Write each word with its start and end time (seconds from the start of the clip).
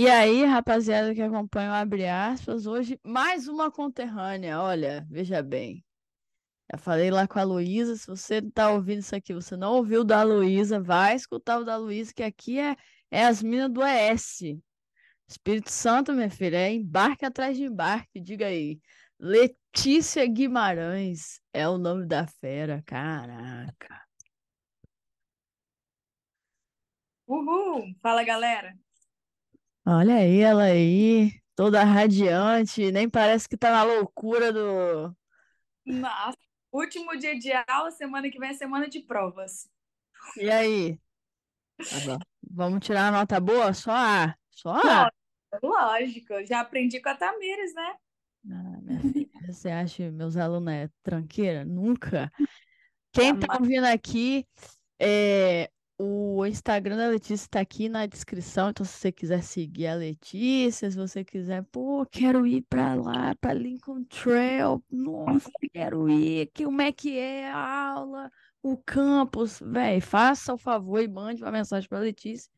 E 0.00 0.08
aí, 0.08 0.46
rapaziada 0.46 1.14
que 1.14 1.20
acompanha 1.20 1.72
o 1.72 1.74
Abre 1.74 2.08
Aspas, 2.08 2.66
hoje 2.66 2.98
mais 3.04 3.46
uma 3.46 3.70
conterrânea. 3.70 4.58
Olha, 4.58 5.06
veja 5.10 5.42
bem. 5.42 5.84
Já 6.72 6.78
falei 6.78 7.10
lá 7.10 7.28
com 7.28 7.38
a 7.38 7.42
Luísa, 7.42 7.94
se 7.96 8.06
você 8.06 8.40
tá 8.40 8.70
ouvindo 8.70 9.00
isso 9.00 9.14
aqui, 9.14 9.34
você 9.34 9.58
não 9.58 9.74
ouviu 9.74 10.00
o 10.00 10.04
da 10.04 10.22
Luísa, 10.22 10.80
vai 10.80 11.14
escutar 11.16 11.58
o 11.58 11.64
da 11.64 11.76
Luísa, 11.76 12.14
que 12.14 12.22
aqui 12.22 12.58
é, 12.58 12.76
é 13.10 13.26
as 13.26 13.42
minas 13.42 13.70
do 13.70 13.82
ES. 13.84 14.58
Espírito 15.28 15.70
Santo, 15.70 16.14
minha 16.14 16.30
filha, 16.30 16.56
é 16.56 16.72
embarque 16.72 17.26
atrás 17.26 17.54
de 17.58 17.64
embarque, 17.64 18.20
diga 18.20 18.46
aí. 18.46 18.80
Letícia 19.18 20.26
Guimarães 20.26 21.42
é 21.52 21.68
o 21.68 21.76
nome 21.76 22.06
da 22.06 22.26
fera, 22.26 22.82
caraca. 22.86 24.02
Uhul! 27.26 27.94
Fala, 28.00 28.24
galera! 28.24 28.74
Olha 29.92 30.18
aí, 30.18 30.38
ela 30.38 30.62
aí, 30.62 31.32
toda 31.56 31.82
radiante, 31.82 32.92
nem 32.92 33.10
parece 33.10 33.48
que 33.48 33.56
tá 33.56 33.72
na 33.72 33.82
loucura 33.82 34.52
do. 34.52 35.12
Nossa, 35.84 36.38
último 36.70 37.18
dia 37.18 37.36
de 37.36 37.50
aula, 37.66 37.90
semana 37.90 38.30
que 38.30 38.38
vem 38.38 38.50
é 38.50 38.54
semana 38.54 38.88
de 38.88 39.00
provas. 39.00 39.68
E 40.36 40.48
aí? 40.48 40.96
Tá 41.76 42.18
Vamos 42.52 42.86
tirar 42.86 43.08
a 43.08 43.10
nota 43.10 43.40
boa? 43.40 43.74
Só 43.74 43.90
A. 43.90 44.36
Só 44.52 44.74
A. 44.74 45.10
Lógico, 45.60 46.34
já 46.46 46.60
aprendi 46.60 47.00
com 47.00 47.08
a 47.08 47.16
Tamires, 47.16 47.74
né? 47.74 47.96
Ah, 48.48 48.80
minha 48.82 49.00
filha, 49.00 49.28
você 49.48 49.70
acha 49.70 50.08
meus 50.12 50.36
alunos 50.36 50.72
é 50.72 50.88
tranqueira? 51.02 51.64
Nunca. 51.64 52.30
Quem 53.12 53.36
tá 53.40 53.58
ouvindo 53.58 53.86
aqui, 53.86 54.46
é, 55.00 55.68
o 56.02 56.46
Instagram 56.46 56.96
da 56.96 57.08
Letícia 57.08 57.44
está 57.44 57.60
aqui 57.60 57.86
na 57.86 58.06
descrição, 58.06 58.70
então 58.70 58.86
se 58.86 58.92
você 58.92 59.12
quiser 59.12 59.42
seguir 59.42 59.86
a 59.86 59.94
Letícia, 59.94 60.90
se 60.90 60.96
você 60.96 61.22
quiser, 61.22 61.62
pô, 61.64 62.06
quero 62.10 62.46
ir 62.46 62.62
para 62.62 62.94
lá, 62.94 63.34
para 63.36 63.52
Lincoln 63.52 64.04
Trail, 64.04 64.82
nossa, 64.90 65.50
quero 65.70 66.08
ir, 66.08 66.50
que, 66.54 66.64
como 66.64 66.80
é 66.80 66.90
que 66.90 67.18
é 67.18 67.50
a 67.50 67.92
aula, 67.92 68.32
o 68.62 68.78
campus, 68.78 69.60
velho, 69.60 70.00
faça 70.00 70.54
o 70.54 70.58
favor 70.58 71.02
e 71.02 71.08
mande 71.08 71.42
uma 71.42 71.52
mensagem 71.52 71.86
para 71.86 71.98
a 71.98 72.02
Letícia, 72.02 72.50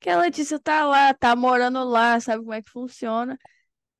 que 0.00 0.10
a 0.10 0.18
Letícia 0.18 0.58
tá 0.58 0.84
lá, 0.84 1.14
tá 1.14 1.36
morando 1.36 1.84
lá, 1.84 2.18
sabe 2.18 2.42
como 2.42 2.54
é 2.54 2.60
que 2.60 2.70
funciona. 2.70 3.38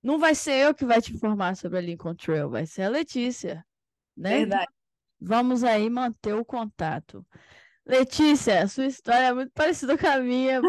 Não 0.03 0.19
vai 0.19 0.35
ser 0.35 0.55
eu 0.55 0.75
que 0.75 0.85
vai 0.85 1.01
te 1.01 1.15
informar 1.15 1.57
sobre 1.57 1.79
a 1.79 1.81
Lincoln 1.81 2.17
Trail, 2.17 2.51
vai 2.51 2.67
ser 2.67 2.83
a 2.83 2.89
Letícia, 2.89 3.65
né? 4.17 4.39
Verdade. 4.39 4.67
Vamos 5.21 5.63
aí 5.63 5.89
manter 5.89 6.35
o 6.35 6.45
contato. 6.45 7.25
Letícia, 7.89 8.69
sua 8.69 8.85
história 8.85 9.29
é 9.29 9.33
muito 9.33 9.51
parecida 9.53 9.97
com 9.97 10.07
a 10.07 10.19
minha. 10.19 10.61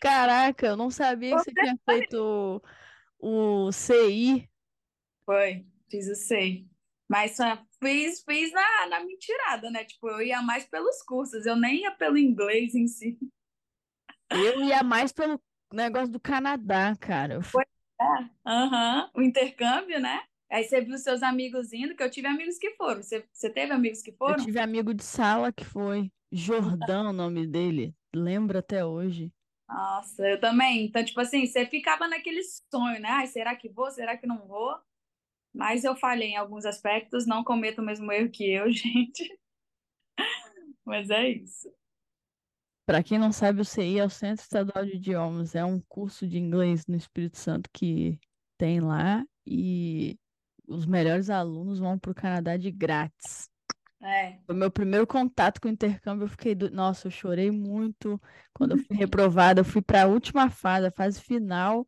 Caraca, 0.00 0.66
eu 0.66 0.76
não 0.76 0.90
sabia 0.90 1.36
que 1.36 1.44
você 1.44 1.52
tinha 1.52 1.78
feito 1.88 2.60
o, 3.20 3.70
CI. 3.70 4.50
Foi, 5.24 5.64
fiz 5.88 6.08
o 6.08 6.16
CI. 6.16 6.68
Mas 7.08 7.36
fiz, 7.80 8.24
fiz 8.24 8.52
na, 8.52 8.88
na 8.88 9.00
mentirada, 9.04 9.70
né? 9.70 9.84
Tipo, 9.84 10.08
eu 10.08 10.22
ia 10.22 10.42
mais 10.42 10.64
pelos 10.64 11.00
cursos, 11.02 11.46
eu 11.46 11.54
nem 11.54 11.82
ia 11.82 11.92
pelo 11.92 12.18
inglês 12.18 12.74
em 12.74 12.88
si. 12.88 13.16
Eu 14.28 14.64
ia 14.64 14.82
mais 14.82 15.12
pelo 15.12 15.40
negócio 15.72 16.08
do 16.08 16.18
Canadá, 16.18 16.96
cara. 16.96 17.40
Foi, 17.42 17.62
é, 17.62 18.04
aham, 18.44 19.08
o 19.14 19.22
intercâmbio, 19.22 20.00
né? 20.00 20.20
Aí 20.50 20.64
você 20.64 20.80
viu 20.80 20.98
seus 20.98 21.22
amigos 21.22 21.72
indo, 21.72 21.94
que 21.94 22.02
eu 22.02 22.10
tive 22.10 22.26
amigos 22.26 22.58
que 22.58 22.72
foram. 22.72 23.02
Você, 23.02 23.24
você 23.32 23.48
teve 23.50 23.72
amigos 23.72 24.02
que 24.02 24.10
foram? 24.10 24.34
Eu 24.34 24.44
tive 24.44 24.58
amigo 24.58 24.92
de 24.92 25.04
sala 25.04 25.52
que 25.52 25.64
foi. 25.64 26.10
Jordão, 26.32 27.10
o 27.10 27.12
nome 27.12 27.46
dele. 27.46 27.94
Lembro 28.14 28.58
até 28.58 28.84
hoje. 28.84 29.32
Nossa, 29.68 30.26
eu 30.26 30.40
também. 30.40 30.86
Então, 30.86 31.04
tipo 31.04 31.20
assim, 31.20 31.46
você 31.46 31.66
ficava 31.66 32.06
naquele 32.08 32.42
sonho, 32.42 33.00
né? 33.00 33.08
Ai, 33.08 33.26
será 33.26 33.54
que 33.56 33.68
vou? 33.68 33.90
Será 33.90 34.16
que 34.16 34.26
não 34.26 34.46
vou? 34.46 34.76
Mas 35.52 35.84
eu 35.84 35.96
falhei 35.96 36.30
em 36.30 36.36
alguns 36.36 36.64
aspectos, 36.64 37.26
não 37.26 37.42
cometo 37.42 37.80
o 37.80 37.84
mesmo 37.84 38.12
erro 38.12 38.30
que 38.30 38.44
eu, 38.44 38.70
gente. 38.70 39.38
Mas 40.84 41.10
é 41.10 41.30
isso. 41.30 41.72
Para 42.86 43.02
quem 43.02 43.18
não 43.18 43.32
sabe, 43.32 43.60
o 43.60 43.64
CI 43.64 43.98
é 43.98 44.04
o 44.04 44.10
Centro 44.10 44.42
Estadual 44.42 44.84
de 44.84 44.94
Idiomas, 44.94 45.56
é 45.56 45.64
um 45.64 45.80
curso 45.88 46.26
de 46.26 46.38
inglês 46.38 46.86
no 46.86 46.94
Espírito 46.94 47.36
Santo 47.36 47.68
que 47.72 48.20
tem 48.56 48.80
lá 48.80 49.24
e 49.44 50.16
os 50.68 50.86
melhores 50.86 51.28
alunos 51.28 51.80
vão 51.80 51.98
para 51.98 52.12
o 52.12 52.14
Canadá 52.14 52.56
de 52.56 52.70
grátis. 52.70 53.48
É. 54.02 54.38
Foi 54.46 54.54
meu 54.54 54.70
primeiro 54.70 55.06
contato 55.06 55.60
com 55.60 55.68
o 55.68 55.70
intercâmbio, 55.70 56.24
eu 56.24 56.28
fiquei, 56.28 56.54
do... 56.54 56.70
nossa, 56.70 57.06
eu 57.06 57.10
chorei 57.10 57.50
muito 57.50 58.20
quando 58.52 58.72
eu 58.72 58.78
fui 58.78 58.96
reprovada, 58.96 59.60
eu 59.60 59.64
fui 59.64 59.80
para 59.80 60.02
a 60.02 60.06
última 60.06 60.50
fase, 60.50 60.86
a 60.86 60.90
fase 60.90 61.20
final. 61.20 61.86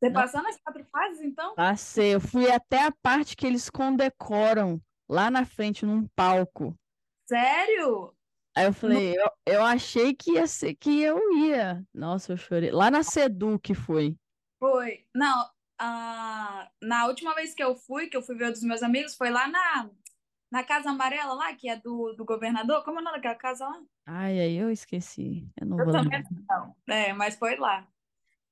Você 0.00 0.10
passou 0.10 0.42
nas 0.42 0.60
quatro 0.60 0.84
fases, 0.90 1.22
então? 1.22 1.54
Passei, 1.54 2.14
eu 2.14 2.20
fui 2.20 2.50
até 2.50 2.84
a 2.84 2.92
parte 2.92 3.36
que 3.36 3.46
eles 3.46 3.70
condecoram, 3.70 4.82
lá 5.08 5.30
na 5.30 5.44
frente, 5.44 5.86
num 5.86 6.06
palco. 6.08 6.78
Sério? 7.26 8.14
Aí 8.56 8.66
eu 8.66 8.72
falei, 8.72 9.16
eu, 9.16 9.30
eu 9.46 9.64
achei 9.64 10.14
que 10.14 10.32
ia 10.32 10.46
ser 10.46 10.74
que 10.74 11.00
eu 11.00 11.18
ia. 11.38 11.84
Nossa, 11.92 12.32
eu 12.32 12.36
chorei. 12.36 12.70
Lá 12.70 12.90
na 12.90 13.02
Sedu 13.02 13.58
que 13.58 13.74
foi. 13.74 14.16
Foi. 14.60 15.04
Não, 15.14 15.44
uh, 15.80 16.68
na 16.82 17.06
última 17.06 17.34
vez 17.34 17.52
que 17.52 17.62
eu 17.62 17.74
fui, 17.74 18.08
que 18.08 18.16
eu 18.16 18.22
fui 18.22 18.36
ver 18.36 18.52
dos 18.52 18.62
meus 18.62 18.82
amigos, 18.82 19.16
foi 19.16 19.30
lá 19.30 19.48
na 19.48 19.90
na 20.54 20.62
Casa 20.62 20.90
Amarela 20.90 21.34
lá, 21.34 21.52
que 21.52 21.68
é 21.68 21.74
do, 21.74 22.12
do 22.12 22.24
governador. 22.24 22.84
Como 22.84 22.98
é 22.98 23.00
o 23.00 23.04
nome 23.04 23.16
daquela 23.16 23.34
casa 23.34 23.66
lá? 23.66 23.82
Ai, 24.06 24.38
aí 24.38 24.54
eu 24.54 24.70
esqueci. 24.70 25.50
Eu 25.60 25.66
não 25.66 25.80
eu 25.80 25.84
vou 25.84 25.92
também 25.92 26.22
não. 26.48 26.76
É, 26.86 27.12
mas 27.12 27.34
foi 27.34 27.56
lá. 27.56 27.84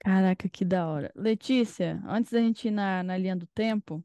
Caraca, 0.01 0.49
que 0.49 0.65
da 0.65 0.85
hora. 0.89 1.13
Letícia, 1.15 2.03
antes 2.05 2.33
da 2.33 2.41
gente 2.41 2.67
ir 2.67 2.73
na, 2.73 3.05
na 3.05 3.17
linha 3.17 3.37
do 3.37 3.47
tempo, 3.47 4.03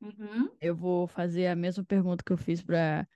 uhum. 0.00 0.48
eu 0.62 0.74
vou 0.74 1.06
fazer 1.06 1.48
a 1.48 1.54
mesma 1.54 1.84
pergunta 1.84 2.24
que 2.24 2.32
eu 2.32 2.38
fiz 2.38 2.62
para 2.62 3.06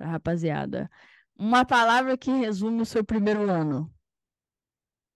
a 0.00 0.06
rapaziada. 0.06 0.90
Uma 1.36 1.64
palavra 1.64 2.18
que 2.18 2.32
resume 2.32 2.82
o 2.82 2.86
seu 2.86 3.04
primeiro 3.04 3.48
ano. 3.48 3.88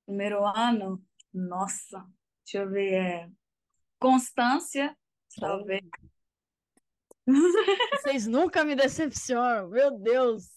Primeiro 0.06 0.46
ano? 0.46 1.04
Nossa, 1.34 2.06
deixa 2.44 2.58
eu 2.58 2.70
ver. 2.70 2.94
É... 2.94 3.30
Constância, 3.98 4.96
talvez. 5.40 5.82
Vocês 8.02 8.26
nunca 8.26 8.64
me 8.64 8.74
decepcionam, 8.74 9.68
meu 9.68 9.90
Deus. 9.90 10.50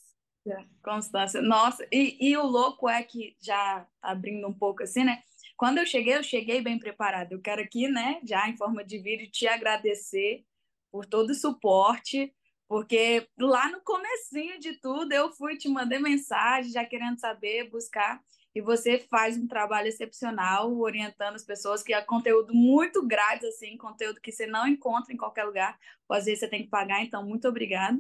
Constância, 0.84 1.42
nossa, 1.42 1.88
e, 1.92 2.18
e 2.20 2.38
o 2.38 2.46
louco 2.46 2.88
é 2.88 3.02
que, 3.02 3.36
já 3.42 3.88
abrindo 4.02 4.48
um 4.48 4.54
pouco 4.54 4.84
assim, 4.84 5.04
né? 5.04 5.22
Quando 5.58 5.80
eu 5.80 5.86
cheguei, 5.86 6.16
eu 6.16 6.24
cheguei 6.24 6.62
bem 6.62 6.78
preparada. 6.78 7.34
Eu 7.34 7.42
quero 7.42 7.62
aqui, 7.62 7.88
né, 7.88 8.20
já 8.24 8.48
em 8.48 8.58
forma 8.58 8.84
de 8.84 9.00
vídeo, 9.00 9.32
te 9.32 9.48
agradecer 9.48 10.46
por 10.92 11.06
todo 11.06 11.32
o 11.32 11.36
suporte, 11.36 12.34
porque 12.68 13.28
lá 13.40 13.72
no 13.72 13.82
comecinho 13.82 14.60
de 14.60 14.74
tudo 14.80 15.12
eu 15.14 15.32
fui 15.32 15.58
te 15.58 15.68
mandei 15.68 16.00
mensagem, 16.00 16.72
já 16.72 16.86
querendo 16.86 17.20
saber, 17.20 17.70
buscar 17.70 18.22
e 18.56 18.62
você 18.62 18.98
faz 18.98 19.38
um 19.38 19.48
trabalho 19.48 19.90
excepcional 19.90 20.74
orientando 20.80 21.36
as 21.36 21.44
pessoas, 21.44 21.84
que 21.84 21.94
é 21.94 22.02
conteúdo 22.02 22.54
muito 22.54 23.06
grátis, 23.06 23.50
assim, 23.50 23.76
conteúdo 23.76 24.22
que 24.22 24.32
você 24.32 24.48
não 24.48 24.66
encontra 24.66 25.14
em 25.14 25.18
qualquer 25.18 25.44
lugar, 25.44 25.78
ou 26.08 26.16
às 26.16 26.24
vezes 26.24 26.40
você 26.40 26.48
tem 26.48 26.64
que 26.64 26.70
pagar, 26.70 27.04
então 27.04 27.26
muito 27.28 27.50
obrigada. 27.50 28.00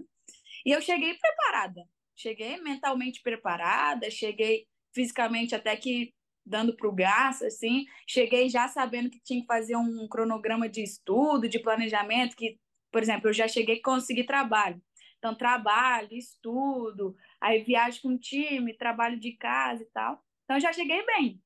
E 0.66 0.72
eu 0.72 0.82
cheguei 0.82 1.14
preparada, 1.14 1.84
cheguei 2.16 2.58
mentalmente 2.62 3.22
preparada, 3.22 4.10
cheguei 4.10 4.66
fisicamente 4.94 5.54
até 5.54 5.76
que 5.76 6.14
dando 6.46 6.76
para 6.76 6.88
o 6.88 6.96
gasto, 6.96 7.46
assim, 7.46 7.86
cheguei 8.08 8.48
já 8.48 8.68
sabendo 8.70 9.10
que 9.10 9.20
tinha 9.20 9.42
que 9.42 9.48
fazer 9.48 9.76
um 9.76 10.08
cronograma 10.08 10.70
de 10.70 10.82
estudo, 10.84 11.50
de 11.50 11.60
planejamento, 11.60 12.36
que, 12.36 12.58
por 12.92 13.02
exemplo, 13.02 13.30
eu 13.30 13.34
já 13.34 13.48
cheguei 13.48 13.80
a 13.80 13.84
conseguir 13.84 14.26
trabalho. 14.26 14.82
Então, 15.18 15.36
trabalho, 15.36 16.14
estudo, 16.14 17.16
aí 17.42 17.64
viagem 17.64 18.02
com 18.02 18.18
time, 18.18 18.78
trabalho 18.78 19.20
de 19.20 19.34
casa 19.34 19.82
e 19.82 19.88
tal. 19.88 20.24
Então 20.46 20.60
já 20.60 20.72
cheguei 20.72 21.06
bem. 21.06 21.42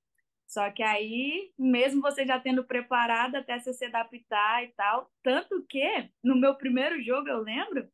Só 0.47 0.69
que 0.71 0.81
aí, 0.81 1.51
mesmo 1.57 2.01
você 2.01 2.25
já 2.25 2.39
tendo 2.39 2.63
preparado 2.63 3.35
até 3.35 3.59
você 3.59 3.73
se 3.73 3.85
adaptar 3.85 4.63
e 4.63 4.69
tal, 4.69 5.11
tanto 5.21 5.63
que 5.67 6.09
no 6.23 6.35
meu 6.35 6.55
primeiro 6.55 7.01
jogo 7.01 7.27
eu 7.27 7.39
lembro, 7.39 7.87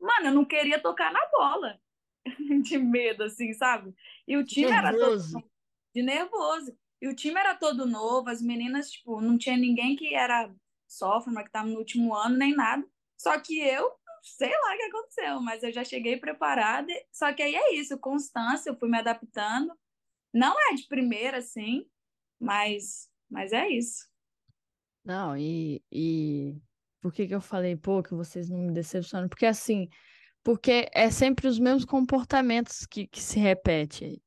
mano, 0.00 0.26
eu 0.26 0.32
não 0.32 0.44
queria 0.44 0.80
tocar 0.80 1.12
na 1.12 1.26
bola. 1.32 1.80
de 2.62 2.78
medo, 2.78 3.24
assim, 3.24 3.52
sabe? 3.52 3.94
E 4.26 4.36
o 4.36 4.44
time 4.44 4.70
nervoso. 4.70 4.88
era 4.88 4.98
todo 4.98 5.50
de 5.94 6.02
nervoso. 6.02 6.78
E 7.00 7.08
o 7.08 7.14
time 7.14 7.38
era 7.38 7.54
todo 7.54 7.86
novo, 7.86 8.28
as 8.28 8.42
meninas, 8.42 8.90
tipo, 8.90 9.20
não 9.20 9.36
tinha 9.36 9.56
ninguém 9.56 9.96
que 9.96 10.14
era 10.14 10.50
sophomore, 10.86 11.44
que 11.44 11.48
estava 11.48 11.68
no 11.68 11.78
último 11.78 12.14
ano, 12.14 12.36
nem 12.36 12.54
nada. 12.54 12.86
Só 13.18 13.38
que 13.38 13.58
eu, 13.58 13.92
sei 14.22 14.50
lá 14.50 14.74
o 14.74 14.76
que 14.76 14.82
aconteceu, 14.84 15.40
mas 15.40 15.62
eu 15.62 15.72
já 15.72 15.84
cheguei 15.84 16.16
preparada. 16.16 16.92
Só 17.12 17.32
que 17.32 17.42
aí 17.42 17.54
é 17.54 17.74
isso, 17.74 17.98
constância, 17.98 18.70
eu 18.70 18.78
fui 18.78 18.88
me 18.88 18.98
adaptando. 18.98 19.72
Não 20.32 20.54
é 20.70 20.74
de 20.74 20.86
primeira, 20.86 21.40
sim, 21.40 21.86
mas, 22.38 23.08
mas 23.30 23.52
é 23.52 23.68
isso. 23.68 24.06
Não, 25.04 25.36
e, 25.36 25.82
e 25.90 26.56
por 27.00 27.12
que 27.12 27.26
que 27.26 27.34
eu 27.34 27.40
falei, 27.40 27.76
pô, 27.76 28.02
que 28.02 28.14
vocês 28.14 28.50
não 28.50 28.58
me 28.58 28.72
decepcionam? 28.72 29.28
Porque 29.28 29.46
assim, 29.46 29.88
porque 30.42 30.88
é 30.92 31.10
sempre 31.10 31.46
os 31.46 31.58
mesmos 31.58 31.84
comportamentos 31.84 32.86
que, 32.86 33.06
que 33.06 33.22
se 33.22 33.38
repetem. 33.38 34.20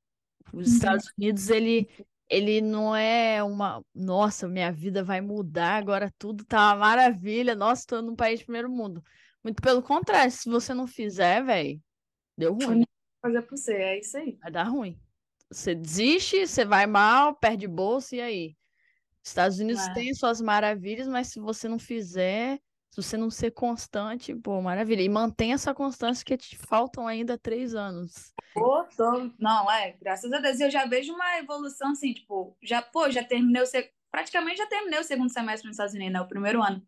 Os 0.54 0.68
uhum. 0.68 0.74
Estados 0.74 1.06
Unidos, 1.18 1.50
ele, 1.50 1.90
ele 2.30 2.62
não 2.62 2.96
é 2.96 3.44
uma, 3.44 3.84
nossa, 3.94 4.48
minha 4.48 4.72
vida 4.72 5.04
vai 5.04 5.22
mudar, 5.22 5.76
agora 5.76 6.12
tudo 6.18 6.46
tá 6.46 6.70
uma 6.70 6.76
maravilha, 6.76 7.56
nossa, 7.56 7.86
tô 7.86 8.02
num 8.02 8.16
país 8.16 8.40
de 8.40 8.46
primeiro 8.46 8.70
mundo. 8.70 9.04
Muito 9.44 9.62
pelo 9.62 9.82
contrário, 9.82 10.32
se 10.32 10.50
você 10.50 10.74
não 10.74 10.88
fizer, 10.88 11.44
velho, 11.44 11.82
deu 12.38 12.54
ruim. 12.54 12.84
Fazer 13.22 13.42
pra 13.42 13.58
você, 13.58 13.74
é 13.74 14.00
isso 14.00 14.18
aí. 14.18 14.38
Vai 14.42 14.52
dar 14.52 14.64
ruim. 14.64 15.00
Você 15.52 15.74
desiste, 15.74 16.46
você 16.46 16.64
vai 16.64 16.86
mal, 16.86 17.36
perde 17.36 17.68
bolsa, 17.68 18.16
e 18.16 18.22
aí? 18.22 18.56
Estados 19.24 19.60
Unidos 19.60 19.86
É. 19.88 19.94
tem 19.94 20.14
suas 20.14 20.40
maravilhas, 20.42 21.08
mas 21.08 21.28
se 21.28 21.40
você 21.40 21.68
não 21.68 21.80
fizer, 21.80 22.60
se 22.90 23.02
você 23.02 23.18
não 23.18 23.30
ser 23.30 23.52
constante, 23.52 24.34
pô, 24.36 24.62
maravilha. 24.62 25.02
E 25.02 25.10
mantém 25.10 25.54
essa 25.54 25.74
constância 25.74 26.24
que 26.24 26.38
te 26.38 26.58
faltam 26.58 27.08
ainda 27.08 27.38
três 27.38 27.76
anos. 27.76 28.34
Pô, 28.54 28.84
tô- 28.96 29.32
Não, 29.40 29.70
é, 29.72 29.96
graças 30.02 30.32
a 30.32 30.40
Deus. 30.40 30.60
Eu 30.60 30.70
já 30.72 30.86
vejo 30.86 31.14
uma 31.14 31.38
evolução 31.38 31.92
assim, 31.92 32.14
tipo, 32.14 32.58
já, 32.64 32.82
pô, 32.82 33.10
já 33.10 33.24
terminei 33.24 33.62
o 33.62 33.66
seg... 33.66 33.90
praticamente 34.12 34.58
já 34.58 34.68
terminei 34.68 35.00
o 35.00 35.04
segundo 35.04 35.32
semestre 35.32 35.68
nos 35.68 35.76
Estados 35.76 35.94
Unidos, 35.94 36.14
né? 36.14 36.22
O 36.22 36.28
primeiro 36.28 36.62
ano. 36.62 36.86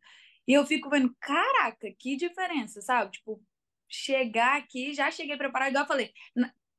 E 0.47 0.53
eu 0.53 0.65
fico 0.65 0.89
vendo, 0.89 1.15
caraca, 1.19 1.87
que 1.97 2.15
diferença, 2.15 2.81
sabe? 2.81 3.11
Tipo, 3.11 3.41
chegar 3.87 4.57
aqui, 4.57 4.93
já 4.93 5.11
cheguei 5.11 5.37
preparado, 5.37 5.69
igual 5.69 5.83
eu 5.83 5.87
falei. 5.87 6.11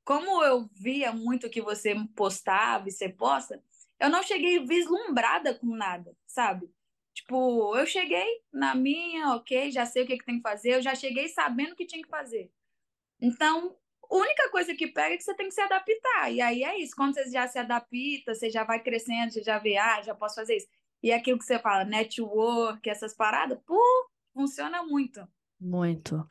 Como 0.04 0.42
eu 0.42 0.68
via 0.74 1.12
muito 1.12 1.50
que 1.50 1.60
você 1.60 1.94
postava 2.16 2.88
e 2.88 2.92
você 2.92 3.08
posta, 3.08 3.62
eu 4.00 4.10
não 4.10 4.22
cheguei 4.22 4.64
vislumbrada 4.64 5.54
com 5.54 5.76
nada, 5.76 6.16
sabe? 6.26 6.68
Tipo, 7.14 7.76
eu 7.76 7.86
cheguei 7.86 8.42
na 8.52 8.74
minha, 8.74 9.34
ok, 9.36 9.70
já 9.70 9.84
sei 9.86 10.02
o 10.02 10.06
que, 10.06 10.18
que 10.18 10.24
tem 10.24 10.36
que 10.36 10.42
fazer, 10.42 10.74
eu 10.74 10.82
já 10.82 10.94
cheguei 10.94 11.28
sabendo 11.28 11.72
o 11.72 11.76
que 11.76 11.86
tinha 11.86 12.02
que 12.02 12.08
fazer. 12.08 12.50
Então, 13.20 13.76
a 14.10 14.16
única 14.16 14.50
coisa 14.50 14.74
que 14.74 14.88
pega 14.88 15.14
é 15.14 15.16
que 15.16 15.22
você 15.22 15.34
tem 15.34 15.48
que 15.48 15.54
se 15.54 15.60
adaptar. 15.60 16.32
E 16.32 16.40
aí 16.40 16.64
é 16.64 16.78
isso. 16.78 16.96
Quando 16.96 17.14
você 17.14 17.30
já 17.30 17.46
se 17.46 17.58
adapta, 17.58 18.34
você 18.34 18.50
já 18.50 18.64
vai 18.64 18.82
crescendo, 18.82 19.32
você 19.32 19.42
já 19.42 19.58
vê, 19.58 19.76
ah, 19.76 20.02
já 20.02 20.14
posso 20.14 20.34
fazer 20.34 20.56
isso. 20.56 20.68
E 21.02 21.12
aquilo 21.12 21.38
que 21.38 21.44
você 21.44 21.58
fala, 21.58 21.84
network, 21.84 22.88
essas 22.88 23.14
paradas, 23.14 23.58
pô, 23.64 23.80
funciona 24.34 24.82
muito. 24.82 25.26
Muito. 25.60 26.26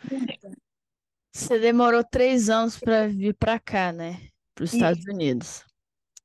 Você 1.31 1.60
demorou 1.60 2.04
três 2.04 2.50
anos 2.50 2.78
para 2.78 3.07
vir 3.07 3.33
para 3.36 3.60
cá, 3.60 3.92
né? 3.92 4.30
Para 4.54 4.66
os 4.66 4.74
Estados 4.74 5.06
Unidos. 5.06 5.63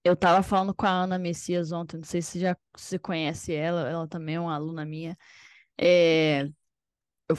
Eu 0.03 0.17
tava 0.17 0.43
falando 0.43 0.75
com 0.75 0.87
a 0.87 0.91
Ana 0.91 1.19
Messias 1.19 1.73
ontem, 1.73 1.97
não 1.97 2.05
sei 2.05 2.23
se 2.23 2.39
já 2.39 2.57
se 2.77 2.99
conhece 2.99 3.53
ela, 3.53 3.89
ela 3.89 4.07
também 4.07 4.37
é 4.37 4.41
uma 4.41 4.55
aluna 4.55 4.85
minha. 4.85 5.17
É, 5.79 6.45
eu 7.29 7.37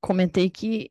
comentei 0.00 0.50
que 0.50 0.90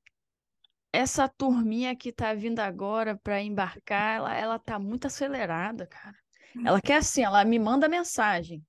essa 0.93 1.27
turminha 1.27 1.95
que 1.95 2.11
tá 2.11 2.33
vindo 2.33 2.59
agora 2.59 3.17
para 3.17 3.41
embarcar, 3.41 4.17
ela, 4.17 4.35
ela 4.35 4.59
tá 4.59 4.79
muito 4.79 5.07
acelerada, 5.07 5.85
cara. 5.85 6.15
Ela 6.63 6.81
quer 6.81 6.97
assim, 6.97 7.23
ela 7.23 7.43
me 7.43 7.59
manda 7.59 7.89
mensagem. 7.89 8.65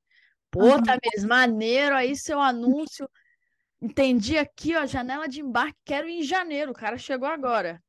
Pô, 0.51 0.63
mesmo, 1.15 1.29
maneiro 1.29 1.95
aí 1.95 2.17
seu 2.17 2.41
anúncio. 2.41 3.09
Entendi 3.87 4.37
aqui, 4.37 4.75
ó, 4.75 4.85
janela 4.85 5.29
de 5.29 5.41
embarque, 5.41 5.79
quero 5.85 6.09
ir 6.09 6.19
em 6.19 6.23
janeiro. 6.25 6.73
O 6.73 6.75
cara 6.75 6.99
chegou 6.99 7.29
agora. 7.29 7.81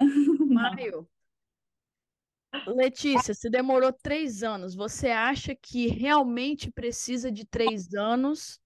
Maio. 0.50 1.08
Letícia, 2.66 3.32
você 3.32 3.48
demorou 3.48 3.92
três 3.92 4.42
anos. 4.42 4.74
Você 4.74 5.08
acha 5.08 5.54
que 5.54 5.86
realmente 5.86 6.68
precisa 6.72 7.30
de 7.30 7.46
três 7.46 7.94
anos? 7.94 8.60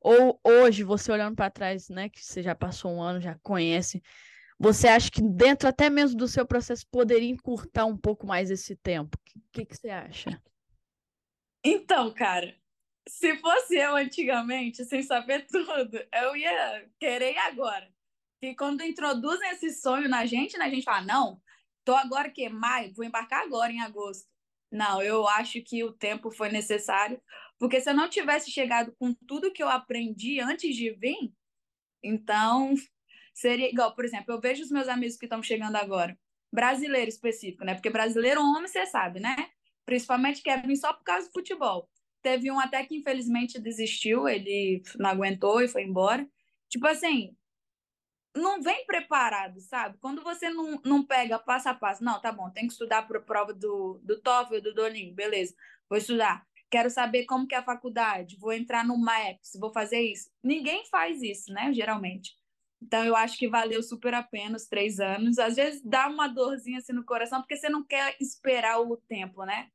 Ou 0.00 0.40
hoje, 0.44 0.84
você 0.84 1.10
olhando 1.10 1.34
para 1.34 1.50
trás, 1.50 1.88
né, 1.88 2.08
que 2.08 2.24
você 2.24 2.40
já 2.40 2.54
passou 2.54 2.92
um 2.92 3.02
ano, 3.02 3.20
já 3.20 3.34
conhece, 3.42 4.00
você 4.56 4.86
acha 4.86 5.10
que 5.10 5.20
dentro 5.20 5.68
até 5.68 5.90
mesmo 5.90 6.16
do 6.16 6.28
seu 6.28 6.46
processo 6.46 6.86
poderia 6.88 7.28
encurtar 7.28 7.84
um 7.84 7.96
pouco 7.96 8.28
mais 8.28 8.48
esse 8.48 8.76
tempo? 8.76 9.18
O 9.18 9.24
que, 9.24 9.40
que, 9.50 9.64
que 9.64 9.76
você 9.76 9.90
acha? 9.90 10.40
Então, 11.64 12.14
cara, 12.14 12.54
se 13.08 13.36
fosse 13.36 13.76
eu 13.76 13.94
antigamente, 13.96 14.84
sem 14.84 15.02
saber 15.02 15.46
tudo, 15.50 15.98
eu 16.12 16.36
ia 16.36 16.88
querer 16.98 17.36
agora. 17.38 17.88
E 18.42 18.54
quando 18.54 18.82
introduzem 18.82 19.48
esse 19.50 19.72
sonho 19.72 20.08
na 20.08 20.26
gente, 20.26 20.58
né, 20.58 20.66
a 20.66 20.70
gente 20.70 20.84
fala, 20.84 21.02
não, 21.02 21.40
tô 21.84 21.94
agora 21.94 22.30
que 22.30 22.48
maio, 22.48 22.92
vou 22.94 23.04
embarcar 23.04 23.42
agora 23.42 23.72
em 23.72 23.80
agosto. 23.80 24.28
Não, 24.70 25.00
eu 25.00 25.26
acho 25.28 25.62
que 25.62 25.84
o 25.84 25.92
tempo 25.92 26.30
foi 26.30 26.50
necessário, 26.50 27.20
porque 27.58 27.80
se 27.80 27.88
eu 27.88 27.94
não 27.94 28.08
tivesse 28.08 28.50
chegado 28.50 28.94
com 28.98 29.14
tudo 29.26 29.52
que 29.52 29.62
eu 29.62 29.68
aprendi 29.68 30.40
antes 30.40 30.74
de 30.74 30.90
vir, 30.90 31.32
então 32.02 32.74
seria 33.32 33.70
igual, 33.70 33.94
por 33.94 34.04
exemplo, 34.04 34.34
eu 34.34 34.40
vejo 34.40 34.62
os 34.62 34.70
meus 34.70 34.88
amigos 34.88 35.16
que 35.16 35.26
estão 35.26 35.42
chegando 35.42 35.76
agora, 35.76 36.18
brasileiro 36.52 37.08
específico, 37.08 37.64
né? 37.64 37.74
Porque 37.74 37.90
brasileiro 37.90 38.40
homem, 38.40 38.66
você 38.66 38.84
sabe, 38.86 39.20
né? 39.20 39.36
Principalmente 39.84 40.42
quer 40.42 40.66
vir 40.66 40.76
só 40.76 40.92
por 40.92 41.04
causa 41.04 41.28
do 41.28 41.32
futebol. 41.32 41.88
Teve 42.26 42.50
um 42.50 42.58
até 42.58 42.84
que 42.84 42.96
infelizmente 42.96 43.60
desistiu, 43.60 44.28
ele 44.28 44.82
não 44.98 45.10
aguentou 45.10 45.62
e 45.62 45.68
foi 45.68 45.84
embora. 45.84 46.28
Tipo 46.68 46.88
assim, 46.88 47.36
não 48.34 48.60
vem 48.60 48.84
preparado, 48.84 49.60
sabe? 49.60 49.96
Quando 50.00 50.24
você 50.24 50.50
não, 50.50 50.80
não 50.84 51.06
pega 51.06 51.38
passo 51.38 51.68
a 51.68 51.74
passo, 51.74 52.02
não, 52.02 52.20
tá 52.20 52.32
bom, 52.32 52.50
tem 52.50 52.66
que 52.66 52.72
estudar 52.72 53.06
para 53.06 53.20
a 53.20 53.22
prova 53.22 53.54
do, 53.54 54.00
do 54.02 54.20
TOEFL, 54.20 54.60
do 54.60 54.74
Duolingo, 54.74 55.14
beleza, 55.14 55.54
vou 55.88 55.96
estudar. 55.96 56.44
Quero 56.68 56.90
saber 56.90 57.26
como 57.26 57.46
que 57.46 57.54
é 57.54 57.58
a 57.58 57.62
faculdade, 57.62 58.36
vou 58.40 58.52
entrar 58.52 58.84
no 58.84 58.98
MAPS, 58.98 59.52
vou 59.60 59.72
fazer 59.72 60.00
isso. 60.00 60.28
Ninguém 60.42 60.84
faz 60.86 61.22
isso, 61.22 61.52
né, 61.52 61.72
geralmente. 61.72 62.32
Então, 62.82 63.04
eu 63.04 63.14
acho 63.14 63.38
que 63.38 63.48
valeu 63.48 63.80
super 63.84 64.14
a 64.14 64.22
pena 64.24 64.56
os 64.56 64.66
três 64.66 64.98
anos. 64.98 65.38
Às 65.38 65.54
vezes 65.54 65.80
dá 65.80 66.08
uma 66.08 66.26
dorzinha 66.26 66.78
assim 66.78 66.92
no 66.92 67.04
coração, 67.04 67.40
porque 67.40 67.56
você 67.56 67.68
não 67.68 67.84
quer 67.84 68.16
esperar 68.20 68.80
o 68.80 68.96
tempo, 68.96 69.44
né? 69.44 69.68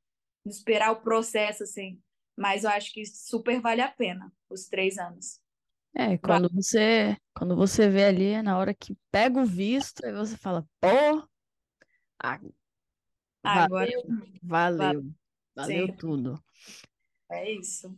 Esperar 0.46 0.92
o 0.92 1.02
processo, 1.02 1.64
assim. 1.64 1.98
Mas 2.38 2.64
eu 2.64 2.70
acho 2.70 2.94
que 2.94 3.06
super 3.06 3.62
vale 3.62 3.82
a 3.82 3.92
pena 3.92 4.32
os 4.50 4.68
três 4.68 4.98
anos. 4.98 5.42
É, 5.94 6.18
quando 6.18 6.50
você, 6.54 7.18
quando 7.36 7.56
você 7.56 7.90
vê 7.90 8.06
ali, 8.06 8.42
na 8.42 8.58
hora 8.58 8.74
que 8.74 8.96
pega 9.12 9.42
o 9.42 9.46
visto, 9.46 10.06
aí 10.06 10.14
você 10.14 10.38
fala, 10.38 10.66
pô, 10.80 11.28
ah, 12.24 12.40
Agora, 13.44 13.92
valeu, 13.92 14.02
valeu, 14.42 15.04
valeu 15.56 15.88
Sim. 15.88 15.98
tudo. 15.98 16.44
é 17.30 17.52
isso. 17.54 17.96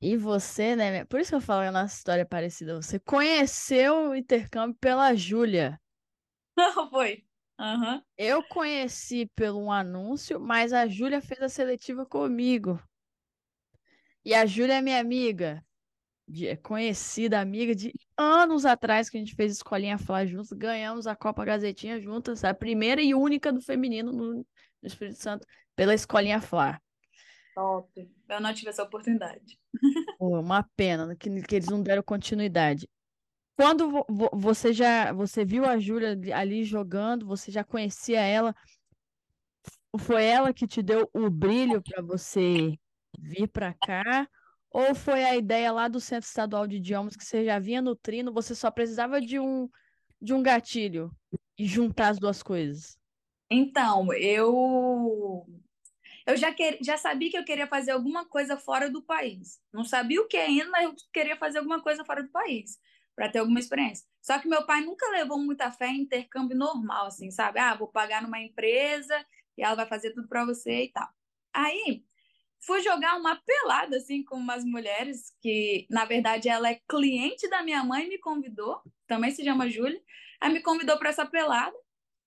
E 0.00 0.16
você, 0.16 0.76
né? 0.76 1.04
Por 1.04 1.20
isso 1.20 1.30
que 1.30 1.34
eu 1.36 1.40
falo 1.40 1.62
que 1.62 1.68
a 1.68 1.72
nossa 1.72 1.96
história 1.96 2.22
é 2.22 2.24
parecida. 2.24 2.74
Você 2.76 2.98
conheceu 3.00 4.10
o 4.10 4.14
intercâmbio 4.14 4.76
pela 4.80 5.14
Júlia. 5.14 5.80
Não 6.56 6.88
foi? 6.90 7.24
Aham. 7.58 8.02
Eu 8.16 8.42
conheci 8.44 9.26
pelo 9.34 9.60
um 9.60 9.72
anúncio, 9.72 10.38
mas 10.40 10.72
a 10.72 10.86
Júlia 10.86 11.20
fez 11.20 11.40
a 11.40 11.48
seletiva 11.48 12.04
comigo. 12.04 12.80
E 14.24 14.34
a 14.34 14.44
Júlia 14.46 14.74
é 14.74 14.82
minha 14.82 14.98
amiga, 15.00 15.64
de- 16.26 16.48
é 16.48 16.56
conhecida 16.56 17.40
amiga 17.40 17.74
de 17.74 17.92
anos 18.16 18.64
atrás 18.64 19.08
que 19.08 19.16
a 19.16 19.20
gente 19.20 19.34
fez 19.34 19.52
Escolinha 19.52 19.98
Falar 19.98 20.26
juntos, 20.26 20.52
ganhamos 20.52 21.06
a 21.06 21.16
Copa 21.16 21.44
Gazetinha 21.44 22.00
juntas, 22.00 22.44
a 22.44 22.52
primeira 22.54 23.00
e 23.00 23.14
única 23.14 23.52
do 23.52 23.60
feminino 23.60 24.12
no, 24.12 24.34
no 24.34 24.46
Espírito 24.82 25.18
Santo 25.18 25.46
pela 25.74 25.94
Escolinha 25.94 26.40
Falar. 26.40 26.80
Top. 27.54 28.10
Eu 28.28 28.40
não 28.40 28.52
tive 28.54 28.68
essa 28.70 28.82
oportunidade. 28.82 29.58
Pô, 30.18 30.38
uma 30.40 30.62
pena 30.76 31.16
que, 31.16 31.42
que 31.42 31.56
eles 31.56 31.68
não 31.68 31.82
deram 31.82 32.02
continuidade. 32.02 32.88
Quando 33.56 33.90
vo- 33.90 34.06
vo- 34.08 34.30
você 34.34 34.72
já 34.72 35.12
você 35.12 35.44
viu 35.44 35.64
a 35.64 35.78
Júlia 35.78 36.16
ali 36.34 36.62
jogando, 36.64 37.26
você 37.26 37.50
já 37.50 37.64
conhecia 37.64 38.20
ela? 38.20 38.54
Foi 39.98 40.24
ela 40.24 40.52
que 40.52 40.66
te 40.66 40.82
deu 40.82 41.08
o 41.12 41.30
brilho 41.30 41.82
para 41.82 42.02
você 42.02 42.78
vir 43.18 43.48
para 43.48 43.74
cá? 43.74 44.28
Ou 44.70 44.94
foi 44.94 45.24
a 45.24 45.36
ideia 45.36 45.72
lá 45.72 45.88
do 45.88 46.00
Centro 46.00 46.28
Estadual 46.28 46.66
de 46.66 46.76
Idiomas 46.76 47.16
que 47.16 47.24
você 47.24 47.44
já 47.44 47.58
vinha 47.58 47.80
nutrindo, 47.80 48.32
você 48.32 48.54
só 48.54 48.70
precisava 48.70 49.20
de 49.20 49.38
um 49.38 49.68
de 50.20 50.34
um 50.34 50.42
gatilho 50.42 51.12
e 51.56 51.64
juntar 51.64 52.08
as 52.08 52.18
duas 52.18 52.42
coisas? 52.42 52.98
Então, 53.50 54.12
eu 54.12 55.46
eu 56.26 56.36
já, 56.36 56.52
que, 56.52 56.78
já 56.82 56.98
sabia 56.98 57.30
que 57.30 57.38
eu 57.38 57.44
queria 57.44 57.66
fazer 57.66 57.92
alguma 57.92 58.26
coisa 58.26 58.58
fora 58.58 58.90
do 58.90 59.02
país. 59.02 59.58
Não 59.72 59.82
sabia 59.82 60.20
o 60.20 60.28
que 60.28 60.36
ainda, 60.36 60.68
mas 60.68 60.84
eu 60.84 60.94
queria 61.10 61.36
fazer 61.38 61.56
alguma 61.56 61.82
coisa 61.82 62.04
fora 62.04 62.22
do 62.22 62.28
país, 62.28 62.78
para 63.16 63.30
ter 63.30 63.38
alguma 63.38 63.58
experiência. 63.58 64.06
Só 64.20 64.38
que 64.38 64.46
meu 64.46 64.66
pai 64.66 64.82
nunca 64.82 65.08
levou 65.08 65.38
muita 65.38 65.72
fé 65.72 65.86
em 65.86 66.02
intercâmbio 66.02 66.54
normal, 66.54 67.06
assim, 67.06 67.30
sabe? 67.30 67.58
Ah, 67.58 67.74
vou 67.74 67.88
pagar 67.88 68.20
numa 68.20 68.38
empresa 68.38 69.24
e 69.56 69.62
ela 69.62 69.74
vai 69.74 69.86
fazer 69.86 70.12
tudo 70.12 70.28
para 70.28 70.44
você 70.44 70.84
e 70.84 70.92
tal. 70.92 71.08
Aí, 71.50 72.04
fui 72.60 72.80
jogar 72.82 73.16
uma 73.16 73.36
pelada, 73.36 73.96
assim, 73.96 74.24
com 74.24 74.36
umas 74.36 74.64
mulheres 74.64 75.32
que, 75.40 75.86
na 75.90 76.04
verdade, 76.04 76.48
ela 76.48 76.70
é 76.70 76.80
cliente 76.88 77.48
da 77.48 77.62
minha 77.62 77.82
mãe 77.84 78.06
e 78.06 78.08
me 78.08 78.18
convidou, 78.18 78.80
também 79.06 79.30
se 79.30 79.44
chama 79.44 79.68
Júlia, 79.68 80.00
aí 80.40 80.52
me 80.52 80.62
convidou 80.62 80.98
para 80.98 81.10
essa 81.10 81.26
pelada. 81.26 81.76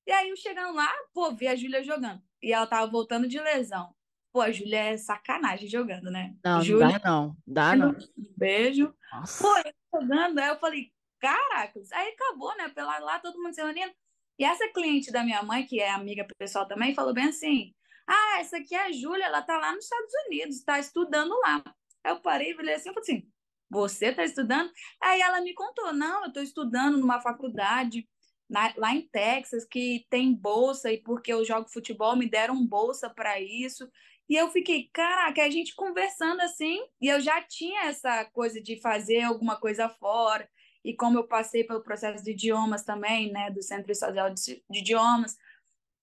E 0.07 0.11
aí, 0.11 0.29
eu 0.29 0.35
chegando 0.35 0.73
lá, 0.75 0.91
pô, 1.13 1.31
vi 1.31 1.47
a 1.47 1.55
Júlia 1.55 1.83
jogando. 1.83 2.21
E 2.41 2.51
ela 2.51 2.65
tava 2.65 2.89
voltando 2.89 3.27
de 3.27 3.39
lesão. 3.39 3.93
Pô, 4.33 4.41
a 4.41 4.51
Júlia 4.51 4.79
é 4.79 4.97
sacanagem 4.97 5.67
jogando, 5.67 6.09
né? 6.09 6.33
Não, 6.43 6.55
não 6.55 6.63
Júlia, 6.63 7.00
dá 7.00 7.09
não, 7.09 7.38
dá 7.45 7.75
não. 7.75 7.95
beijo. 8.38 8.93
Nossa. 9.11 9.43
Pô, 9.43 9.57
eu 9.57 9.73
jogando. 9.93 10.39
Aí 10.39 10.47
eu 10.47 10.57
falei, 10.57 10.91
caracas. 11.19 11.91
Aí 11.91 12.09
acabou, 12.09 12.55
né? 12.57 12.69
Pela 12.69 12.97
lá, 13.00 13.19
todo 13.19 13.41
mundo 13.41 13.53
se 13.53 13.61
reunindo. 13.61 13.93
E 14.39 14.43
essa 14.43 14.67
cliente 14.69 15.11
da 15.11 15.23
minha 15.23 15.43
mãe, 15.43 15.65
que 15.65 15.79
é 15.79 15.91
amiga 15.91 16.25
pessoal 16.38 16.67
também, 16.67 16.95
falou 16.95 17.13
bem 17.13 17.25
assim: 17.25 17.73
Ah, 18.13 18.41
essa 18.41 18.57
aqui 18.57 18.75
é 18.75 18.87
a 18.87 18.91
Júlia, 18.91 19.23
ela 19.23 19.41
tá 19.41 19.57
lá 19.57 19.73
nos 19.73 19.85
Estados 19.85 20.13
Unidos, 20.27 20.57
está 20.57 20.77
estudando 20.77 21.33
lá. 21.39 21.63
Eu 22.05 22.19
parei 22.19 22.51
e 22.51 22.55
falei 22.55 22.75
assim, 22.75 22.89
eu 22.89 22.93
falei 22.93 23.09
assim, 23.09 23.31
você 23.69 24.07
está 24.07 24.25
estudando? 24.25 24.69
Aí 25.01 25.21
ela 25.21 25.39
me 25.39 25.53
contou, 25.53 25.93
não, 25.93 26.23
eu 26.23 26.27
estou 26.27 26.43
estudando 26.43 26.97
numa 26.97 27.21
faculdade 27.21 28.05
na, 28.49 28.73
lá 28.75 28.93
em 28.93 29.07
Texas 29.07 29.63
que 29.63 30.05
tem 30.09 30.33
bolsa 30.33 30.91
e 30.91 30.97
porque 31.01 31.31
eu 31.31 31.45
jogo 31.45 31.69
futebol 31.69 32.17
me 32.17 32.29
deram 32.29 32.67
bolsa 32.67 33.09
para 33.09 33.39
isso. 33.39 33.89
E 34.27 34.35
eu 34.35 34.49
fiquei, 34.51 34.89
caraca, 34.91 35.41
a 35.43 35.49
gente 35.49 35.73
conversando 35.73 36.41
assim, 36.41 36.81
e 36.99 37.07
eu 37.07 37.21
já 37.21 37.41
tinha 37.41 37.83
essa 37.83 38.25
coisa 38.25 38.61
de 38.61 38.81
fazer 38.81 39.21
alguma 39.21 39.57
coisa 39.57 39.87
fora. 39.87 40.49
E 40.83 40.93
como 40.93 41.17
eu 41.17 41.27
passei 41.27 41.63
pelo 41.63 41.81
processo 41.81 42.21
de 42.21 42.31
idiomas 42.31 42.83
também, 42.83 43.31
né, 43.31 43.49
do 43.51 43.61
Centro 43.63 43.89
Estadual 43.89 44.33
de 44.33 44.61
Idiomas, 44.69 45.37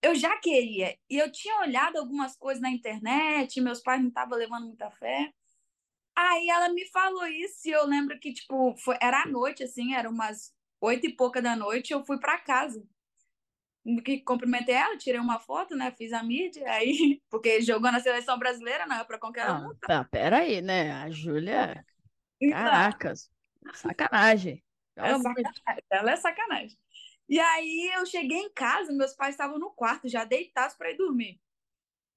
eu 0.02 0.14
já 0.14 0.36
queria. 0.38 0.96
E 1.08 1.18
eu 1.18 1.30
tinha 1.30 1.60
olhado 1.60 1.98
algumas 1.98 2.36
coisas 2.36 2.62
na 2.62 2.70
internet, 2.70 3.60
meus 3.60 3.80
pais 3.80 4.00
não 4.00 4.08
estavam 4.08 4.38
levando 4.38 4.66
muita 4.66 4.90
fé. 4.92 5.32
Aí 6.16 6.48
ela 6.48 6.68
me 6.70 6.84
falou 6.90 7.26
isso 7.26 7.68
e 7.68 7.70
eu 7.70 7.86
lembro 7.86 8.18
que, 8.18 8.32
tipo, 8.32 8.74
foi, 8.76 8.96
era 9.00 9.22
à 9.22 9.26
noite, 9.26 9.62
assim, 9.62 9.94
era 9.94 10.10
umas 10.10 10.52
oito 10.80 11.06
e 11.06 11.14
pouca 11.14 11.40
da 11.40 11.54
noite, 11.54 11.92
eu 11.92 12.04
fui 12.04 12.18
para 12.18 12.38
casa. 12.38 12.84
Que 14.04 14.20
cumprimentei 14.20 14.74
ela, 14.74 14.98
tirei 14.98 15.20
uma 15.20 15.38
foto, 15.38 15.74
né? 15.76 15.92
Fiz 15.96 16.12
a 16.12 16.22
mídia, 16.22 16.68
aí, 16.70 17.22
porque 17.30 17.60
jogou 17.62 17.90
na 17.90 18.00
seleção 18.00 18.38
brasileira, 18.38 18.86
não 18.86 18.96
é 18.96 19.04
para 19.04 19.18
qualquer 19.18 19.50
um. 19.50 19.74
Tá, 19.76 20.04
peraí, 20.04 20.60
né? 20.60 20.92
A 20.92 21.10
Júlia. 21.10 21.84
Então, 22.40 22.58
Caracas, 22.58 23.30
sacanagem. 23.74 24.62
É 24.96 25.18
sacanagem. 25.18 25.84
Ela 25.90 26.10
é 26.12 26.16
sacanagem. 26.16 26.78
E 27.28 27.38
aí 27.38 27.92
eu 27.94 28.06
cheguei 28.06 28.38
em 28.38 28.52
casa, 28.52 28.92
meus 28.92 29.14
pais 29.14 29.34
estavam 29.34 29.58
no 29.58 29.70
quarto, 29.70 30.08
já 30.08 30.24
deitados 30.24 30.76
para 30.76 30.90
ir 30.90 30.96
dormir. 30.96 31.40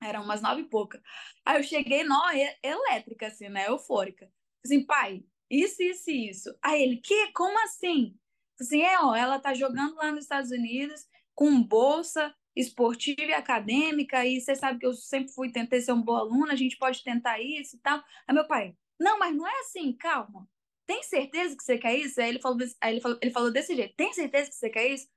Eram 0.01 0.23
umas 0.23 0.41
nove 0.41 0.61
e 0.61 0.69
pouca. 0.69 1.01
Aí 1.45 1.57
eu 1.57 1.63
cheguei, 1.63 2.03
nó, 2.03 2.21
elétrica, 2.63 3.27
assim, 3.27 3.49
né? 3.49 3.67
Eufórica. 3.67 4.31
Assim, 4.65 4.83
pai, 4.85 5.23
isso, 5.49 5.83
isso 5.83 6.09
e 6.09 6.29
isso. 6.29 6.57
Aí 6.61 6.81
ele, 6.81 6.97
que? 6.97 7.31
Como 7.33 7.57
assim? 7.63 8.17
Assim, 8.59 8.81
é, 8.81 8.99
ó, 8.99 9.15
ela 9.15 9.39
tá 9.39 9.53
jogando 9.53 9.95
lá 9.95 10.11
nos 10.11 10.23
Estados 10.23 10.51
Unidos 10.51 11.07
com 11.35 11.61
bolsa 11.61 12.33
esportiva 12.55 13.21
e 13.21 13.33
acadêmica, 13.33 14.25
e 14.25 14.39
você 14.39 14.55
sabe 14.55 14.79
que 14.79 14.85
eu 14.85 14.93
sempre 14.93 15.31
fui, 15.33 15.51
tentei 15.51 15.81
ser 15.81 15.93
um 15.93 16.01
bom 16.01 16.15
aluno, 16.15 16.51
a 16.51 16.55
gente 16.55 16.77
pode 16.77 17.03
tentar 17.03 17.39
isso 17.39 17.75
e 17.75 17.79
tal. 17.79 18.03
Aí 18.27 18.35
meu 18.35 18.45
pai, 18.45 18.75
não, 18.99 19.17
mas 19.17 19.35
não 19.35 19.47
é 19.47 19.59
assim, 19.61 19.93
calma. 19.93 20.47
Tem 20.85 21.03
certeza 21.03 21.55
que 21.55 21.63
você 21.63 21.77
quer 21.77 21.95
isso? 21.95 22.19
Aí 22.21 22.29
ele 22.29 22.39
falou, 22.39 22.57
aí 22.81 22.93
ele 22.93 23.01
falou, 23.01 23.19
ele 23.21 23.31
falou 23.31 23.51
desse 23.51 23.75
jeito, 23.75 23.95
tem 23.95 24.13
certeza 24.13 24.49
que 24.49 24.55
você 24.55 24.69
quer 24.69 24.87
isso? 24.87 25.07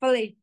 Falei, 0.00 0.38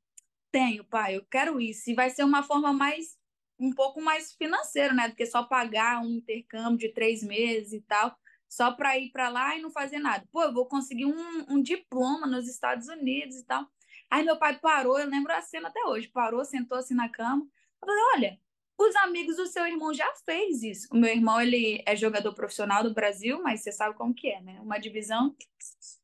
tenho, 0.52 0.84
pai, 0.86 1.18
eu 1.18 1.26
quero 1.26 1.60
isso. 1.60 1.90
E 1.90 1.94
vai 1.94 2.10
ser 2.10 2.24
uma 2.24 2.44
forma 2.44 2.74
mais, 2.74 3.18
um 3.60 3.72
pouco 3.74 4.02
mais 4.02 4.34
financeira, 4.34 4.94
né? 4.94 5.08
Do 5.08 5.16
que 5.16 5.26
só 5.26 5.44
pagar 5.44 6.02
um 6.02 6.16
intercâmbio 6.16 6.78
de 6.78 6.90
três 6.90 7.24
meses 7.24 7.74
e 7.74 7.82
tal 7.82 8.18
só 8.52 8.74
para 8.74 8.98
ir 8.98 9.12
para 9.12 9.30
lá 9.30 9.56
e 9.56 9.62
não 9.62 9.72
fazer 9.72 9.98
nada. 9.98 10.28
Pô, 10.30 10.44
eu 10.44 10.54
vou 10.54 10.66
conseguir 10.66 11.06
um, 11.06 11.46
um 11.48 11.62
diploma 11.62 12.28
nos 12.28 12.50
Estados 12.50 12.90
Unidos 12.90 13.38
e 13.38 13.46
tal. 13.46 13.66
Aí 14.10 14.26
meu 14.26 14.38
pai 14.38 14.60
parou, 14.60 15.00
eu 15.00 15.10
lembro 15.10 15.32
a 15.32 15.42
cena 15.42 15.70
até 15.70 15.82
hoje, 15.86 16.10
parou, 16.10 16.44
sentou 16.44 16.78
assim 16.78 16.94
na 16.94 17.08
cama. 17.08 17.44
Eu 17.82 17.88
falei, 17.88 18.04
olha, 18.16 18.40
os 18.88 18.96
amigos 18.98 19.38
do 19.38 19.48
seu 19.48 19.66
irmão 19.66 19.94
já 19.94 20.10
fez 20.26 20.64
isso. 20.64 20.88
O 20.92 20.98
meu 20.98 21.10
irmão, 21.10 21.40
ele 21.40 21.84
é 21.86 21.96
jogador 21.96 22.34
profissional 22.34 22.84
do 22.84 22.94
Brasil, 22.94 23.42
mas 23.42 23.62
você 23.62 23.72
sabe 23.72 23.96
como 23.96 24.14
que 24.14 24.30
é, 24.30 24.42
né? 24.42 24.60
Uma 24.62 24.78
divisão 24.78 25.36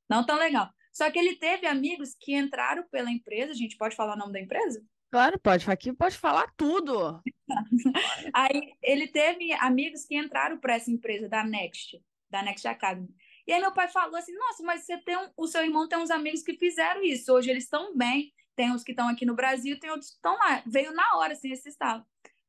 não 0.10 0.26
tão 0.26 0.38
legal. 0.38 0.70
Só 0.94 1.12
que 1.12 1.20
ele 1.20 1.36
teve 1.36 1.68
amigos 1.68 2.16
que 2.20 2.36
entraram 2.36 2.84
pela 2.90 3.12
empresa, 3.12 3.52
a 3.52 3.56
gente 3.56 3.78
pode 3.78 3.96
falar 3.96 4.16
o 4.16 4.18
nome 4.18 4.34
da 4.34 4.40
empresa? 4.40 4.84
Claro, 5.12 5.40
pode. 5.40 5.70
Aqui 5.70 5.94
pode 5.94 6.18
falar 6.18 6.52
tudo. 6.58 7.22
Aí 8.34 8.74
ele 8.82 9.08
teve 9.08 9.54
amigos 9.54 10.06
que 10.06 10.18
entraram 10.18 10.60
para 10.60 10.76
essa 10.76 10.92
empresa 10.92 11.30
da 11.30 11.44
Next 11.44 12.02
da 12.30 12.44
Next 12.44 12.68
Academy. 12.68 13.10
E 13.46 13.54
aí 13.54 13.62
meu 13.62 13.72
pai 13.72 13.88
falou 13.88 14.16
assim, 14.18 14.34
nossa, 14.34 14.64
mas 14.64 14.86
você 14.86 14.98
tem 14.98 15.18
um, 15.18 15.30
o 15.38 15.48
seu 15.48 15.64
irmão 15.64 15.88
tem 15.88 15.98
uns 15.98 16.12
amigos 16.12 16.44
que 16.44 16.58
fizeram 16.58 17.02
isso, 17.04 17.32
hoje 17.34 17.50
eles 17.50 17.64
estão 17.64 17.96
bem, 17.96 18.34
tem 18.56 18.72
uns 18.72 18.84
que 18.84 18.92
estão 18.92 19.08
aqui 19.08 19.26
no 19.26 19.36
Brasil, 19.36 19.80
tem 19.80 19.90
outros 19.90 20.10
que 20.10 20.16
estão 20.18 20.36
lá, 20.36 20.62
veio 20.66 20.92
na 20.92 21.16
hora, 21.16 21.34
assim, 21.34 21.52
esse 21.52 21.70
estado. 21.70 22.06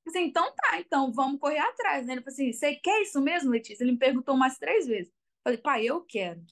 Assim, 0.07 0.25
então 0.25 0.55
tá, 0.55 0.81
então 0.81 1.12
vamos 1.12 1.40
correr 1.40 1.59
atrás, 1.59 2.07
né? 2.07 2.14
Ele 2.14 2.23
falou 2.23 2.33
assim, 2.33 2.52
você 2.52 2.76
quer 2.76 3.02
isso 3.02 3.21
mesmo, 3.21 3.50
Letícia? 3.50 3.85
Ele 3.85 3.93
me 3.93 3.99
perguntou 3.99 4.35
umas 4.35 4.57
três 4.57 4.87
vezes. 4.87 5.12
Falei, 5.45 5.59
pai, 5.59 5.85
eu 5.85 6.02
quero. 6.02 6.43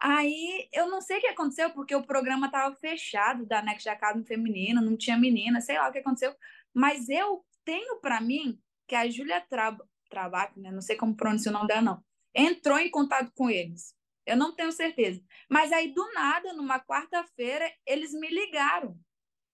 Aí, 0.00 0.68
eu 0.72 0.88
não 0.88 1.00
sei 1.00 1.18
o 1.18 1.20
que 1.20 1.26
aconteceu, 1.28 1.70
porque 1.72 1.94
o 1.94 2.06
programa 2.06 2.46
estava 2.46 2.74
fechado 2.76 3.46
da 3.46 3.62
Next 3.62 3.88
Academy 3.88 4.24
feminino, 4.24 4.82
não 4.82 4.96
tinha 4.96 5.16
menina, 5.18 5.60
sei 5.60 5.78
lá 5.78 5.88
o 5.88 5.92
que 5.92 5.98
aconteceu, 5.98 6.34
mas 6.74 7.08
eu 7.08 7.44
tenho 7.64 7.98
para 8.00 8.20
mim 8.20 8.60
que 8.86 8.94
a 8.94 9.08
Júlia 9.08 9.40
Tra 9.40 9.76
Trabac, 10.10 10.58
né? 10.60 10.70
Não 10.70 10.82
sei 10.82 10.96
como 10.96 11.16
pronunciar 11.16 11.54
o 11.54 11.58
nome 11.58 11.68
dela, 11.68 11.82
não 11.82 12.04
entrou 12.36 12.78
em 12.78 12.90
contato 12.90 13.32
com 13.34 13.48
eles. 13.50 13.94
Eu 14.26 14.36
não 14.36 14.54
tenho 14.54 14.70
certeza. 14.70 15.22
Mas 15.48 15.72
aí, 15.72 15.92
do 15.92 16.12
nada, 16.12 16.52
numa 16.52 16.78
quarta-feira, 16.78 17.72
eles 17.86 18.12
me 18.12 18.28
ligaram. 18.28 18.98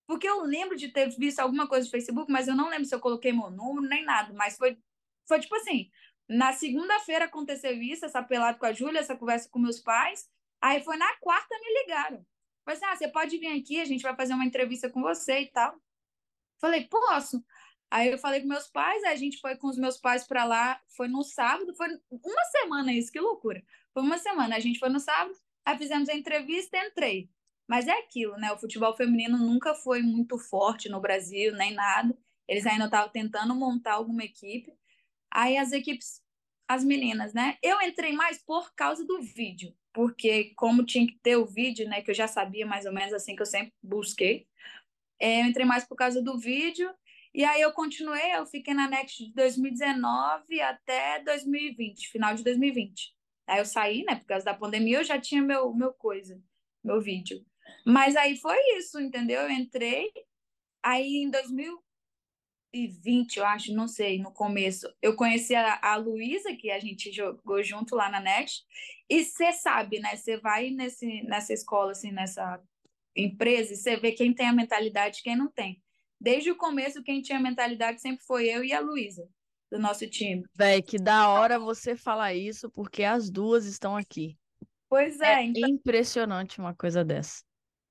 Porque 0.07 0.29
eu 0.29 0.43
lembro 0.43 0.77
de 0.77 0.89
ter 0.89 1.09
visto 1.11 1.41
alguma 1.41 1.67
coisa 1.67 1.87
no 1.87 1.91
Facebook, 1.91 2.31
mas 2.31 2.49
eu 2.49 2.57
não 2.57 2.69
lembro 2.69 2.85
se 2.85 2.95
eu 2.95 3.01
coloquei 3.01 3.33
meu 3.33 3.51
número, 3.51 3.87
nem 3.89 4.05
nada. 4.05 4.33
Mas 4.35 4.57
foi, 4.57 4.79
foi 5.27 5.41
tipo 5.41 5.55
assim: 5.57 5.91
na 6.29 6.53
segunda-feira 6.53 7.27
aconteceu 7.27 7.81
isso, 7.81 8.05
essa 8.05 8.23
pelada 8.23 8.59
com 8.59 8.67
a 8.67 8.73
Júlia, 8.73 9.01
essa 9.01 9.17
conversa 9.17 9.49
com 9.49 9.59
meus 9.59 9.81
pais. 9.81 10.29
Aí 10.61 10.83
foi 10.83 10.97
na 10.97 11.17
quarta 11.19 11.59
me 11.59 11.83
ligaram. 11.83 12.27
Falei 12.65 12.77
assim: 12.79 12.87
ah, 12.87 12.97
você 12.97 13.09
pode 13.09 13.39
vir 13.39 13.59
aqui, 13.59 13.81
a 13.81 13.85
gente 13.85 14.03
vai 14.03 14.15
fazer 14.15 14.35
uma 14.35 14.45
entrevista 14.45 14.89
com 14.91 15.03
você 15.03 15.41
e 15.41 15.47
tal. 15.47 15.81
Falei, 16.61 16.87
posso. 16.87 17.45
Aí 17.91 18.11
eu 18.11 18.19
falei 18.19 18.41
com 18.41 18.47
meus 18.47 18.69
pais, 18.69 19.05
a 19.05 19.15
gente 19.17 19.39
foi 19.39 19.57
com 19.57 19.67
os 19.67 19.77
meus 19.77 19.99
pais 19.99 20.25
para 20.25 20.45
lá, 20.45 20.81
foi 20.97 21.09
no 21.09 21.23
sábado, 21.23 21.75
foi 21.75 21.89
uma 22.11 22.45
semana 22.45 22.91
isso, 22.93 23.13
que 23.13 23.21
loucura. 23.21 23.63
Foi 23.93 24.03
uma 24.03 24.17
semana, 24.17 24.57
a 24.57 24.61
gente 24.61 24.79
foi 24.79 24.89
no 24.89 24.99
sábado, 24.99 25.37
aí 25.63 25.77
fizemos 25.77 26.09
a 26.09 26.15
entrevista 26.15 26.79
entrei. 26.79 27.29
Mas 27.69 27.87
é 27.87 27.93
aquilo, 27.93 28.37
né? 28.37 28.53
O 28.53 28.59
futebol 28.59 28.95
feminino 28.97 29.39
nunca 29.39 29.75
foi 29.75 30.03
muito 30.03 30.39
forte 30.39 30.89
no 30.89 31.01
Brasil, 31.01 31.55
nem 31.55 31.73
nada. 31.73 32.17
Eles 32.49 32.67
ainda 32.67 32.87
estavam 32.87 33.11
tentando 33.11 33.55
montar 33.55 33.95
alguma 33.95 34.25
equipe. 34.25 34.73
Aí 35.33 35.57
as 35.57 35.73
equipes, 35.73 36.21
as 36.69 36.85
meninas, 36.85 37.33
né? 37.33 37.57
Eu 37.63 37.81
entrei 37.81 38.13
mais 38.13 38.39
por 38.39 38.75
causa 38.75 39.07
do 39.07 39.21
vídeo, 39.23 39.75
porque 39.93 40.53
como 40.57 40.85
tinha 40.85 41.07
que 41.07 41.19
ter 41.23 41.37
o 41.37 41.47
vídeo, 41.47 41.89
né? 41.89 42.03
Que 42.03 42.11
eu 42.11 42.15
já 42.15 42.29
sabia 42.29 42.67
mais 42.67 42.87
ou 42.87 42.93
menos 42.93 43.13
assim 43.13 43.37
que 43.37 43.43
eu 43.43 43.47
sempre 43.47 43.73
busquei. 43.83 44.47
É, 45.21 45.43
eu 45.43 45.47
entrei 45.47 45.65
mais 45.65 45.85
por 45.85 45.97
causa 45.97 46.21
do 46.23 46.39
vídeo 46.39 46.93
e 47.35 47.45
aí 47.45 47.63
eu 47.63 47.73
continuei, 47.73 48.35
eu 48.35 48.45
fiquei 48.45 48.75
na 48.75 48.89
Next 48.89 49.25
de 49.25 49.33
2019 49.33 50.61
até 50.61 51.23
2020, 51.25 52.09
final 52.11 52.35
de 52.35 52.45
2020. 52.45 53.15
Aí 53.47 53.59
eu 53.59 53.65
saí, 53.65 54.05
né, 54.05 54.17
por 54.17 54.27
causa 54.27 54.45
da 54.45 54.55
pandemia, 54.55 54.99
eu 54.99 55.05
já 55.05 55.19
tinha 55.19 55.41
meu, 55.41 55.73
meu 55.73 55.95
coisa, 55.95 56.39
meu 56.85 57.01
vídeo. 57.01 57.45
Mas 57.85 58.17
aí 58.17 58.37
foi 58.37 58.59
isso, 58.77 59.01
entendeu? 59.01 59.43
Eu 59.43 59.51
entrei, 59.51 60.11
aí 60.83 61.17
em 61.17 61.31
2020, 61.31 63.37
eu 63.37 63.47
acho, 63.47 63.75
não 63.75 63.89
sei, 63.89 64.19
no 64.19 64.33
começo, 64.33 64.93
eu 65.01 65.17
conheci 65.17 65.55
a, 65.55 65.79
a 65.83 65.97
Luísa, 65.97 66.55
que 66.55 66.71
a 66.71 66.79
gente 66.79 67.13
jogou 67.13 67.63
junto 67.63 67.95
lá 67.95 68.09
na 68.09 68.21
Next, 68.21 68.65
e 69.09 69.25
você 69.25 69.53
sabe, 69.53 70.01
né, 70.01 70.17
você 70.17 70.37
vai 70.39 70.71
nesse, 70.71 71.23
nessa 71.25 71.53
escola, 71.53 71.93
assim, 71.93 72.13
nessa 72.13 72.61
empresa, 73.17 73.73
e 73.73 73.77
você 73.77 73.97
vê 73.97 74.13
quem 74.13 74.33
tem 74.33 74.47
a 74.47 74.53
mentalidade 74.53 75.19
e 75.19 75.23
quem 75.23 75.37
não 75.37 75.49
tem. 75.49 75.83
Desde 76.21 76.51
o 76.51 76.57
começo, 76.57 77.03
quem 77.03 77.21
tinha 77.21 77.41
mentalidade 77.41 78.01
sempre 78.01 78.25
foi 78.25 78.49
eu 78.49 78.65
e 78.65 78.73
a 78.73 78.81
Luísa, 78.81 79.29
do 79.71 79.79
nosso 79.79 80.09
time. 80.09 80.45
Véi, 80.55 80.81
que 80.81 80.99
da 80.99 81.29
hora 81.29 81.59
você 81.59 81.97
falar 81.97 82.33
isso, 82.33 82.71
porque 82.71 83.03
as 83.03 83.29
duas 83.29 83.67
estão 83.67 83.97
aqui. 83.97 84.39
Pois 84.89 85.21
é. 85.21 85.35
É 85.35 85.43
então... 85.43 85.69
impressionante 85.69 86.61
uma 86.61 86.75
coisa 86.75 87.05
dessa. 87.05 87.43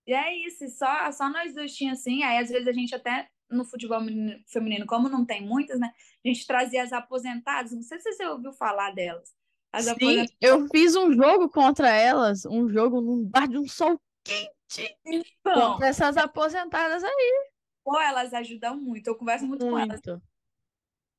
E 0.07 0.13
é 0.13 0.35
isso, 0.47 0.67
só, 0.69 1.11
só 1.11 1.29
nós 1.29 1.53
dois 1.53 1.73
tinha 1.75 1.93
assim, 1.93 2.23
aí 2.23 2.37
às 2.39 2.49
vezes 2.49 2.67
a 2.67 2.73
gente 2.73 2.95
até 2.95 3.27
no 3.49 3.65
futebol 3.65 3.99
feminino, 4.47 4.85
como 4.85 5.09
não 5.09 5.25
tem 5.25 5.45
muitas, 5.45 5.79
né? 5.79 5.91
A 6.25 6.27
gente 6.27 6.47
trazia 6.47 6.83
as 6.83 6.93
aposentadas, 6.93 7.71
não 7.71 7.81
sei 7.81 7.99
se 7.99 8.11
você 8.11 8.25
ouviu 8.25 8.53
falar 8.53 8.91
delas. 8.91 9.33
As 9.71 9.85
Sim, 9.85 9.91
aposentadas... 9.91 10.31
eu 10.41 10.67
fiz 10.69 10.95
um 10.95 11.13
jogo 11.13 11.49
contra 11.49 11.89
elas, 11.89 12.45
um 12.45 12.69
jogo 12.69 13.01
num 13.01 13.23
bar 13.25 13.47
de 13.47 13.57
um 13.57 13.67
sol 13.67 13.99
quente. 14.23 14.97
Então, 15.05 15.73
contra 15.73 15.87
essas 15.87 16.17
aposentadas 16.17 17.03
aí. 17.03 17.49
Pô, 17.83 17.99
elas 17.99 18.33
ajudam 18.33 18.79
muito, 18.79 19.07
eu 19.07 19.15
converso 19.15 19.45
muito, 19.45 19.65
muito. 19.65 19.87
com 19.87 20.11
elas. 20.11 20.21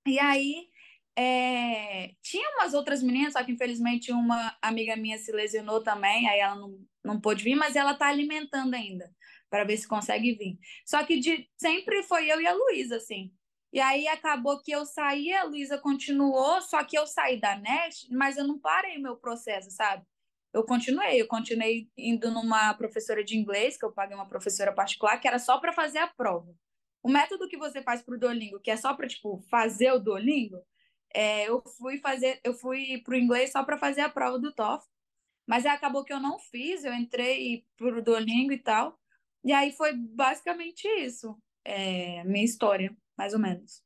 E 0.06 0.18
aí, 0.18 0.68
é... 1.16 2.14
tinha 2.22 2.48
umas 2.56 2.74
outras 2.74 3.02
meninas, 3.02 3.34
só 3.34 3.44
que 3.44 3.52
infelizmente 3.52 4.12
uma 4.12 4.56
amiga 4.60 4.96
minha 4.96 5.18
se 5.18 5.32
lesionou 5.32 5.82
também, 5.82 6.28
aí 6.28 6.40
ela 6.40 6.56
não, 6.56 6.78
não 7.04 7.20
pôde 7.20 7.44
vir, 7.44 7.54
mas 7.54 7.76
ela 7.76 7.94
tá 7.94 8.08
alimentando 8.08 8.74
ainda, 8.74 9.10
para 9.50 9.64
ver 9.64 9.76
se 9.76 9.88
consegue 9.88 10.34
vir. 10.34 10.58
Só 10.86 11.04
que 11.04 11.18
de... 11.18 11.48
sempre 11.56 12.02
foi 12.04 12.30
eu 12.30 12.40
e 12.40 12.46
a 12.46 12.54
Luísa, 12.54 12.96
assim. 12.96 13.32
E 13.72 13.80
aí 13.80 14.06
acabou 14.08 14.60
que 14.62 14.70
eu 14.70 14.84
saí, 14.84 15.32
a 15.32 15.44
Luísa 15.44 15.78
continuou, 15.78 16.60
só 16.62 16.84
que 16.84 16.98
eu 16.98 17.06
saí 17.06 17.40
da 17.40 17.56
NET, 17.56 18.06
mas 18.10 18.36
eu 18.36 18.46
não 18.46 18.58
parei 18.58 18.98
meu 18.98 19.16
processo, 19.16 19.70
sabe? 19.70 20.04
eu 20.52 20.64
continuei, 20.64 21.20
eu 21.20 21.26
continuei 21.26 21.88
indo 21.96 22.30
numa 22.30 22.74
professora 22.74 23.24
de 23.24 23.36
inglês, 23.36 23.76
que 23.76 23.84
eu 23.84 23.92
paguei 23.92 24.14
uma 24.14 24.28
professora 24.28 24.72
particular, 24.72 25.18
que 25.18 25.26
era 25.26 25.38
só 25.38 25.58
para 25.58 25.72
fazer 25.72 25.98
a 25.98 26.06
prova. 26.06 26.54
O 27.02 27.08
método 27.08 27.48
que 27.48 27.56
você 27.56 27.82
faz 27.82 28.02
para 28.02 28.14
o 28.14 28.18
Duolingo, 28.18 28.60
que 28.60 28.70
é 28.70 28.76
só 28.76 28.94
para 28.94 29.08
tipo 29.08 29.40
fazer 29.50 29.90
o 29.92 29.98
Duolingo, 29.98 30.62
é, 31.14 31.48
eu 31.48 31.62
fui 31.78 31.98
fazer, 31.98 32.40
eu 32.44 32.54
fui 32.54 33.00
para 33.04 33.14
o 33.14 33.16
inglês 33.16 33.52
só 33.52 33.64
para 33.64 33.78
fazer 33.78 34.00
a 34.02 34.08
prova 34.08 34.38
do 34.38 34.52
TOEFL, 34.52 34.86
mas 35.46 35.66
acabou 35.66 36.04
que 36.04 36.12
eu 36.12 36.20
não 36.20 36.38
fiz, 36.38 36.84
eu 36.84 36.94
entrei 36.94 37.64
para 37.76 37.98
o 37.98 38.02
Duolingo 38.02 38.52
e 38.52 38.58
tal, 38.58 38.98
e 39.44 39.52
aí 39.52 39.72
foi 39.72 39.92
basicamente 39.94 40.86
isso, 40.86 41.36
é, 41.64 42.22
minha 42.24 42.44
história, 42.44 42.96
mais 43.16 43.32
ou 43.32 43.40
menos. 43.40 43.82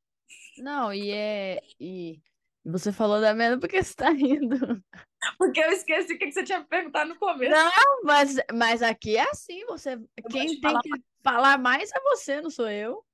Não, 0.58 0.92
e 0.92 1.10
é. 1.10 1.60
E 1.78 2.20
você 2.64 2.92
falou 2.92 3.20
da 3.20 3.34
merda 3.34 3.58
porque 3.58 3.82
você 3.82 3.94
tá 3.94 4.10
rindo. 4.10 4.56
Porque 5.38 5.58
eu 5.58 5.70
esqueci 5.70 6.14
o 6.14 6.18
que 6.18 6.30
você 6.30 6.44
tinha 6.44 6.62
perguntado 6.62 7.08
no 7.08 7.18
começo. 7.18 7.50
Não, 7.50 8.02
mas, 8.04 8.36
mas 8.54 8.80
aqui 8.80 9.16
é 9.16 9.28
assim, 9.28 9.64
você. 9.66 9.94
Eu 9.94 10.28
quem 10.30 10.60
tem 10.60 10.78
que 10.80 10.90
falar 11.22 11.58
mais 11.58 11.90
é 11.90 12.00
você, 12.00 12.40
não 12.40 12.48
sou 12.48 12.70
eu. 12.70 13.04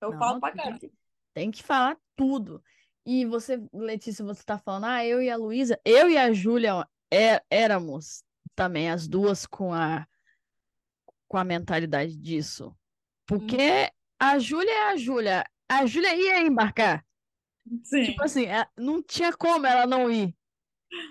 Eu 0.00 0.12
não, 0.12 0.18
falo 0.18 0.40
pra 0.40 0.52
caramba. 0.52 0.78
Tem 1.34 1.50
que 1.50 1.62
falar 1.62 1.98
tudo. 2.16 2.62
E 3.06 3.24
você, 3.24 3.62
Letícia, 3.72 4.24
você 4.24 4.42
tá 4.44 4.58
falando, 4.58 4.84
ah, 4.84 5.04
eu 5.04 5.22
e 5.22 5.30
a 5.30 5.36
Luísa, 5.36 5.80
eu 5.84 6.08
e 6.08 6.18
a 6.18 6.32
Júlia 6.32 6.86
é, 7.12 7.42
éramos 7.50 8.22
também 8.54 8.90
as 8.90 9.08
duas 9.08 9.46
com 9.46 9.72
a 9.72 10.06
com 11.26 11.36
a 11.38 11.44
mentalidade 11.44 12.16
disso. 12.16 12.76
Porque 13.24 13.56
hum. 13.56 13.88
a 14.18 14.38
Júlia 14.38 14.72
é 14.72 14.82
a 14.88 14.96
Júlia. 14.96 15.44
A 15.68 15.86
Júlia 15.86 16.14
ia 16.16 16.40
embarcar. 16.40 17.06
Sim. 17.84 18.02
Tipo 18.06 18.24
assim, 18.24 18.46
é, 18.46 18.66
não 18.76 19.00
tinha 19.00 19.32
como 19.32 19.64
ela 19.64 19.86
não 19.86 20.10
ir. 20.10 20.34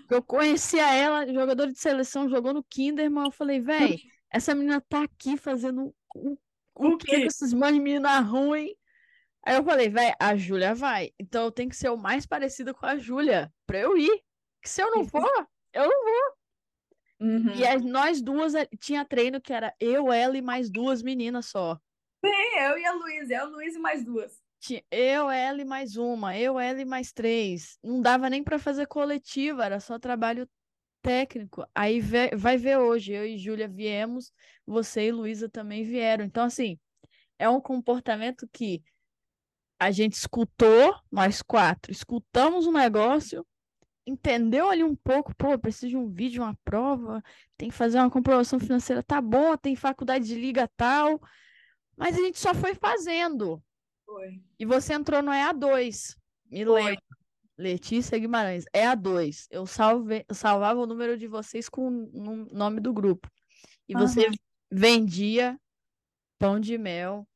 Eu 0.10 0.22
conhecia 0.22 0.94
ela, 0.94 1.26
jogador 1.32 1.68
de 1.68 1.80
seleção, 1.80 2.28
jogou 2.28 2.54
no 2.54 2.62
Kinderman. 2.62 3.26
Eu 3.26 3.32
falei, 3.32 3.62
velho, 3.62 3.98
essa 4.30 4.54
menina 4.54 4.82
tá 4.82 5.04
aqui 5.04 5.38
fazendo 5.38 5.96
o, 6.14 6.38
o, 6.76 6.94
o 6.94 6.98
que 6.98 7.18
com 7.18 7.26
essas 7.26 7.54
mães 7.54 7.80
meninas 7.80 8.28
ruins? 8.28 8.74
Aí 9.50 9.56
eu 9.56 9.64
falei, 9.64 9.90
velho, 9.90 10.16
a 10.20 10.36
Júlia 10.36 10.76
vai. 10.76 11.10
Então 11.20 11.46
eu 11.46 11.52
tenho 11.52 11.70
que 11.70 11.76
ser 11.76 11.90
o 11.90 11.98
mais 11.98 12.24
parecido 12.24 12.72
com 12.72 12.86
a 12.86 13.00
Júlia 13.00 13.52
pra 13.66 13.80
eu 13.80 13.98
ir. 13.98 14.22
Que 14.62 14.70
se 14.70 14.80
eu 14.80 14.92
não 14.92 15.04
for, 15.04 15.28
eu 15.74 15.90
não 15.90 16.04
vou. 16.04 17.28
Uhum. 17.28 17.56
E 17.56 17.66
as, 17.66 17.84
nós 17.84 18.22
duas 18.22 18.54
eh, 18.54 18.68
tinha 18.80 19.04
treino 19.04 19.42
que 19.42 19.52
era 19.52 19.74
eu, 19.80 20.14
ela 20.14 20.38
e 20.38 20.42
mais 20.42 20.70
duas 20.70 21.02
meninas 21.02 21.48
só. 21.48 21.80
Sim, 22.24 22.60
eu 22.60 22.78
e 22.78 22.86
a 22.86 22.94
Luísa, 22.94 23.34
eu, 23.34 23.50
Luísa 23.50 23.80
e 23.80 23.82
mais 23.82 24.06
duas. 24.06 24.40
Eu, 24.92 25.32
ela 25.32 25.60
e 25.60 25.66
mais 25.66 25.98
uma, 25.98 26.38
eu, 26.38 26.60
ela 26.60 26.80
e 26.80 26.86
mais 26.86 27.12
três. 27.12 27.80
Não 27.84 28.02
dava 28.02 28.30
nem 28.30 28.44
para 28.44 28.60
fazer 28.60 28.86
coletiva, 28.86 29.66
era 29.66 29.80
só 29.80 29.98
trabalho 29.98 30.48
técnico. 31.02 31.66
Aí 31.74 32.00
vai 32.36 32.56
ver 32.56 32.78
hoje, 32.78 33.14
eu 33.14 33.26
e 33.26 33.36
Júlia 33.36 33.68
viemos, 33.68 34.32
você 34.64 35.08
e 35.08 35.12
Luísa 35.12 35.50
também 35.50 35.84
vieram. 35.84 36.24
Então, 36.24 36.44
assim, 36.44 36.78
é 37.40 37.50
um 37.50 37.60
comportamento 37.60 38.48
que 38.54 38.84
a 39.80 39.92
gente 39.92 40.14
escutou, 40.14 40.94
nós 41.10 41.42
quatro, 41.42 41.92
escutamos 41.92 42.68
o 42.68 42.70
um 42.70 42.74
negócio, 42.74 43.46
entendeu 44.06 44.70
ali 44.70 44.84
um 44.84 44.96
pouco, 44.96 45.34
pô, 45.36 45.58
preciso 45.58 45.90
de 45.90 45.98
um 45.98 46.10
vídeo, 46.10 46.44
uma 46.44 46.58
prova, 46.66 47.24
tem 47.58 47.70
que 47.70 47.76
fazer 47.76 47.98
uma 47.98 48.10
comprovação 48.10 48.60
financeira, 48.60 49.02
tá 49.02 49.22
bom, 49.22 49.56
tem 49.56 49.76
faculdade 49.76 50.26
de 50.26 50.36
liga 50.36 50.70
tal, 50.76 51.22
mas 51.96 52.18
a 52.18 52.20
gente 52.20 52.38
só 52.40 52.54
foi 52.54 52.76
fazendo. 52.76 53.64
Foi. 54.06 54.42
E 54.60 54.66
você 54.66 54.94
entrou 54.94 55.22
no 55.22 55.32
EA2. 55.32 56.16
Me 56.50 56.66
Foi. 56.66 56.84
lembro. 56.84 57.04
Letícia 57.58 58.18
Guimarães, 58.18 58.64
EA2. 58.74 59.48
Eu 59.52 59.66
salve, 59.66 60.26
salvava 60.32 60.80
o 60.80 60.88
número 60.88 61.18
de 61.18 61.28
vocês 61.28 61.68
com 61.68 61.88
o 61.90 62.48
nome 62.54 62.80
do 62.80 62.94
grupo. 62.94 63.30
E 63.88 63.94
uhum. 63.94 64.00
você 64.00 64.30
vendia 64.72 65.60
pão 66.40 66.58
de 66.58 66.78
mel, 66.78 67.28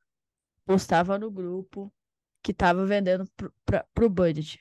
postava 0.65 1.19
no 1.19 1.29
grupo 1.29 1.93
que 2.43 2.51
estava 2.51 2.85
vendendo 2.85 3.25
para 3.65 4.05
o 4.05 4.09
budget. 4.09 4.59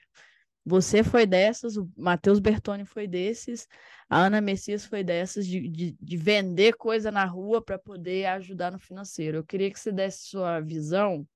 Você 0.65 1.03
foi 1.03 1.27
dessas, 1.27 1.77
o 1.77 1.91
Matheus 1.97 2.39
Bertoni 2.39 2.85
foi 2.85 3.09
desses, 3.09 3.67
a 4.09 4.27
Ana 4.27 4.41
Messias 4.41 4.87
foi 4.87 5.03
dessas, 5.03 5.45
de, 5.47 5.69
de, 5.69 5.97
de 6.01 6.17
vender 6.17 6.75
coisa 6.77 7.11
na 7.11 7.25
rua 7.25 7.61
para 7.61 7.79
poder 7.79 8.27
ajudar 8.27 8.71
no 8.71 8.79
financeiro. 8.79 9.39
Eu 9.39 9.45
queria 9.45 9.71
que 9.73 9.81
você 9.81 9.91
desse 9.91 10.29
sua 10.29 10.61
visão 10.61 11.27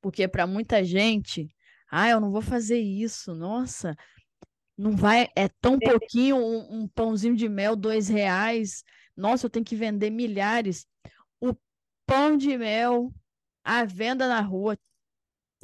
porque 0.00 0.28
para 0.28 0.46
muita 0.46 0.84
gente, 0.84 1.54
ah, 1.90 2.08
eu 2.08 2.20
não 2.20 2.30
vou 2.30 2.42
fazer 2.42 2.78
isso, 2.78 3.34
nossa, 3.34 3.96
não 4.76 4.96
vai, 4.96 5.28
é 5.34 5.48
tão 5.60 5.76
é. 5.82 5.90
pouquinho 5.90 6.36
um, 6.36 6.82
um 6.82 6.88
pãozinho 6.88 7.34
de 7.36 7.48
mel, 7.48 7.74
dois 7.74 8.08
reais, 8.08 8.84
nossa, 9.16 9.46
eu 9.46 9.50
tenho 9.50 9.64
que 9.64 9.74
vender 9.74 10.10
milhares. 10.10 10.86
O 11.40 11.54
pão 12.06 12.36
de 12.36 12.56
mel, 12.56 13.12
a 13.68 13.84
venda 13.84 14.26
na 14.26 14.40
rua, 14.40 14.78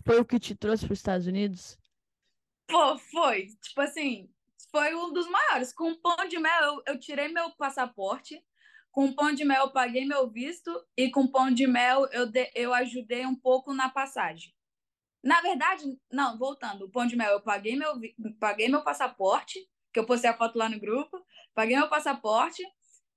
foi 0.04 0.20
o 0.20 0.26
que 0.26 0.38
te 0.38 0.54
trouxe 0.54 0.84
para 0.84 0.92
os 0.92 0.98
Estados 0.98 1.26
Unidos? 1.26 1.78
Pô, 2.68 2.98
foi. 2.98 3.46
Tipo 3.62 3.80
assim, 3.80 4.30
foi 4.70 4.94
um 4.94 5.10
dos 5.10 5.26
maiores. 5.26 5.72
Com 5.72 5.92
o 5.92 5.96
pão 5.96 6.28
de 6.28 6.38
mel, 6.38 6.62
eu, 6.64 6.82
eu 6.86 7.00
tirei 7.00 7.28
meu 7.28 7.50
passaporte, 7.52 8.44
com 8.92 9.10
pão 9.10 9.32
de 9.32 9.42
mel 9.42 9.64
eu 9.64 9.72
paguei 9.72 10.04
meu 10.04 10.28
visto 10.28 10.70
e 10.94 11.10
com 11.10 11.26
pão 11.26 11.50
de 11.50 11.66
mel 11.66 12.06
eu, 12.12 12.26
de, 12.26 12.50
eu 12.54 12.74
ajudei 12.74 13.24
um 13.24 13.34
pouco 13.34 13.72
na 13.72 13.88
passagem. 13.88 14.54
Na 15.22 15.40
verdade, 15.40 15.84
não, 16.12 16.36
voltando, 16.36 16.84
o 16.84 16.90
pão 16.90 17.06
de 17.06 17.16
mel 17.16 17.32
eu 17.32 17.40
paguei 17.40 17.74
meu, 17.74 17.94
paguei 18.38 18.68
meu 18.68 18.84
passaporte, 18.84 19.58
que 19.90 19.98
eu 19.98 20.04
postei 20.04 20.28
a 20.28 20.36
foto 20.36 20.58
lá 20.58 20.68
no 20.68 20.78
grupo, 20.78 21.24
paguei 21.54 21.74
meu 21.74 21.88
passaporte, 21.88 22.62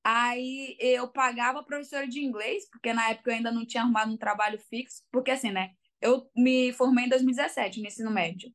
aí 0.09 0.77
eu 0.79 1.05
pagava 1.09 1.59
a 1.59 1.63
professora 1.63 2.07
de 2.07 2.23
inglês, 2.23 2.69
porque 2.69 2.93
na 2.93 3.09
época 3.09 3.29
eu 3.29 3.35
ainda 3.35 3.51
não 3.51 3.65
tinha 3.65 3.83
arrumado 3.83 4.09
um 4.09 4.17
trabalho 4.17 4.57
fixo, 4.57 5.03
porque 5.11 5.31
assim, 5.31 5.51
né, 5.51 5.71
eu 6.01 6.29
me 6.33 6.71
formei 6.71 7.05
em 7.05 7.09
2017 7.09 7.81
no 7.81 7.87
ensino 7.87 8.09
médio. 8.09 8.49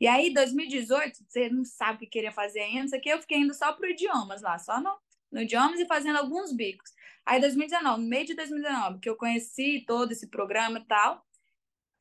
E 0.00 0.06
aí, 0.06 0.32
2018, 0.32 1.18
você 1.26 1.48
não 1.48 1.64
sabe 1.64 1.96
o 1.96 1.98
que 2.00 2.06
queria 2.06 2.30
fazer 2.30 2.60
ainda, 2.60 2.86
isso 2.86 2.96
aqui 2.96 3.08
eu 3.08 3.20
fiquei 3.20 3.38
indo 3.38 3.52
só 3.52 3.72
para 3.72 3.90
idiomas 3.90 4.42
lá, 4.42 4.58
só 4.58 4.80
no, 4.80 4.96
no 5.32 5.42
idiomas 5.42 5.80
e 5.80 5.86
fazendo 5.86 6.18
alguns 6.18 6.52
bicos. 6.52 6.90
Aí, 7.26 7.40
2019, 7.40 8.00
no 8.00 8.08
meio 8.08 8.26
de 8.26 8.34
2019, 8.34 9.00
que 9.00 9.08
eu 9.08 9.16
conheci 9.16 9.84
todo 9.86 10.12
esse 10.12 10.28
programa 10.28 10.78
e 10.78 10.84
tal, 10.86 11.24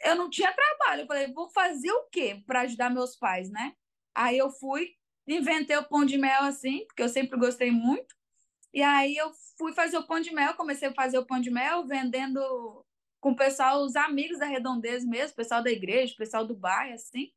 eu 0.03 0.15
não 0.15 0.29
tinha 0.29 0.53
trabalho. 0.53 1.01
Eu 1.01 1.07
falei, 1.07 1.31
vou 1.33 1.49
fazer 1.49 1.91
o 1.91 2.07
quê 2.11 2.43
para 2.45 2.61
ajudar 2.61 2.89
meus 2.91 3.15
pais, 3.15 3.49
né? 3.49 3.73
Aí 4.13 4.37
eu 4.37 4.51
fui, 4.51 4.89
inventei 5.27 5.77
o 5.77 5.87
pão 5.87 6.05
de 6.05 6.17
mel 6.17 6.43
assim, 6.43 6.85
porque 6.87 7.03
eu 7.03 7.09
sempre 7.09 7.39
gostei 7.39 7.71
muito. 7.71 8.15
E 8.73 8.81
aí 8.81 9.15
eu 9.15 9.31
fui 9.57 9.73
fazer 9.73 9.97
o 9.97 10.07
pão 10.07 10.19
de 10.19 10.33
mel, 10.33 10.53
comecei 10.53 10.87
a 10.87 10.93
fazer 10.93 11.17
o 11.17 11.25
pão 11.25 11.41
de 11.41 11.51
mel 11.51 11.85
vendendo 11.85 12.85
com 13.19 13.31
o 13.31 13.35
pessoal, 13.35 13.83
os 13.83 13.95
amigos 13.95 14.39
da 14.39 14.45
Redondeza 14.45 15.07
mesmo, 15.07 15.35
pessoal 15.35 15.61
da 15.61 15.69
igreja, 15.69 16.15
pessoal 16.17 16.45
do 16.45 16.55
bairro, 16.55 16.95
assim. 16.95 17.31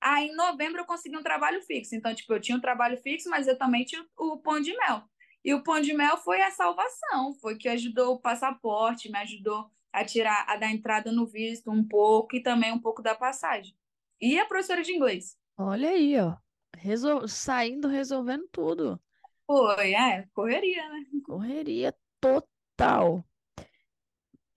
Aí 0.00 0.28
em 0.28 0.36
novembro 0.36 0.80
eu 0.80 0.86
consegui 0.86 1.16
um 1.16 1.22
trabalho 1.22 1.60
fixo. 1.62 1.96
Então, 1.96 2.14
tipo, 2.14 2.32
eu 2.32 2.40
tinha 2.40 2.56
um 2.56 2.60
trabalho 2.60 2.96
fixo, 2.98 3.28
mas 3.28 3.48
eu 3.48 3.58
também 3.58 3.84
tinha 3.84 4.06
o 4.16 4.38
pão 4.38 4.60
de 4.60 4.76
mel. 4.76 5.02
E 5.44 5.54
o 5.54 5.62
pão 5.62 5.80
de 5.80 5.92
mel 5.92 6.16
foi 6.18 6.40
a 6.42 6.50
salvação, 6.50 7.34
foi 7.40 7.56
que 7.56 7.68
ajudou 7.68 8.14
o 8.14 8.20
passaporte, 8.20 9.10
me 9.10 9.18
ajudou 9.18 9.70
a 9.92 10.04
tirar, 10.04 10.44
a 10.48 10.56
dar 10.56 10.70
entrada 10.70 11.10
no 11.10 11.26
visto 11.26 11.70
um 11.70 11.86
pouco 11.86 12.36
e 12.36 12.42
também 12.42 12.72
um 12.72 12.80
pouco 12.80 13.02
da 13.02 13.14
passagem. 13.14 13.74
E 14.20 14.38
a 14.38 14.46
professora 14.46 14.82
de 14.82 14.92
inglês. 14.92 15.36
Olha 15.56 15.90
aí, 15.90 16.18
ó. 16.18 16.36
Resol... 16.76 17.26
Saindo, 17.26 17.88
resolvendo 17.88 18.46
tudo. 18.52 19.00
Foi, 19.48 19.94
é, 19.94 20.26
correria, 20.34 20.86
né? 20.90 21.06
Correria 21.24 21.94
total. 22.20 23.24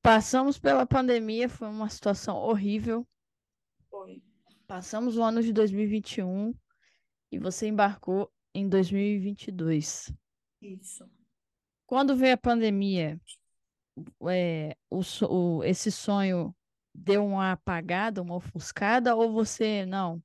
Passamos 0.02 0.60
pela 0.60 0.86
pandemia, 0.86 1.48
foi 1.48 1.70
uma 1.70 1.88
situação 1.88 2.36
horrível. 2.36 3.08
Foi. 3.90 4.22
Passamos 4.68 5.16
o 5.16 5.24
ano 5.24 5.42
de 5.42 5.54
2021 5.54 6.54
e 7.32 7.40
você 7.40 7.68
embarcou 7.68 8.30
em 8.54 8.68
2022. 8.68 10.14
Isso. 10.62 11.10
Quando 11.86 12.14
veio 12.14 12.34
a 12.34 12.38
pandemia, 12.38 13.18
é, 14.30 14.76
o, 14.90 15.00
o, 15.30 15.64
esse 15.64 15.90
sonho 15.90 16.54
deu 16.94 17.26
uma 17.26 17.54
apagada, 17.54 18.22
uma 18.22 18.36
ofuscada, 18.36 19.16
ou 19.16 19.32
você, 19.32 19.86
não, 19.86 20.22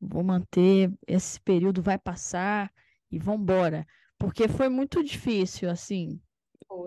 vou 0.00 0.22
manter, 0.22 0.92
esse 1.08 1.40
período 1.40 1.82
vai 1.82 1.98
passar 1.98 2.72
e 3.10 3.18
vamos 3.18 3.42
embora? 3.42 3.86
Porque 4.18 4.48
foi 4.48 4.68
muito 4.68 5.02
difícil, 5.02 5.70
assim. 5.70 6.20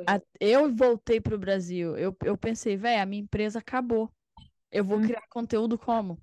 A, 0.07 0.21
eu 0.39 0.73
voltei 0.73 1.19
para 1.19 1.35
o 1.35 1.39
Brasil, 1.39 1.97
eu, 1.97 2.15
eu 2.23 2.37
pensei, 2.37 2.77
velho, 2.77 3.01
a 3.01 3.05
minha 3.05 3.23
empresa 3.23 3.59
acabou. 3.59 4.11
Eu 4.71 4.83
vou 4.83 4.97
uhum. 4.97 5.03
criar 5.03 5.23
conteúdo 5.29 5.77
como? 5.77 6.21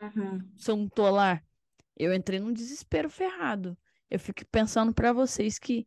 Uhum. 0.00 0.50
Se 0.56 0.70
eu 0.70 0.76
não 0.76 0.88
tô 0.88 1.08
lá. 1.10 1.42
Eu 1.96 2.14
entrei 2.14 2.40
num 2.40 2.52
desespero 2.52 3.10
ferrado. 3.10 3.76
Eu 4.10 4.18
fico 4.18 4.44
pensando 4.50 4.92
para 4.92 5.12
vocês 5.12 5.58
que 5.58 5.86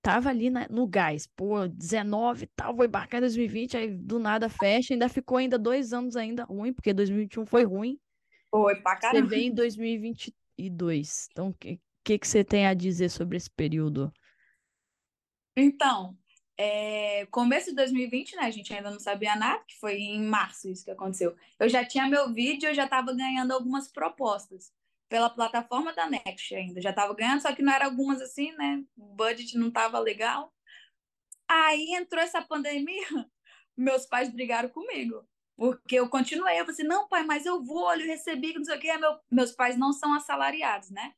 tava 0.00 0.28
ali 0.30 0.50
na, 0.50 0.68
no 0.68 0.86
gás, 0.86 1.26
pô, 1.26 1.66
19 1.66 2.44
e 2.44 2.46
tal, 2.54 2.76
vou 2.76 2.84
embarcar 2.84 3.18
em 3.18 3.22
2020, 3.22 3.76
aí 3.76 3.90
do 3.90 4.20
nada 4.20 4.48
fecha, 4.48 4.94
ainda 4.94 5.08
ficou 5.08 5.36
ainda 5.36 5.58
dois 5.58 5.92
anos 5.92 6.14
ainda 6.14 6.44
ruim, 6.44 6.72
porque 6.72 6.94
2021 6.94 7.44
foi 7.44 7.64
ruim. 7.64 7.98
Foi 8.48 8.76
pra 8.76 8.94
caramba. 8.96 9.28
Você 9.28 9.34
vem 9.34 9.48
em 9.48 9.52
2022. 9.52 11.28
Então, 11.32 11.52
que, 11.52 11.80
que, 12.06 12.18
que 12.20 12.28
você 12.28 12.44
tem 12.44 12.68
a 12.68 12.72
dizer 12.72 13.08
sobre 13.10 13.36
esse 13.36 13.50
período? 13.50 14.12
Então, 15.56 16.16
é, 16.56 17.26
começo 17.26 17.70
de 17.70 17.76
2020, 17.76 18.36
né? 18.36 18.42
A 18.42 18.50
gente 18.50 18.72
ainda 18.72 18.92
não 18.92 19.00
sabia 19.00 19.34
nada, 19.34 19.64
que 19.66 19.76
foi 19.80 19.96
em 19.96 20.22
março 20.22 20.68
isso 20.68 20.84
que 20.84 20.90
aconteceu. 20.92 21.34
Eu 21.58 21.68
já 21.68 21.84
tinha 21.84 22.06
meu 22.06 22.32
vídeo, 22.32 22.68
eu 22.68 22.74
já 22.74 22.84
estava 22.84 23.12
ganhando 23.12 23.50
algumas 23.50 23.88
propostas 23.88 24.72
pela 25.08 25.28
plataforma 25.28 25.92
da 25.92 26.08
Next 26.08 26.54
ainda. 26.54 26.80
Já 26.80 26.90
estava 26.90 27.12
ganhando, 27.12 27.42
só 27.42 27.52
que 27.52 27.62
não 27.62 27.72
era 27.72 27.86
algumas 27.86 28.22
assim, 28.22 28.52
né? 28.52 28.84
O 28.96 29.06
budget 29.16 29.58
não 29.58 29.68
estava 29.68 29.98
legal. 29.98 30.54
Aí 31.48 31.92
entrou 31.94 32.22
essa 32.22 32.40
pandemia, 32.40 33.06
meus 33.76 34.06
pais 34.06 34.32
brigaram 34.32 34.68
comigo. 34.68 35.26
Porque 35.56 35.96
eu 35.96 36.08
continuei, 36.08 36.54
eu 36.54 36.66
falei 36.66 36.72
assim, 36.72 36.84
não, 36.84 37.08
pai, 37.08 37.24
mas 37.24 37.46
eu 37.46 37.64
vou, 37.64 37.92
eu 37.94 38.06
recebi, 38.06 38.52
não 38.54 38.64
sei 38.64 38.76
o 38.76 38.80
quê. 38.80 38.96
Meu, 38.96 39.18
meus 39.28 39.52
pais 39.52 39.76
não 39.76 39.92
são 39.92 40.14
assalariados, 40.14 40.90
né? 40.90 41.12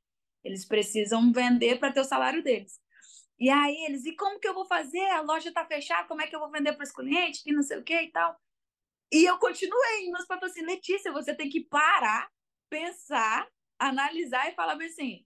Eles 0.49 0.65
precisam 0.65 1.33
vender 1.33 1.79
para 1.79 1.93
ter 1.93 2.01
o 2.01 2.05
salário 2.05 2.43
deles. 2.43 2.81
E 3.39 3.51
aí 3.51 3.85
eles, 3.85 4.05
e 4.07 4.17
como 4.17 4.41
que 4.41 4.49
eu 4.49 4.55
vou 4.55 4.65
fazer? 4.65 5.05
A 5.11 5.21
loja 5.21 5.51
está 5.51 5.65
fechada, 5.65 6.09
como 6.09 6.23
é 6.23 6.27
que 6.27 6.35
eu 6.35 6.41
vou 6.41 6.51
vender 6.51 6.73
para 6.73 6.85
os 6.85 6.91
clientes? 6.91 7.43
Que 7.43 7.53
não 7.53 7.63
sei 7.63 7.79
o 7.79 7.85
que 7.85 7.95
e 7.95 8.11
tal. 8.11 8.37
E 9.13 9.25
eu 9.25 9.39
continuei. 9.39 10.11
Meus 10.11 10.27
falaram 10.27 10.49
assim, 10.49 10.63
Letícia, 10.63 11.13
você 11.13 11.35
tem 11.35 11.49
que 11.49 11.61
parar, 11.61 12.31
pensar, 12.69 13.47
analisar 13.79 14.49
e 14.49 14.55
falar 14.55 14.83
assim, 14.83 15.25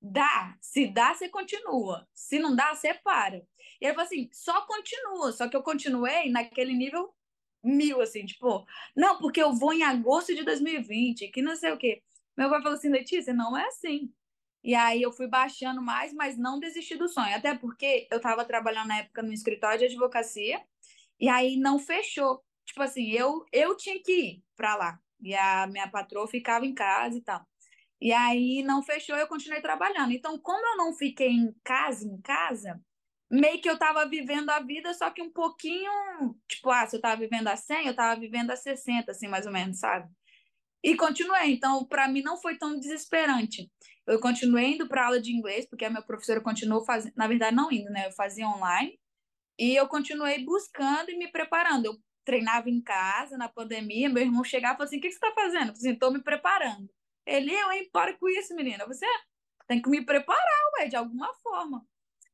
dá. 0.00 0.56
Se 0.60 0.86
dá, 0.86 1.14
você 1.14 1.28
continua. 1.28 2.08
Se 2.14 2.38
não 2.38 2.54
dá, 2.54 2.74
você 2.74 2.94
para. 2.94 3.38
E 3.80 3.84
ele 3.84 3.94
falou 3.94 4.06
assim, 4.06 4.28
só 4.32 4.62
continua. 4.62 5.32
Só 5.32 5.48
que 5.48 5.56
eu 5.56 5.62
continuei 5.62 6.30
naquele 6.30 6.72
nível 6.72 7.14
mil, 7.62 8.00
assim, 8.00 8.24
tipo, 8.24 8.64
não, 8.96 9.18
porque 9.18 9.42
eu 9.42 9.52
vou 9.52 9.72
em 9.72 9.82
agosto 9.82 10.34
de 10.34 10.44
2020, 10.44 11.28
que 11.28 11.42
não 11.42 11.54
sei 11.56 11.72
o 11.72 11.78
quê. 11.78 12.02
Meu 12.36 12.48
pai 12.48 12.62
falou 12.62 12.78
assim, 12.78 12.88
Letícia, 12.88 13.34
não 13.34 13.56
é 13.56 13.66
assim. 13.66 14.10
E 14.62 14.74
aí 14.74 15.00
eu 15.02 15.12
fui 15.12 15.26
baixando 15.26 15.82
mais, 15.82 16.12
mas 16.12 16.36
não 16.36 16.60
desisti 16.60 16.96
do 16.96 17.08
sonho. 17.08 17.34
Até 17.34 17.54
porque 17.56 18.06
eu 18.10 18.18
estava 18.18 18.44
trabalhando 18.44 18.88
na 18.88 18.98
época 18.98 19.22
no 19.22 19.32
escritório 19.32 19.78
de 19.78 19.84
advocacia 19.86 20.62
e 21.18 21.28
aí 21.28 21.56
não 21.56 21.78
fechou. 21.78 22.42
Tipo 22.64 22.82
assim, 22.82 23.10
eu, 23.10 23.44
eu 23.52 23.76
tinha 23.76 24.00
que 24.02 24.12
ir 24.12 24.44
para 24.56 24.76
lá. 24.76 25.00
E 25.22 25.34
a 25.34 25.66
minha 25.66 25.88
patroa 25.88 26.28
ficava 26.28 26.66
em 26.66 26.74
casa 26.74 27.16
e 27.18 27.22
tal. 27.22 27.46
E 28.00 28.12
aí 28.12 28.62
não 28.62 28.82
fechou, 28.82 29.16
eu 29.16 29.26
continuei 29.28 29.60
trabalhando. 29.60 30.12
Então, 30.12 30.38
como 30.38 30.66
eu 30.72 30.76
não 30.76 30.94
fiquei 30.94 31.28
em 31.28 31.54
casa, 31.62 32.06
em 32.06 32.18
casa, 32.20 32.80
meio 33.30 33.60
que 33.60 33.68
eu 33.68 33.74
estava 33.74 34.08
vivendo 34.08 34.50
a 34.50 34.60
vida, 34.60 34.94
só 34.94 35.10
que 35.10 35.22
um 35.22 35.30
pouquinho, 35.30 35.90
tipo, 36.48 36.70
ah, 36.70 36.86
se 36.86 36.96
eu 36.96 36.98
estava 36.98 37.20
vivendo 37.20 37.48
a 37.48 37.56
100, 37.56 37.86
eu 37.86 37.90
estava 37.90 38.18
vivendo 38.18 38.50
a 38.50 38.56
60, 38.56 39.12
assim, 39.12 39.28
mais 39.28 39.46
ou 39.46 39.52
menos, 39.52 39.78
sabe? 39.78 40.10
E 40.82 40.96
continuei. 40.96 41.52
Então, 41.52 41.84
para 41.86 42.08
mim 42.08 42.22
não 42.22 42.40
foi 42.40 42.56
tão 42.56 42.78
desesperante. 42.78 43.70
Eu 44.10 44.18
continuei 44.20 44.74
indo 44.74 44.88
para 44.88 45.06
aula 45.06 45.20
de 45.20 45.32
inglês, 45.32 45.66
porque 45.66 45.84
a 45.84 45.90
minha 45.90 46.02
professora 46.02 46.40
continuou 46.40 46.84
fazendo, 46.84 47.12
na 47.16 47.28
verdade, 47.28 47.54
não 47.54 47.70
indo, 47.70 47.90
né? 47.90 48.08
Eu 48.08 48.12
fazia 48.12 48.48
online. 48.48 48.98
E 49.56 49.76
eu 49.76 49.86
continuei 49.86 50.44
buscando 50.44 51.10
e 51.10 51.16
me 51.16 51.28
preparando. 51.30 51.86
Eu 51.86 51.96
treinava 52.24 52.68
em 52.68 52.80
casa, 52.82 53.38
na 53.38 53.48
pandemia. 53.48 54.08
Meu 54.08 54.24
irmão 54.24 54.42
chegava 54.42 54.74
e 54.74 54.76
falou 54.78 54.88
assim: 54.88 54.98
O 54.98 55.00
que 55.00 55.10
você 55.10 55.14
está 55.14 55.32
fazendo? 55.32 55.68
Eu 55.68 55.74
falei 55.74 55.78
assim: 55.78 55.92
Estou 55.92 56.12
me 56.12 56.22
preparando. 56.22 56.90
Ele, 57.24 57.52
eu, 57.52 57.70
hein? 57.70 57.88
Para 57.92 58.18
com 58.18 58.28
isso, 58.28 58.54
menina. 58.54 58.84
Você 58.86 59.06
tem 59.68 59.80
que 59.80 59.88
me 59.88 60.04
preparar, 60.04 60.72
ué, 60.78 60.88
de 60.88 60.96
alguma 60.96 61.32
forma. 61.34 61.86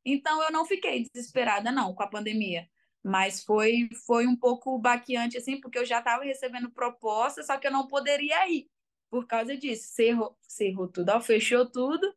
Então, 0.03 0.41
eu 0.41 0.51
não 0.51 0.65
fiquei 0.65 1.03
desesperada, 1.03 1.71
não, 1.71 1.93
com 1.93 2.01
a 2.01 2.07
pandemia. 2.07 2.67
Mas 3.03 3.43
foi, 3.43 3.87
foi 4.07 4.25
um 4.25 4.35
pouco 4.35 4.79
baqueante, 4.79 5.37
assim, 5.37 5.61
porque 5.61 5.77
eu 5.77 5.85
já 5.85 5.99
estava 5.99 6.23
recebendo 6.23 6.71
propostas, 6.71 7.45
só 7.45 7.57
que 7.57 7.67
eu 7.67 7.71
não 7.71 7.87
poderia 7.87 8.49
ir 8.49 8.67
por 9.09 9.27
causa 9.27 9.55
disso. 9.57 9.87
Cerrou, 9.93 10.37
cerrou 10.41 10.87
tudo, 10.87 11.09
ó, 11.09 11.21
fechou 11.21 11.65
tudo. 11.69 12.13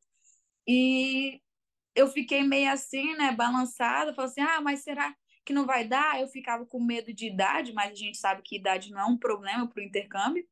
E 0.67 1.41
eu 1.95 2.09
fiquei 2.09 2.43
meio 2.43 2.71
assim, 2.71 3.15
né, 3.17 3.33
balançada, 3.33 4.15
falei 4.15 4.31
assim, 4.31 4.41
ah, 4.41 4.61
mas 4.61 4.81
será 4.81 5.15
que 5.45 5.53
não 5.53 5.67
vai 5.67 5.87
dar? 5.87 6.21
Eu 6.21 6.29
ficava 6.29 6.65
com 6.67 6.83
medo 6.83 7.13
de 7.13 7.27
idade, 7.27 7.73
mas 7.73 7.93
a 7.93 7.95
gente 7.95 8.19
sabe 8.19 8.43
que 8.43 8.57
idade 8.57 8.91
não 8.91 9.01
é 9.01 9.05
um 9.07 9.19
problema 9.19 9.67
para 9.69 9.81
o 9.81 9.85
intercâmbio. 9.85 10.47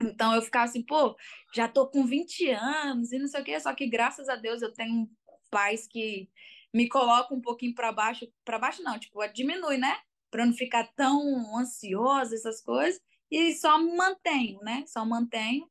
Então 0.00 0.34
eu 0.34 0.42
ficava 0.42 0.64
assim, 0.64 0.82
pô, 0.82 1.16
já 1.54 1.68
tô 1.68 1.86
com 1.88 2.04
20 2.04 2.50
anos 2.50 3.12
e 3.12 3.18
não 3.18 3.28
sei 3.28 3.40
o 3.40 3.44
quê, 3.44 3.60
só 3.60 3.72
que 3.74 3.86
graças 3.86 4.28
a 4.28 4.36
Deus 4.36 4.62
eu 4.62 4.72
tenho 4.72 5.08
pais 5.50 5.86
que 5.86 6.28
me 6.74 6.88
colocam 6.88 7.36
um 7.36 7.40
pouquinho 7.40 7.74
para 7.74 7.92
baixo, 7.92 8.26
para 8.44 8.58
baixo 8.58 8.82
não, 8.82 8.98
tipo, 8.98 9.24
diminui, 9.28 9.76
né? 9.76 10.00
Para 10.30 10.46
não 10.46 10.54
ficar 10.54 10.86
tão 10.94 11.56
ansiosa, 11.58 12.34
essas 12.34 12.60
coisas 12.62 13.00
e 13.32 13.54
só 13.54 13.78
mantenho, 13.78 14.60
né? 14.60 14.84
Só 14.86 15.04
mantenho. 15.06 15.66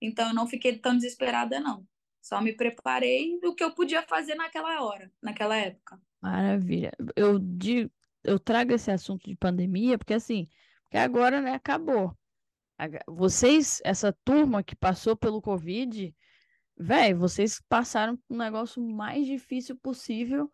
Então 0.00 0.28
eu 0.28 0.34
não 0.34 0.46
fiquei 0.46 0.78
tão 0.78 0.96
desesperada, 0.96 1.60
não. 1.60 1.86
Só 2.22 2.40
me 2.40 2.54
preparei 2.54 3.38
do 3.40 3.54
que 3.54 3.62
eu 3.62 3.74
podia 3.74 4.02
fazer 4.02 4.34
naquela 4.34 4.82
hora, 4.82 5.12
naquela 5.22 5.56
época. 5.56 6.00
Maravilha. 6.22 6.90
Eu, 7.14 7.38
de, 7.38 7.90
eu 8.24 8.38
trago 8.38 8.72
esse 8.72 8.90
assunto 8.90 9.28
de 9.28 9.36
pandemia, 9.36 9.98
porque 9.98 10.14
assim, 10.14 10.48
porque 10.84 10.96
agora, 10.96 11.42
né, 11.42 11.52
acabou. 11.52 12.16
Vocês, 13.06 13.80
essa 13.84 14.12
turma 14.24 14.62
que 14.62 14.74
passou 14.74 15.14
pelo 15.14 15.42
Covid, 15.42 16.14
velho, 16.78 17.18
vocês 17.18 17.60
passaram 17.68 18.18
um 18.30 18.36
negócio 18.38 18.82
mais 18.82 19.26
difícil 19.26 19.76
possível, 19.76 20.50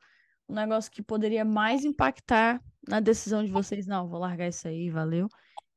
um 0.49 0.55
negócio 0.55 0.91
que 0.91 1.03
poderia 1.03 1.45
mais 1.45 1.85
impactar 1.85 2.61
na 2.89 2.99
decisão 2.99 3.45
de 3.45 3.53
vocês. 3.53 3.87
Não, 3.87 4.09
vou 4.09 4.19
largar 4.19 4.49
isso 4.49 4.67
aí, 4.67 4.91
valeu. 4.91 5.29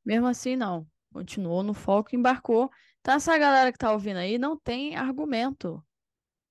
Mesmo 0.04 0.26
assim, 0.26 0.56
não. 0.56 0.86
Continuou 1.12 1.62
no 1.62 1.74
foco, 1.74 2.14
embarcou. 2.14 2.70
Então, 3.00 3.14
essa 3.14 3.36
galera 3.36 3.72
que 3.72 3.78
tá 3.78 3.92
ouvindo 3.92 4.18
aí 4.18 4.38
não 4.38 4.56
tem 4.56 4.96
argumento. 4.96 5.84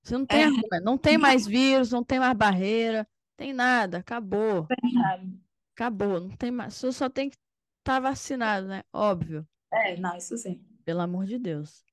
Você 0.02 0.18
não 0.18 0.26
tem 0.26 0.42
é. 0.42 0.44
argumento. 0.44 0.84
Não 0.84 0.98
tem 0.98 1.16
mais 1.16 1.46
vírus, 1.46 1.90
não 1.90 2.04
tem 2.04 2.18
mais 2.18 2.36
barreira, 2.36 3.08
tem 3.36 3.52
nada. 3.52 3.98
Acabou. 3.98 4.66
Acabou. 5.74 6.20
Não 6.20 6.30
tem 6.30 6.50
mais. 6.50 6.74
Você 6.74 6.92
só 6.92 7.08
tem 7.08 7.30
que 7.30 7.36
estar 7.80 7.94
tá 7.94 8.00
vacinado, 8.00 8.66
né? 8.66 8.82
Óbvio. 8.92 9.46
É, 9.72 9.96
não, 9.96 10.16
isso 10.16 10.36
sim. 10.36 10.62
Pelo 10.84 11.00
amor 11.00 11.24
de 11.26 11.38
Deus. 11.38 11.84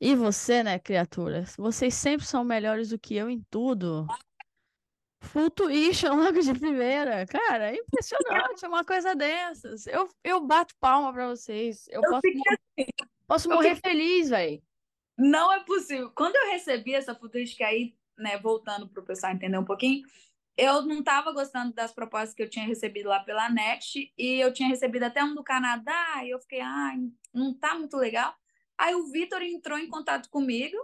E 0.00 0.14
você, 0.14 0.62
né, 0.62 0.78
criatura? 0.78 1.44
Vocês 1.56 1.94
sempre 1.94 2.26
são 2.26 2.44
melhores 2.44 2.90
do 2.90 2.98
que 2.98 3.14
eu 3.14 3.30
em 3.30 3.40
tudo. 3.48 4.06
Full 5.24 5.50
tuition 5.50 6.14
logo 6.16 6.40
de 6.40 6.54
primeira. 6.54 7.26
Cara, 7.26 7.72
é 7.72 7.76
impressionante 7.76 8.66
uma 8.66 8.84
coisa 8.84 9.14
dessas. 9.14 9.86
Eu, 9.86 10.08
eu 10.22 10.40
bato 10.40 10.74
palma 10.78 11.12
pra 11.12 11.28
vocês. 11.28 11.86
Eu, 11.88 12.02
eu 12.02 12.10
posso, 12.10 12.26
assim. 12.26 12.86
posso 13.26 13.48
morrer 13.48 13.74
fiquei... 13.74 13.90
feliz, 13.92 14.30
velho. 14.30 14.62
Não 15.18 15.52
é 15.52 15.60
possível. 15.64 16.10
Quando 16.14 16.36
eu 16.36 16.52
recebi 16.52 16.94
essa 16.94 17.14
futurística 17.14 17.64
aí, 17.64 17.94
né, 18.18 18.38
voltando 18.38 18.88
pro 18.88 19.04
pessoal 19.04 19.32
entender 19.32 19.58
um 19.58 19.64
pouquinho, 19.64 20.04
eu 20.56 20.82
não 20.82 21.00
estava 21.00 21.32
gostando 21.32 21.72
das 21.72 21.92
propostas 21.92 22.34
que 22.34 22.42
eu 22.42 22.50
tinha 22.50 22.66
recebido 22.66 23.08
lá 23.08 23.20
pela 23.20 23.48
Next 23.48 24.12
e 24.16 24.40
eu 24.40 24.52
tinha 24.52 24.68
recebido 24.68 25.04
até 25.04 25.22
um 25.22 25.34
do 25.34 25.42
Canadá 25.42 26.22
e 26.24 26.30
eu 26.30 26.38
fiquei, 26.40 26.60
ai, 26.60 26.96
não 27.32 27.52
tá 27.52 27.74
muito 27.76 27.96
legal. 27.96 28.34
Aí 28.78 28.94
o 28.94 29.06
Vitor 29.06 29.42
entrou 29.42 29.78
em 29.78 29.88
contato 29.88 30.28
comigo. 30.28 30.76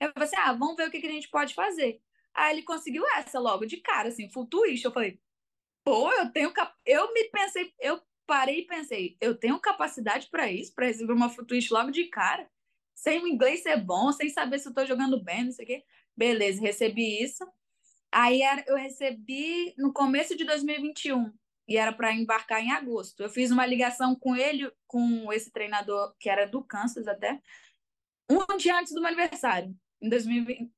Eu 0.00 0.12
falei 0.12 0.26
assim: 0.26 0.36
ah, 0.36 0.52
vamos 0.52 0.76
ver 0.76 0.88
o 0.88 0.90
que, 0.90 1.00
que 1.00 1.06
a 1.06 1.12
gente 1.12 1.28
pode 1.28 1.54
fazer. 1.54 2.00
Aí 2.34 2.54
ele 2.54 2.62
conseguiu 2.62 3.04
essa 3.16 3.38
logo 3.38 3.66
de 3.66 3.78
cara, 3.78 4.08
assim, 4.08 4.28
twist. 4.48 4.84
Eu 4.84 4.92
falei, 4.92 5.20
pô, 5.84 6.10
eu 6.12 6.30
tenho. 6.32 6.52
Cap... 6.52 6.72
Eu 6.86 7.12
me 7.12 7.24
pensei, 7.30 7.72
eu 7.80 8.00
parei 8.26 8.60
e 8.60 8.66
pensei, 8.66 9.16
eu 9.20 9.34
tenho 9.34 9.58
capacidade 9.58 10.28
para 10.30 10.50
isso, 10.50 10.74
para 10.74 10.86
receber 10.86 11.12
uma 11.12 11.28
twist 11.44 11.72
logo 11.72 11.90
de 11.90 12.04
cara, 12.04 12.48
sem 12.94 13.22
o 13.22 13.26
inglês 13.26 13.62
ser 13.62 13.76
bom, 13.78 14.12
sem 14.12 14.28
saber 14.28 14.58
se 14.58 14.68
eu 14.68 14.74
tô 14.74 14.86
jogando 14.86 15.22
bem, 15.22 15.44
não 15.44 15.52
sei 15.52 15.64
o 15.64 15.68
quê. 15.68 15.84
Beleza, 16.16 16.60
recebi 16.60 17.22
isso. 17.22 17.44
Aí 18.12 18.40
eu 18.66 18.76
recebi 18.76 19.74
no 19.76 19.92
começo 19.92 20.36
de 20.36 20.44
2021 20.44 21.32
e 21.68 21.76
era 21.76 21.92
para 21.92 22.12
embarcar 22.12 22.60
em 22.62 22.72
agosto. 22.72 23.22
Eu 23.22 23.30
fiz 23.30 23.50
uma 23.50 23.66
ligação 23.66 24.14
com 24.14 24.36
ele, 24.36 24.70
com 24.86 25.32
esse 25.32 25.50
treinador 25.50 26.14
que 26.18 26.28
era 26.28 26.46
do 26.46 26.62
Kansas 26.62 27.06
até, 27.08 27.40
um 28.28 28.56
dia 28.56 28.78
antes 28.78 28.92
do 28.92 29.00
meu 29.00 29.08
aniversário 29.08 29.74
em 30.00 30.08
2020, 30.08 30.70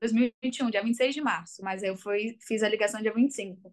2021, 0.00 0.70
dia 0.70 0.82
26 0.82 1.14
de 1.14 1.20
março, 1.20 1.62
mas 1.62 1.82
eu 1.82 1.96
fui, 1.96 2.38
fiz 2.40 2.62
a 2.62 2.68
ligação 2.68 3.02
dia 3.02 3.12
25. 3.12 3.72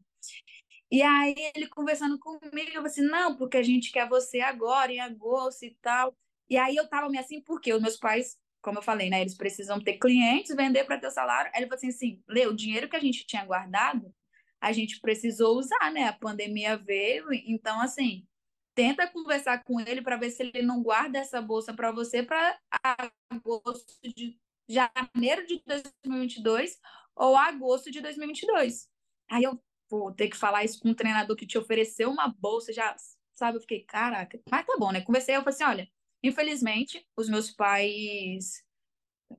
E 0.91 1.01
aí 1.01 1.35
ele 1.55 1.67
conversando 1.67 2.19
comigo, 2.19 2.49
eu 2.67 2.73
falei 2.73 2.87
assim, 2.87 3.01
não, 3.03 3.37
porque 3.37 3.57
a 3.57 3.63
gente 3.63 3.91
quer 3.91 4.07
você 4.09 4.41
agora, 4.41 4.91
em 4.91 4.99
agosto 4.99 5.63
e 5.63 5.75
tal. 5.81 6.15
E 6.49 6.57
aí 6.57 6.75
eu 6.75 6.87
tava 6.89 7.09
me 7.09 7.17
assim, 7.17 7.41
porque 7.41 7.73
os 7.73 7.81
meus 7.81 7.95
pais, 7.97 8.37
como 8.61 8.79
eu 8.79 8.81
falei, 8.83 9.09
né, 9.09 9.21
eles 9.21 9.35
precisam 9.35 9.81
ter 9.81 9.97
clientes, 9.97 10.53
vender 10.55 10.83
para 10.83 10.99
ter 10.99 11.09
salário. 11.11 11.49
Aí 11.53 11.61
ele 11.61 11.67
falou 11.67 11.77
assim, 11.77 11.89
assim, 11.89 12.23
Lê, 12.27 12.45
o 12.45 12.53
dinheiro 12.53 12.89
que 12.89 12.95
a 12.97 12.99
gente 12.99 13.25
tinha 13.25 13.45
guardado, 13.45 14.13
a 14.59 14.73
gente 14.73 14.99
precisou 14.99 15.57
usar, 15.57 15.91
né? 15.93 16.03
A 16.03 16.13
pandemia 16.13 16.77
veio, 16.77 17.27
então 17.33 17.81
assim, 17.81 18.27
tenta 18.75 19.07
conversar 19.07 19.63
com 19.63 19.79
ele 19.79 20.01
para 20.01 20.17
ver 20.17 20.29
se 20.29 20.43
ele 20.43 20.61
não 20.61 20.83
guarda 20.83 21.19
essa 21.19 21.41
bolsa 21.41 21.73
para 21.73 21.91
você 21.91 22.21
para 22.21 22.59
agosto 23.29 23.93
de 24.03 24.37
janeiro 24.73 25.45
de 25.45 25.61
2022 25.65 26.79
ou 27.15 27.35
agosto 27.35 27.91
de 27.91 28.01
2022. 28.01 28.87
Aí 29.29 29.43
eu 29.43 29.61
vou 29.89 30.11
ter 30.13 30.29
que 30.29 30.37
falar 30.37 30.63
isso 30.63 30.79
com 30.79 30.89
um 30.89 30.93
treinador 30.93 31.35
que 31.35 31.45
te 31.45 31.57
ofereceu 31.57 32.09
uma 32.09 32.27
bolsa, 32.27 32.71
já, 32.73 32.95
sabe? 33.33 33.57
Eu 33.57 33.61
fiquei, 33.61 33.83
caraca, 33.83 34.39
mas 34.49 34.65
tá 34.65 34.75
bom, 34.77 34.91
né? 34.91 35.01
Conversei, 35.01 35.35
eu 35.35 35.43
falei 35.43 35.53
assim: 35.53 35.63
olha, 35.63 35.89
infelizmente, 36.23 37.05
os 37.15 37.29
meus 37.29 37.51
pais 37.51 38.63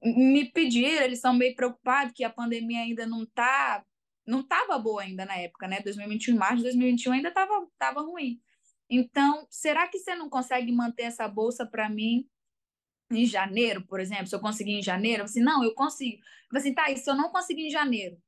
me 0.03 0.51
pediram, 0.51 1.05
eles 1.05 1.21
são 1.21 1.35
meio 1.35 1.55
preocupados 1.55 2.15
que 2.15 2.25
a 2.25 2.31
pandemia 2.31 2.81
ainda 2.81 3.07
não 3.07 3.27
tá 3.27 3.85
não 4.25 4.41
estava 4.41 4.79
boa 4.79 5.03
ainda 5.03 5.25
na 5.25 5.37
época, 5.37 5.67
né? 5.67 5.81
2021, 5.81 6.37
março 6.37 6.59
de 6.59 6.63
2021 6.65 7.13
ainda 7.13 7.29
estava 7.29 7.67
tava 7.79 8.03
ruim. 8.03 8.41
Então, 8.89 9.47
será 9.51 9.89
que 9.89 9.99
você 9.99 10.15
não 10.15 10.29
consegue 10.29 10.71
manter 10.71 11.05
essa 11.05 11.27
bolsa 11.27 11.67
para 11.67 11.89
mim 11.89 12.29
em 13.15 13.27
janeiro, 13.27 13.85
por 13.87 14.01
exemplo? 14.01 14.27
Se 14.27 14.35
eu 14.35 14.41
conseguir 14.41 14.73
em 14.73 14.83
janeiro, 14.83 15.25
assim, 15.25 15.41
não, 15.41 15.65
eu 15.65 15.75
consigo. 15.75 16.23
Eu 16.53 16.59
assim, 16.59 16.75
tá, 16.75 16.91
e 16.91 16.97
se 16.97 17.11
eu 17.11 17.15
não 17.15 17.31
conseguir 17.31 17.67
em 17.67 17.71
janeiro, 17.71 18.19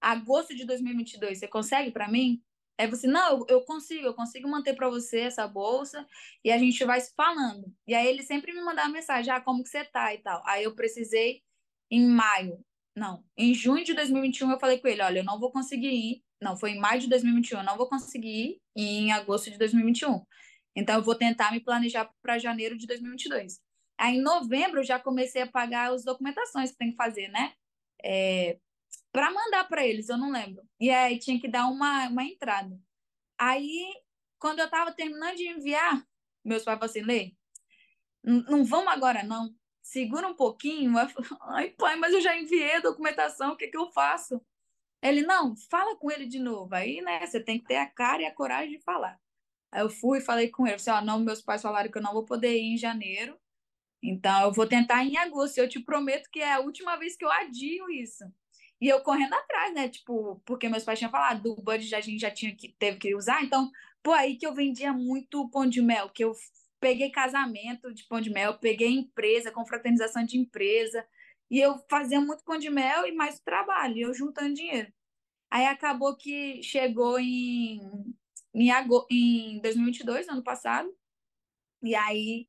agosto 0.00 0.54
de 0.54 0.64
2022, 0.66 1.38
você 1.38 1.48
consegue 1.48 1.90
para 1.90 2.08
mim? 2.08 2.42
Aí 2.78 2.86
você, 2.88 3.06
não, 3.06 3.38
eu, 3.38 3.46
eu 3.48 3.60
consigo, 3.64 4.06
eu 4.06 4.14
consigo 4.14 4.48
manter 4.48 4.74
para 4.74 4.88
você 4.88 5.20
essa 5.20 5.46
bolsa 5.46 6.06
e 6.44 6.50
a 6.50 6.58
gente 6.58 6.84
vai 6.84 7.00
se 7.00 7.14
falando. 7.14 7.72
E 7.86 7.94
aí 7.94 8.06
ele 8.08 8.22
sempre 8.22 8.52
me 8.52 8.62
mandava 8.62 8.88
mensagem, 8.88 9.32
ah, 9.32 9.40
como 9.40 9.62
que 9.62 9.68
você 9.68 9.84
tá 9.84 10.14
e 10.14 10.18
tal. 10.18 10.42
Aí 10.46 10.64
eu 10.64 10.74
precisei 10.74 11.42
em 11.90 12.06
maio, 12.06 12.64
não, 12.96 13.24
em 13.36 13.54
junho 13.54 13.84
de 13.84 13.94
2021 13.94 14.50
eu 14.50 14.60
falei 14.60 14.78
com 14.78 14.88
ele, 14.88 15.02
olha, 15.02 15.20
eu 15.20 15.24
não 15.24 15.40
vou 15.40 15.50
conseguir 15.50 15.88
ir, 15.88 16.24
não, 16.40 16.56
foi 16.56 16.72
em 16.72 16.78
maio 16.78 17.00
de 17.00 17.08
2021, 17.08 17.58
eu 17.58 17.64
não 17.64 17.76
vou 17.76 17.88
conseguir 17.88 18.60
ir 18.76 18.82
em 18.82 19.12
agosto 19.12 19.50
de 19.50 19.58
2021. 19.58 20.24
Então 20.76 20.96
eu 20.96 21.02
vou 21.02 21.14
tentar 21.14 21.52
me 21.52 21.60
planejar 21.60 22.10
para 22.22 22.38
janeiro 22.38 22.76
de 22.76 22.86
2022. 22.86 23.60
Aí 23.98 24.16
em 24.16 24.22
novembro 24.22 24.80
eu 24.80 24.84
já 24.84 24.98
comecei 24.98 25.42
a 25.42 25.50
pagar 25.50 25.92
as 25.92 26.04
documentações 26.04 26.72
que 26.72 26.78
tem 26.78 26.90
que 26.90 26.96
fazer, 26.96 27.28
né? 27.28 27.54
É, 28.02 28.58
para 29.12 29.30
mandar 29.30 29.68
para 29.68 29.86
eles, 29.86 30.08
eu 30.08 30.16
não 30.16 30.30
lembro. 30.30 30.64
E 30.80 30.90
aí 30.90 31.18
tinha 31.18 31.40
que 31.40 31.48
dar 31.48 31.66
uma, 31.66 32.08
uma 32.08 32.24
entrada. 32.24 32.80
Aí, 33.38 33.94
quando 34.38 34.60
eu 34.60 34.66
estava 34.66 34.92
terminando 34.92 35.36
de 35.36 35.48
enviar, 35.48 36.06
meus 36.44 36.64
pais 36.64 36.78
falaram 36.78 36.86
assim, 36.86 37.02
Lê, 37.02 37.32
não 38.24 38.64
vamos 38.64 38.92
agora 38.92 39.22
não, 39.22 39.54
segura 39.82 40.28
um 40.28 40.34
pouquinho. 40.34 40.94
Ai, 41.42 41.70
pai, 41.70 41.96
mas 41.96 42.14
eu 42.14 42.20
já 42.20 42.36
enviei 42.38 42.76
a 42.76 42.80
documentação, 42.80 43.52
o 43.52 43.56
que, 43.56 43.68
que 43.68 43.76
eu 43.76 43.90
faço? 43.92 44.40
Ele, 45.02 45.22
não, 45.22 45.56
fala 45.56 45.96
com 45.96 46.10
ele 46.10 46.26
de 46.26 46.38
novo. 46.38 46.74
Aí, 46.74 47.00
né, 47.00 47.26
você 47.26 47.40
tem 47.40 47.58
que 47.58 47.66
ter 47.66 47.76
a 47.76 47.86
cara 47.86 48.22
e 48.22 48.26
a 48.26 48.34
coragem 48.34 48.78
de 48.78 48.84
falar. 48.84 49.20
Aí 49.72 49.82
eu 49.82 49.90
fui 49.90 50.18
e 50.18 50.22
falei 50.22 50.48
com 50.50 50.66
ele, 50.66 50.76
assim, 50.76 50.90
ó, 50.90 51.00
não, 51.02 51.18
meus 51.18 51.42
pais 51.42 51.62
falaram 51.62 51.90
que 51.90 51.98
eu 51.98 52.02
não 52.02 52.12
vou 52.12 52.24
poder 52.24 52.56
ir 52.56 52.74
em 52.74 52.76
janeiro, 52.76 53.38
então 54.02 54.44
eu 54.44 54.52
vou 54.52 54.66
tentar 54.66 55.04
em 55.04 55.16
agosto. 55.16 55.58
Eu 55.58 55.68
te 55.68 55.80
prometo 55.80 56.28
que 56.30 56.40
é 56.40 56.54
a 56.54 56.60
última 56.60 56.96
vez 56.96 57.16
que 57.16 57.24
eu 57.24 57.30
adio 57.30 57.90
isso. 57.90 58.24
E 58.80 58.88
eu 58.88 59.00
correndo 59.02 59.34
atrás, 59.34 59.72
né? 59.74 59.88
Tipo, 59.88 60.42
porque 60.44 60.68
meus 60.68 60.82
pais 60.84 60.98
tinham 60.98 61.10
falado, 61.10 61.42
do 61.42 61.62
budget 61.62 61.94
a 61.94 62.00
gente 62.00 62.20
já 62.20 62.30
tinha 62.30 62.54
que 62.54 62.68
teve 62.78 62.98
que 62.98 63.14
usar, 63.14 63.42
então, 63.44 63.70
pô, 64.02 64.12
aí 64.12 64.36
que 64.36 64.46
eu 64.46 64.54
vendia 64.54 64.92
muito 64.92 65.48
pão 65.50 65.66
de 65.66 65.80
mel, 65.80 66.08
que 66.10 66.24
eu 66.24 66.34
peguei 66.80 67.10
casamento 67.10 67.94
de 67.94 68.04
pão 68.08 68.20
de 68.20 68.30
mel, 68.30 68.58
peguei 68.58 68.88
empresa, 68.88 69.52
confraternização 69.52 70.24
de 70.24 70.36
empresa, 70.36 71.06
e 71.48 71.60
eu 71.60 71.78
fazia 71.88 72.20
muito 72.20 72.42
pão 72.44 72.58
de 72.58 72.70
mel 72.70 73.06
e 73.06 73.12
mais 73.12 73.38
trabalho, 73.40 73.98
eu 73.98 74.14
juntando 74.14 74.54
dinheiro. 74.54 74.92
Aí 75.50 75.66
acabou 75.66 76.16
que 76.16 76.62
chegou 76.62 77.20
em 77.20 77.80
em, 78.54 78.70
em 79.10 79.60
2022, 79.60 80.28
ano 80.28 80.42
passado, 80.42 80.92
e 81.82 81.94
aí 81.94 82.48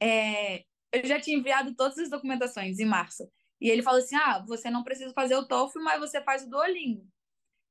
é, 0.00 0.64
eu 0.94 1.06
já 1.06 1.20
tinha 1.20 1.36
enviado 1.36 1.74
todas 1.74 1.98
as 1.98 2.10
documentações 2.10 2.78
em 2.78 2.84
março. 2.84 3.28
E 3.60 3.68
ele 3.70 3.82
falou 3.82 3.98
assim: 3.98 4.16
ah, 4.16 4.44
você 4.46 4.70
não 4.70 4.84
precisa 4.84 5.12
fazer 5.12 5.36
o 5.36 5.46
TOEFL, 5.46 5.80
mas 5.80 6.00
você 6.00 6.20
faz 6.22 6.44
o 6.44 6.50
Duolingo. 6.50 7.06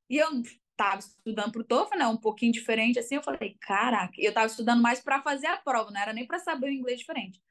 E 0.10 0.18
eu 0.18 0.30
estava 0.72 1.00
estudando 1.00 1.52
para 1.52 1.62
o 1.62 1.66
TOEFL, 1.66 1.98
né? 1.98 2.08
Um 2.08 2.18
pouquinho 2.18 2.52
diferente 2.52 3.00
assim. 3.00 3.16
Eu 3.16 3.24
falei: 3.24 3.58
caraca, 3.62 4.14
eu 4.18 4.30
estava 4.30 4.48
estudando 4.48 4.82
mais 4.82 5.00
para 5.00 5.22
fazer 5.22 5.48
a 5.48 5.58
prova, 5.58 5.92
não 5.92 6.02
era 6.02 6.14
nem 6.14 6.26
para 6.26 6.40
saber 6.40 6.68
o 6.68 6.72
inglês 6.72 7.00
diferente. 7.00 7.42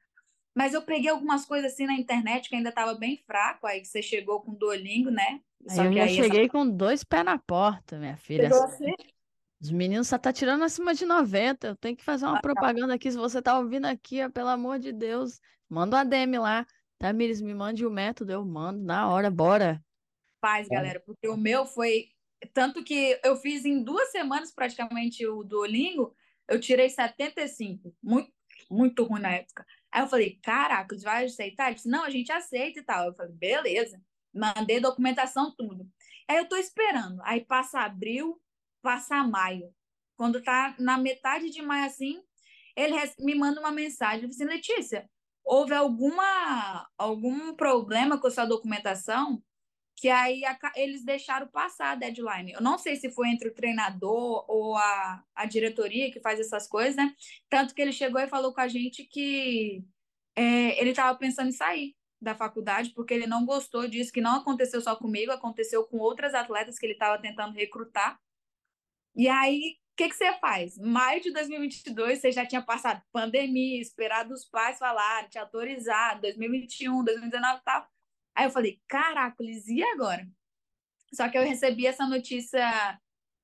Mas 0.55 0.73
eu 0.73 0.83
peguei 0.83 1.09
algumas 1.09 1.45
coisas 1.45 1.73
assim 1.73 1.87
na 1.87 1.93
internet 1.93 2.47
que 2.47 2.55
ainda 2.55 2.69
estava 2.69 2.93
bem 2.93 3.17
fraco. 3.25 3.65
Aí 3.65 3.83
você 3.83 4.01
chegou 4.01 4.41
com 4.41 4.51
o 4.51 4.55
Duolingo, 4.55 5.09
né? 5.09 5.41
Só 5.67 5.81
aí 5.81 5.87
eu 5.87 5.93
já 5.93 6.07
cheguei 6.07 6.41
essa... 6.41 6.51
com 6.51 6.69
dois 6.69 7.03
pés 7.03 7.25
na 7.25 7.39
porta, 7.39 7.97
minha 7.97 8.17
filha. 8.17 8.49
Assim. 8.49 8.93
Os 9.59 9.71
meninos 9.71 10.09
só 10.09 10.17
tá 10.17 10.31
tirando 10.31 10.63
acima 10.63 10.93
de 10.93 11.05
90. 11.05 11.67
Eu 11.67 11.75
tenho 11.75 11.95
que 11.95 12.03
fazer 12.03 12.25
uma 12.25 12.33
ah, 12.33 12.41
tá. 12.41 12.41
propaganda 12.41 12.93
aqui. 12.93 13.09
Se 13.09 13.17
você 13.17 13.41
tá 13.41 13.57
ouvindo 13.57 13.85
aqui, 13.85 14.23
ó, 14.23 14.29
pelo 14.29 14.49
amor 14.49 14.77
de 14.77 14.91
Deus, 14.91 15.39
manda 15.73 15.97
um 15.97 15.99
ADM 15.99 16.37
lá. 16.39 16.65
Tamires, 16.99 17.41
me 17.41 17.53
mande 17.53 17.85
o 17.85 17.91
método, 17.91 18.31
eu 18.31 18.45
mando 18.45 18.81
na 18.83 19.09
hora, 19.09 19.29
bora. 19.29 19.83
Faz, 20.39 20.67
galera, 20.67 21.01
porque 21.05 21.27
o 21.27 21.35
meu 21.35 21.65
foi. 21.65 22.09
Tanto 22.53 22.83
que 22.83 23.19
eu 23.23 23.35
fiz 23.37 23.65
em 23.65 23.83
duas 23.83 24.11
semanas 24.11 24.53
praticamente 24.53 25.25
o 25.25 25.43
Duolingo, 25.43 26.13
eu 26.47 26.59
tirei 26.59 26.89
75. 26.89 27.95
Muito, 28.01 28.31
muito 28.69 29.03
ruim 29.03 29.21
na 29.21 29.31
época. 29.31 29.65
Aí 29.91 30.01
eu 30.01 30.07
falei, 30.07 30.39
caraca, 30.41 30.95
vai 31.03 31.25
aceitar? 31.25 31.67
Ele 31.67 31.75
disse, 31.75 31.89
não, 31.89 32.03
a 32.03 32.09
gente 32.09 32.31
aceita 32.31 32.79
e 32.79 32.83
tal. 32.83 33.07
Eu 33.07 33.15
falei, 33.15 33.33
beleza. 33.33 34.01
Mandei 34.33 34.79
documentação, 34.79 35.53
tudo. 35.55 35.87
Aí 36.27 36.37
eu 36.37 36.47
tô 36.47 36.55
esperando. 36.55 37.21
Aí 37.23 37.45
passa 37.45 37.81
abril, 37.81 38.41
passa 38.81 39.23
maio. 39.23 39.73
Quando 40.15 40.41
tá 40.41 40.75
na 40.79 40.97
metade 40.97 41.49
de 41.49 41.61
maio 41.61 41.85
assim, 41.85 42.21
ele 42.75 42.95
me 43.19 43.35
manda 43.35 43.59
uma 43.59 43.71
mensagem. 43.71 44.23
Ele 44.23 44.27
assim, 44.31 44.45
Letícia, 44.45 45.09
houve 45.43 45.73
alguma, 45.73 46.87
algum 46.97 47.55
problema 47.55 48.19
com 48.19 48.27
a 48.27 48.31
sua 48.31 48.45
documentação 48.45 49.41
que 49.95 50.09
aí 50.09 50.43
a, 50.45 50.57
eles 50.75 51.05
deixaram 51.05 51.47
passar 51.47 51.91
a 51.91 51.95
deadline. 51.95 52.51
Eu 52.51 52.61
não 52.61 52.77
sei 52.77 52.95
se 52.95 53.11
foi 53.11 53.29
entre 53.29 53.49
o 53.49 53.53
treinador 53.53 54.43
ou 54.49 54.75
a, 54.75 55.23
a 55.35 55.45
diretoria 55.45 56.11
que 56.11 56.19
faz 56.19 56.39
essas 56.39 56.67
coisas, 56.67 56.95
né? 56.95 57.13
Tanto 57.49 57.73
que 57.73 57.81
ele 57.81 57.93
chegou 57.93 58.19
e 58.19 58.27
falou 58.27 58.53
com 58.53 58.61
a 58.61 58.67
gente 58.67 59.05
que 59.05 59.83
é, 60.35 60.79
ele 60.79 60.89
estava 60.89 61.17
pensando 61.17 61.49
em 61.49 61.53
sair 61.53 61.95
da 62.21 62.35
faculdade 62.35 62.91
porque 62.91 63.13
ele 63.13 63.27
não 63.27 63.45
gostou 63.45 63.87
disso, 63.87 64.11
que 64.11 64.21
não 64.21 64.37
aconteceu 64.37 64.81
só 64.81 64.95
comigo, 64.95 65.31
aconteceu 65.31 65.85
com 65.85 65.97
outras 65.97 66.33
atletas 66.33 66.79
que 66.79 66.85
ele 66.85 66.93
estava 66.93 67.21
tentando 67.21 67.53
recrutar. 67.53 68.19
E 69.15 69.27
aí 69.27 69.77
o 69.93 69.95
que, 69.95 70.09
que 70.09 70.15
você 70.15 70.33
faz? 70.39 70.75
Maio 70.79 71.21
de 71.21 71.31
2022, 71.31 72.19
você 72.19 72.31
já 72.31 72.43
tinha 72.47 72.63
passado 72.63 73.03
pandemia, 73.11 73.79
esperado 73.79 74.33
os 74.33 74.43
pais 74.43 74.79
falarem, 74.79 75.29
te 75.29 75.37
autorizado, 75.37 76.21
2021, 76.21 77.03
2019 77.03 77.59
e 77.59 77.63
tal. 77.63 77.87
Aí 78.35 78.45
eu 78.45 78.49
falei, 78.49 78.81
caracoles, 78.87 79.67
e 79.67 79.83
agora? 79.83 80.27
Só 81.13 81.29
que 81.29 81.37
eu 81.37 81.43
recebi 81.43 81.85
essa 81.85 82.07
notícia 82.07 82.99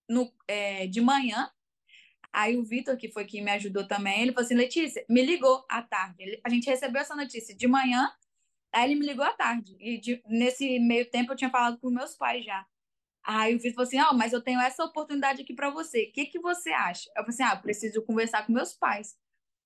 no, 0.09 0.33
é, 0.47 0.88
de 0.88 0.99
manhã. 0.99 1.51
Aí 2.33 2.57
o 2.57 2.63
Vitor, 2.63 2.97
que 2.97 3.12
foi 3.12 3.25
quem 3.25 3.43
me 3.43 3.51
ajudou 3.51 3.88
também, 3.88 4.23
ele 4.23 4.31
falou 4.31 4.45
assim: 4.45 4.55
Letícia, 4.55 5.05
me 5.07 5.23
ligou 5.23 5.63
à 5.69 5.83
tarde. 5.83 6.15
Ele, 6.23 6.41
a 6.43 6.49
gente 6.49 6.67
recebeu 6.67 6.99
essa 6.99 7.15
notícia 7.15 7.55
de 7.55 7.67
manhã, 7.67 8.12
aí 8.73 8.89
ele 8.89 8.99
me 8.99 9.05
ligou 9.05 9.25
à 9.25 9.33
tarde. 9.33 9.77
E 9.79 9.99
de, 9.99 10.23
nesse 10.27 10.79
meio 10.79 11.07
tempo 11.12 11.31
eu 11.31 11.35
tinha 11.35 11.49
falado 11.51 11.77
com 11.79 11.91
meus 11.91 12.15
pais 12.15 12.43
já. 12.43 12.65
Aí 13.23 13.55
o 13.55 13.60
Vitor 13.60 13.73
falou 13.75 13.88
assim: 13.88 13.99
Ó, 13.99 14.10
oh, 14.12 14.17
mas 14.17 14.34
eu 14.34 14.41
tenho 14.41 14.60
essa 14.60 14.84
oportunidade 14.84 15.41
aqui 15.41 15.53
para 15.53 15.69
você. 15.69 16.03
O 16.05 16.12
que, 16.12 16.25
que 16.25 16.39
você 16.39 16.69
acha? 16.71 17.10
Eu 17.10 17.23
falei 17.23 17.29
assim: 17.29 17.43
Ah, 17.43 17.55
preciso 17.55 18.03
conversar 18.03 18.45
com 18.45 18.53
meus 18.53 18.73
pais. 18.73 19.15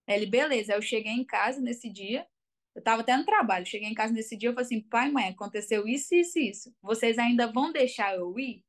Ele, 0.08 0.26
beleza. 0.26 0.74
Aí 0.74 0.78
eu 0.78 0.82
cheguei 0.82 1.14
em 1.14 1.26
casa 1.26 1.62
nesse 1.62 1.90
dia. 1.90 2.28
Eu 2.76 2.80
estava 2.80 3.02
até 3.02 3.16
no 3.16 3.26
trabalho. 3.26 3.66
Cheguei 3.66 3.88
em 3.90 3.94
casa 3.94 4.14
nesse 4.14 4.36
dia. 4.38 4.50
Eu 4.50 4.54
falei 4.54 4.66
assim: 4.66 4.82
pai, 4.82 5.12
mãe, 5.12 5.30
aconteceu 5.30 5.88
isso, 5.88 6.14
isso, 6.16 6.40
isso. 6.40 6.76
Vocês 6.82 7.18
ainda 7.18 7.52
vão 7.52 7.72
deixar 7.72 8.16
eu 8.16 8.38
ir? 8.40 8.64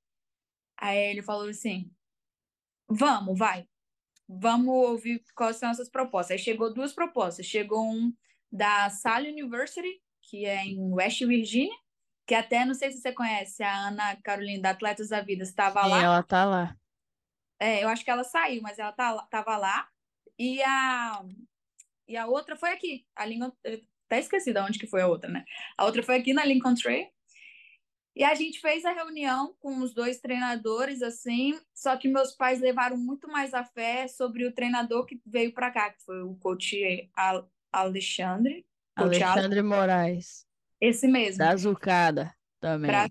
Aí 0.77 0.99
ele 1.11 1.23
falou 1.23 1.49
assim: 1.49 1.91
Vamos, 2.89 3.39
vai. 3.39 3.67
Vamos 4.29 4.69
ouvir 4.69 5.23
quais 5.35 5.57
são 5.57 5.71
essas 5.71 5.89
propostas. 5.89 6.33
Aí 6.33 6.39
chegou 6.39 6.73
duas 6.73 6.93
propostas. 6.93 7.47
Chegou 7.47 7.85
um 7.85 8.13
da 8.51 8.89
Sally 8.91 9.31
University, 9.31 10.01
que 10.23 10.45
é 10.47 10.65
em 10.65 10.93
West 10.93 11.21
Virginia, 11.25 11.77
que 12.27 12.35
até 12.35 12.65
não 12.65 12.75
sei 12.75 12.91
se 12.91 13.01
você 13.01 13.13
conhece 13.13 13.63
a 13.63 13.89
Ana 13.89 14.17
Carolina 14.23 14.63
da 14.63 14.71
Atletas 14.71 15.09
da 15.09 15.21
Vida, 15.21 15.43
estava 15.43 15.87
lá. 15.87 16.03
ela 16.03 16.23
tá 16.23 16.45
lá. 16.45 16.77
É, 17.61 17.85
eu 17.85 17.89
acho 17.89 18.05
que 18.05 18.11
ela 18.11 18.25
saiu, 18.25 18.63
mas 18.63 18.79
ela 18.79 18.93
tá, 18.93 19.17
tava 19.31 19.57
lá. 19.57 19.89
E 20.39 20.63
a, 20.63 21.23
e 22.09 22.17
a 22.17 22.27
outra 22.27 22.57
foi 22.57 22.71
aqui, 22.71 23.07
a 23.15 23.25
Lincoln, 23.25 23.53
até 24.07 24.19
esqueci 24.19 24.53
de 24.53 24.61
onde 24.61 24.79
que 24.79 24.87
foi 24.87 25.03
a 25.03 25.07
outra, 25.07 25.31
né? 25.31 25.45
A 25.79 25.85
outra 25.85 26.03
foi 26.03 26.17
aqui 26.17 26.33
na 26.33 26.45
Lincoln 26.45 26.75
Trail. 26.75 27.09
E 28.17 28.23
a 28.23 28.35
gente 28.35 28.61
fez 28.61 28.85
a 28.85 28.93
reunião 28.93 29.57
com 29.59 29.79
os 29.79 29.93
dois 29.93 30.21
treinadores, 30.21 31.03
assim, 31.03 31.59
só 31.75 31.97
que 31.97 32.07
meus 32.07 32.33
pais 32.33 32.61
levaram 32.61 32.97
muito 32.97 33.27
mais 33.27 33.53
a 33.53 33.65
fé 33.65 34.07
sobre 34.07 34.47
o 34.47 34.53
treinador 34.53 35.05
que 35.05 35.21
veio 35.27 35.53
para 35.53 35.73
cá, 35.73 35.91
que 35.91 36.05
foi 36.05 36.23
o 36.23 36.37
coach 36.37 37.11
Alexandre. 37.73 38.65
Alexandre 38.95 39.63
Moraes. 39.63 40.47
Esse 40.85 41.09
mesmo. 41.09 41.39
Da 41.39 41.57
Zucada 41.57 42.37
também. 42.61 42.91
Pra... 42.91 43.09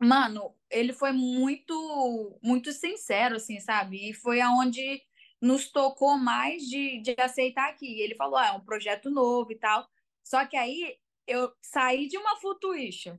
Mano, 0.00 0.56
ele 0.70 0.94
foi 0.94 1.12
muito, 1.12 2.38
muito 2.42 2.72
sincero, 2.72 3.36
assim, 3.36 3.60
sabe? 3.60 4.08
E 4.08 4.14
foi 4.14 4.40
aonde 4.40 5.02
nos 5.42 5.70
tocou 5.70 6.16
mais 6.16 6.62
de, 6.62 7.02
de 7.02 7.14
aceitar 7.18 7.68
aqui. 7.68 8.00
Ele 8.00 8.14
falou, 8.14 8.36
ah, 8.36 8.46
é 8.46 8.52
um 8.52 8.64
projeto 8.64 9.10
novo 9.10 9.52
e 9.52 9.58
tal. 9.58 9.86
Só 10.24 10.46
que 10.46 10.56
aí 10.56 10.96
eu 11.26 11.52
saí 11.60 12.08
de 12.08 12.16
uma 12.16 12.36
Futuition 12.36 13.18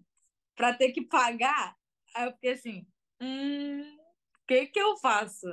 para 0.56 0.74
ter 0.74 0.92
que 0.92 1.04
pagar. 1.04 1.78
Aí 2.16 2.26
eu 2.26 2.34
fiquei 2.34 2.54
assim, 2.54 2.88
hum, 3.22 3.96
o 4.42 4.48
que 4.48 4.66
que 4.66 4.80
eu 4.80 4.98
faço? 4.98 5.46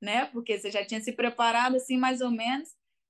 Né? 0.00 0.26
Porque 0.26 0.56
você 0.56 0.70
já 0.70 0.86
tinha 0.86 1.00
se 1.00 1.12
preparado 1.12 1.74
assim, 1.74 1.96
mais 1.96 2.20
ou 2.20 2.30
menos. 2.30 2.68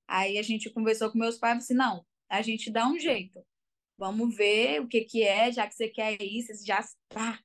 Aí 0.08 0.38
a 0.38 0.42
gente 0.42 0.70
conversou 0.70 1.12
com 1.12 1.18
meus 1.18 1.36
pais 1.36 1.56
e 1.56 1.58
disse, 1.58 1.74
não, 1.74 2.06
a 2.30 2.40
gente 2.40 2.70
dá 2.70 2.88
um 2.88 2.98
jeito. 2.98 3.44
Vamos 3.98 4.36
ver 4.36 4.80
o 4.80 4.88
que 4.88 5.02
que 5.02 5.22
é, 5.22 5.50
já 5.50 5.66
que 5.66 5.74
você 5.74 5.88
quer 5.88 6.20
isso, 6.22 6.52
já 6.64 6.84
pá. 7.08 7.40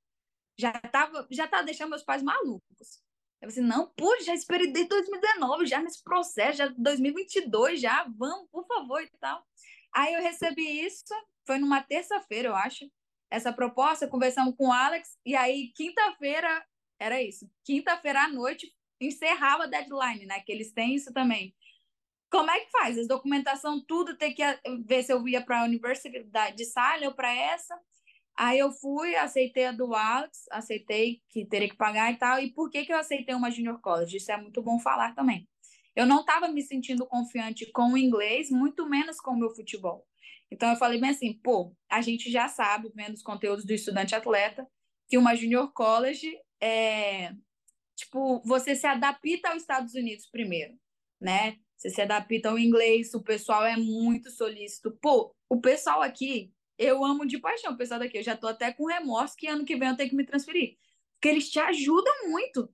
já 0.60 0.74
tava, 0.74 1.28
já 1.32 1.48
tava 1.48 1.64
deixando 1.64 1.90
meus 1.90 2.04
pais 2.04 2.22
malucos. 2.22 3.02
Eu 3.42 3.50
falei 3.50 3.60
assim, 3.60 3.62
não, 3.62 3.92
pô, 3.96 4.20
já 4.22 4.36
esperei 4.36 4.72
desde 4.72 4.90
2019, 4.90 5.66
já 5.66 5.82
nesse 5.82 6.04
processo, 6.04 6.60
já 6.60 6.68
2022, 6.68 7.82
já, 7.82 8.06
vamos, 8.16 8.48
por 8.52 8.66
favor, 8.68 9.02
e 9.02 9.10
tal. 9.20 9.44
Aí 9.94 10.14
eu 10.14 10.22
recebi 10.22 10.86
isso, 10.86 11.04
foi 11.46 11.58
numa 11.58 11.82
terça-feira, 11.82 12.50
eu 12.50 12.56
acho, 12.56 12.86
essa 13.32 13.52
proposta, 13.52 14.08
conversamos 14.08 14.56
com 14.56 14.68
o 14.68 14.72
Alex, 14.72 15.18
e 15.26 15.36
aí 15.36 15.72
quinta-feira, 15.76 16.64
era 17.00 17.22
isso, 17.22 17.50
quinta-feira 17.64 18.26
à 18.26 18.28
noite, 18.28 18.72
encerrava 19.00 19.64
a 19.64 19.68
deadline, 19.68 20.28
né, 20.28 20.40
que 20.42 20.52
eles 20.52 20.72
têm 20.72 20.94
isso 20.94 21.12
também. 21.12 21.56
Como 22.32 22.50
é 22.50 22.62
que 22.62 22.72
faz? 22.72 22.98
As 22.98 23.08
documentação, 23.08 23.84
tudo, 23.86 24.18
tem 24.18 24.34
que 24.34 24.42
ver 24.86 25.04
se 25.04 25.12
eu 25.12 25.28
ia 25.28 25.44
para 25.44 25.62
a 25.62 25.66
Universidade 25.66 26.56
de 26.56 26.66
Salha 26.66 27.10
ou 27.10 27.14
para 27.14 27.34
essa. 27.34 27.78
Aí 28.38 28.58
eu 28.58 28.72
fui, 28.72 29.16
aceitei 29.16 29.66
a 29.66 29.74
do 29.74 29.94
Alex, 29.94 30.46
aceitei 30.50 31.22
que 31.30 31.46
teria 31.46 31.70
que 31.70 31.76
pagar 31.76 32.12
e 32.12 32.18
tal. 32.18 32.40
E 32.40 32.54
por 32.54 32.70
que, 32.72 32.86
que 32.86 32.94
eu 32.94 32.98
aceitei 32.98 33.36
uma 33.36 33.52
Junior 33.52 33.80
College? 33.82 34.16
Isso 34.16 34.32
é 34.32 34.38
muito 34.38 34.64
bom 34.64 34.80
falar 34.80 35.14
também. 35.14 35.48
Eu 35.94 36.06
não 36.06 36.22
estava 36.22 36.48
me 36.48 36.62
sentindo 36.62 37.06
confiante 37.06 37.70
com 37.74 37.92
o 37.92 37.98
inglês, 37.98 38.50
muito 38.50 38.88
menos 38.88 39.18
com 39.20 39.32
o 39.32 39.38
meu 39.38 39.54
futebol. 39.54 40.08
Então 40.50 40.70
eu 40.70 40.78
falei 40.78 41.02
bem 41.02 41.10
assim, 41.10 41.34
pô, 41.34 41.76
a 41.90 42.02
gente 42.02 42.32
já 42.32 42.48
sabe, 42.48 42.90
vendo 42.96 43.14
os 43.14 43.22
conteúdos 43.22 43.66
do 43.66 43.74
estudante 43.74 44.16
atleta, 44.16 44.66
que 45.10 45.18
uma 45.18 45.36
Junior 45.36 45.72
College 45.74 46.32
é 46.62 47.34
tipo, 47.96 48.42
você 48.46 48.74
se 48.74 48.88
adapta 48.88 49.50
aos 49.50 49.62
Estados 49.62 49.94
Unidos 49.94 50.26
primeiro, 50.28 50.74
né? 51.20 51.58
Você 51.82 51.90
se 51.90 52.00
adapta 52.00 52.48
ao 52.48 52.60
inglês, 52.60 53.12
o 53.16 53.24
pessoal 53.24 53.66
é 53.66 53.76
muito 53.76 54.30
solícito. 54.30 54.92
Pô, 55.02 55.36
o 55.50 55.60
pessoal 55.60 56.04
aqui 56.04 56.54
eu 56.78 57.04
amo 57.04 57.26
de 57.26 57.40
paixão 57.40 57.74
o 57.74 57.78
pessoal 57.78 58.00
daqui. 58.00 58.20
Eu 58.20 58.24
já 58.24 58.38
tô 58.38 58.46
até 58.46 58.72
com 58.72 58.86
remorso 58.86 59.36
que 59.36 59.48
ano 59.48 59.66
que 59.66 59.76
vem 59.76 59.90
eu 59.90 59.98
tenho 59.98 60.12
que 60.12 60.16
me 60.16 60.24
transferir. 60.24 60.78
Porque 61.16 61.30
eles 61.30 61.50
te 61.50 61.60
ajudam 61.60 62.30
muito. 62.30 62.72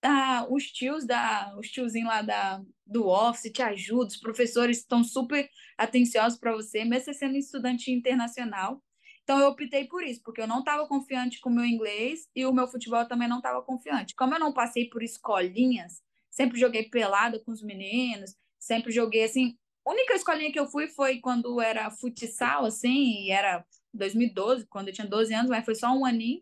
Ah, 0.00 0.46
os 0.48 0.70
tios 0.70 1.04
da 1.04 1.52
os 1.58 1.68
tiozinhos 1.68 2.08
lá 2.08 2.22
da, 2.22 2.62
do 2.86 3.08
office 3.08 3.52
te 3.52 3.60
ajudam, 3.60 4.06
os 4.06 4.16
professores 4.16 4.78
estão 4.78 5.02
super 5.02 5.50
atenciosos 5.76 6.38
para 6.38 6.52
você, 6.52 6.84
mesmo 6.84 7.06
você 7.06 7.14
sendo 7.14 7.36
estudante 7.36 7.90
internacional. 7.90 8.80
Então 9.24 9.40
eu 9.40 9.48
optei 9.48 9.88
por 9.88 10.04
isso, 10.04 10.22
porque 10.22 10.40
eu 10.40 10.46
não 10.46 10.60
estava 10.60 10.86
confiante 10.86 11.40
com 11.40 11.50
o 11.50 11.54
meu 11.54 11.64
inglês 11.64 12.28
e 12.36 12.46
o 12.46 12.52
meu 12.52 12.68
futebol 12.68 13.04
também 13.08 13.26
não 13.26 13.38
estava 13.38 13.60
confiante. 13.62 14.14
Como 14.14 14.32
eu 14.32 14.38
não 14.38 14.52
passei 14.52 14.88
por 14.88 15.02
escolinhas, 15.02 16.00
sempre 16.38 16.56
joguei 16.56 16.88
pelado 16.88 17.42
com 17.42 17.50
os 17.50 17.60
meninos, 17.60 18.36
sempre 18.60 18.92
joguei 18.92 19.24
assim, 19.24 19.58
a 19.84 19.90
única 19.90 20.14
escolinha 20.14 20.52
que 20.52 20.60
eu 20.60 20.68
fui 20.68 20.86
foi 20.86 21.18
quando 21.18 21.60
era 21.60 21.90
futsal, 21.90 22.64
assim, 22.64 23.24
e 23.24 23.32
era 23.32 23.66
2012, 23.92 24.64
quando 24.68 24.86
eu 24.86 24.94
tinha 24.94 25.06
12 25.06 25.34
anos, 25.34 25.50
mas 25.50 25.64
foi 25.64 25.74
só 25.74 25.88
um 25.88 26.04
aninho. 26.04 26.40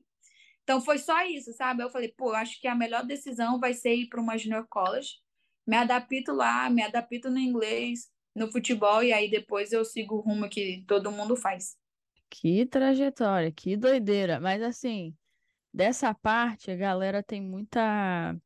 Então 0.63 0.83
foi 0.83 0.99
só 0.99 1.25
isso, 1.25 1.51
sabe? 1.55 1.83
Eu 1.83 1.89
falei, 1.89 2.13
pô, 2.15 2.33
eu 2.33 2.37
acho 2.37 2.61
que 2.61 2.69
a 2.69 2.75
melhor 2.75 3.07
decisão 3.07 3.59
vai 3.59 3.73
ser 3.73 3.95
ir 3.95 4.09
para 4.09 4.21
uma 4.21 4.37
junior 4.37 4.67
college. 4.69 5.15
Me 5.67 5.77
adapto 5.77 6.33
lá, 6.33 6.69
me 6.69 6.83
adapto 6.83 7.31
no 7.31 7.39
inglês, 7.39 8.11
no 8.35 8.53
futebol, 8.53 9.03
e 9.03 9.15
aí 9.15 9.31
depois 9.31 9.73
eu 9.73 9.83
sigo 9.83 10.17
o 10.17 10.21
rumo 10.21 10.47
que 10.47 10.85
todo 10.87 11.11
mundo 11.11 11.37
faz. 11.37 11.75
Que 12.29 12.67
trajetória, 12.67 13.51
que 13.51 13.79
doideira. 13.79 14.41
Mas 14.41 14.61
assim, 14.61 15.17
dessa 15.73 16.13
parte, 16.13 16.71
a 16.71 16.77
galera 16.77 17.23
tem 17.23 17.41
muita 17.41 18.37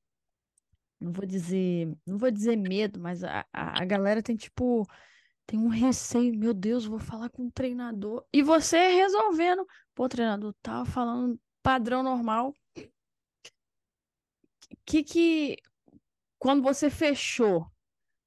não 1.01 1.13
vou 1.13 1.25
dizer, 1.25 1.89
não 2.07 2.19
vou 2.19 2.31
dizer 2.31 2.57
medo, 2.57 3.01
mas 3.01 3.25
a, 3.25 3.47
a, 3.53 3.83
a 3.83 3.85
galera 3.87 4.23
tem 4.23 4.37
tipo, 4.37 4.87
tem 5.47 5.59
um 5.59 5.69
receio, 5.69 6.39
meu 6.39 6.53
Deus, 6.53 6.85
vou 6.85 6.99
falar 6.99 7.31
com 7.31 7.47
o 7.47 7.51
treinador. 7.51 8.25
E 8.33 8.43
você 8.43 8.77
resolvendo, 8.93 9.67
pô, 9.95 10.09
treinador, 10.09 10.55
tava 10.63 10.85
falando 10.85 11.41
padrão 11.63 12.03
normal. 12.03 12.55
Que 14.85 15.03
que 15.03 15.57
quando 16.39 16.63
você 16.63 16.91
fechou, 16.91 17.67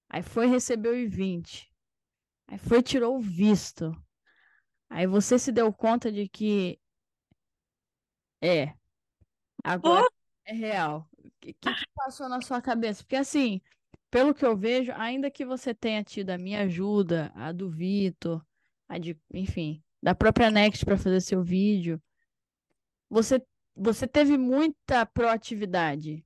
aí 0.09 0.23
foi 0.23 0.47
receber 0.47 0.89
o 0.89 0.95
I-20, 0.95 1.67
aí 2.47 2.57
foi 2.57 2.81
tirou 2.81 3.17
o 3.17 3.21
visto. 3.21 3.91
Aí 4.89 5.07
você 5.07 5.37
se 5.37 5.51
deu 5.51 5.71
conta 5.73 6.11
de 6.11 6.27
que 6.27 6.79
é, 8.41 8.73
agora 9.63 10.05
oh. 10.05 10.13
é 10.45 10.53
real 10.53 11.09
que, 11.43 11.53
que 11.53 11.85
passou 11.95 12.29
na 12.29 12.41
sua 12.41 12.61
cabeça? 12.61 13.03
Porque 13.03 13.15
assim, 13.15 13.61
pelo 14.09 14.33
que 14.33 14.45
eu 14.45 14.55
vejo, 14.55 14.91
ainda 14.95 15.29
que 15.31 15.45
você 15.45 15.73
tenha 15.73 16.03
tido 16.03 16.29
a 16.29 16.37
minha 16.37 16.61
ajuda, 16.61 17.31
a 17.35 17.51
do 17.51 17.69
Vitor, 17.69 18.45
a 18.87 18.97
de, 18.97 19.19
enfim, 19.33 19.83
da 20.01 20.13
própria 20.15 20.49
Next 20.49 20.85
para 20.85 20.97
fazer 20.97 21.21
seu 21.21 21.43
vídeo, 21.43 22.01
você, 23.09 23.43
você 23.75 24.07
teve 24.07 24.37
muita 24.37 25.05
proatividade, 25.05 26.25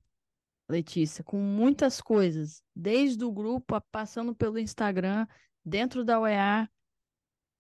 Letícia, 0.69 1.23
com 1.23 1.38
muitas 1.38 2.01
coisas, 2.01 2.62
desde 2.75 3.23
o 3.23 3.32
grupo, 3.32 3.82
passando 3.89 4.36
pelo 4.36 4.60
Instagram, 4.60 5.25
dentro 5.63 6.03
da 6.03 6.19
UEA, 6.19 6.69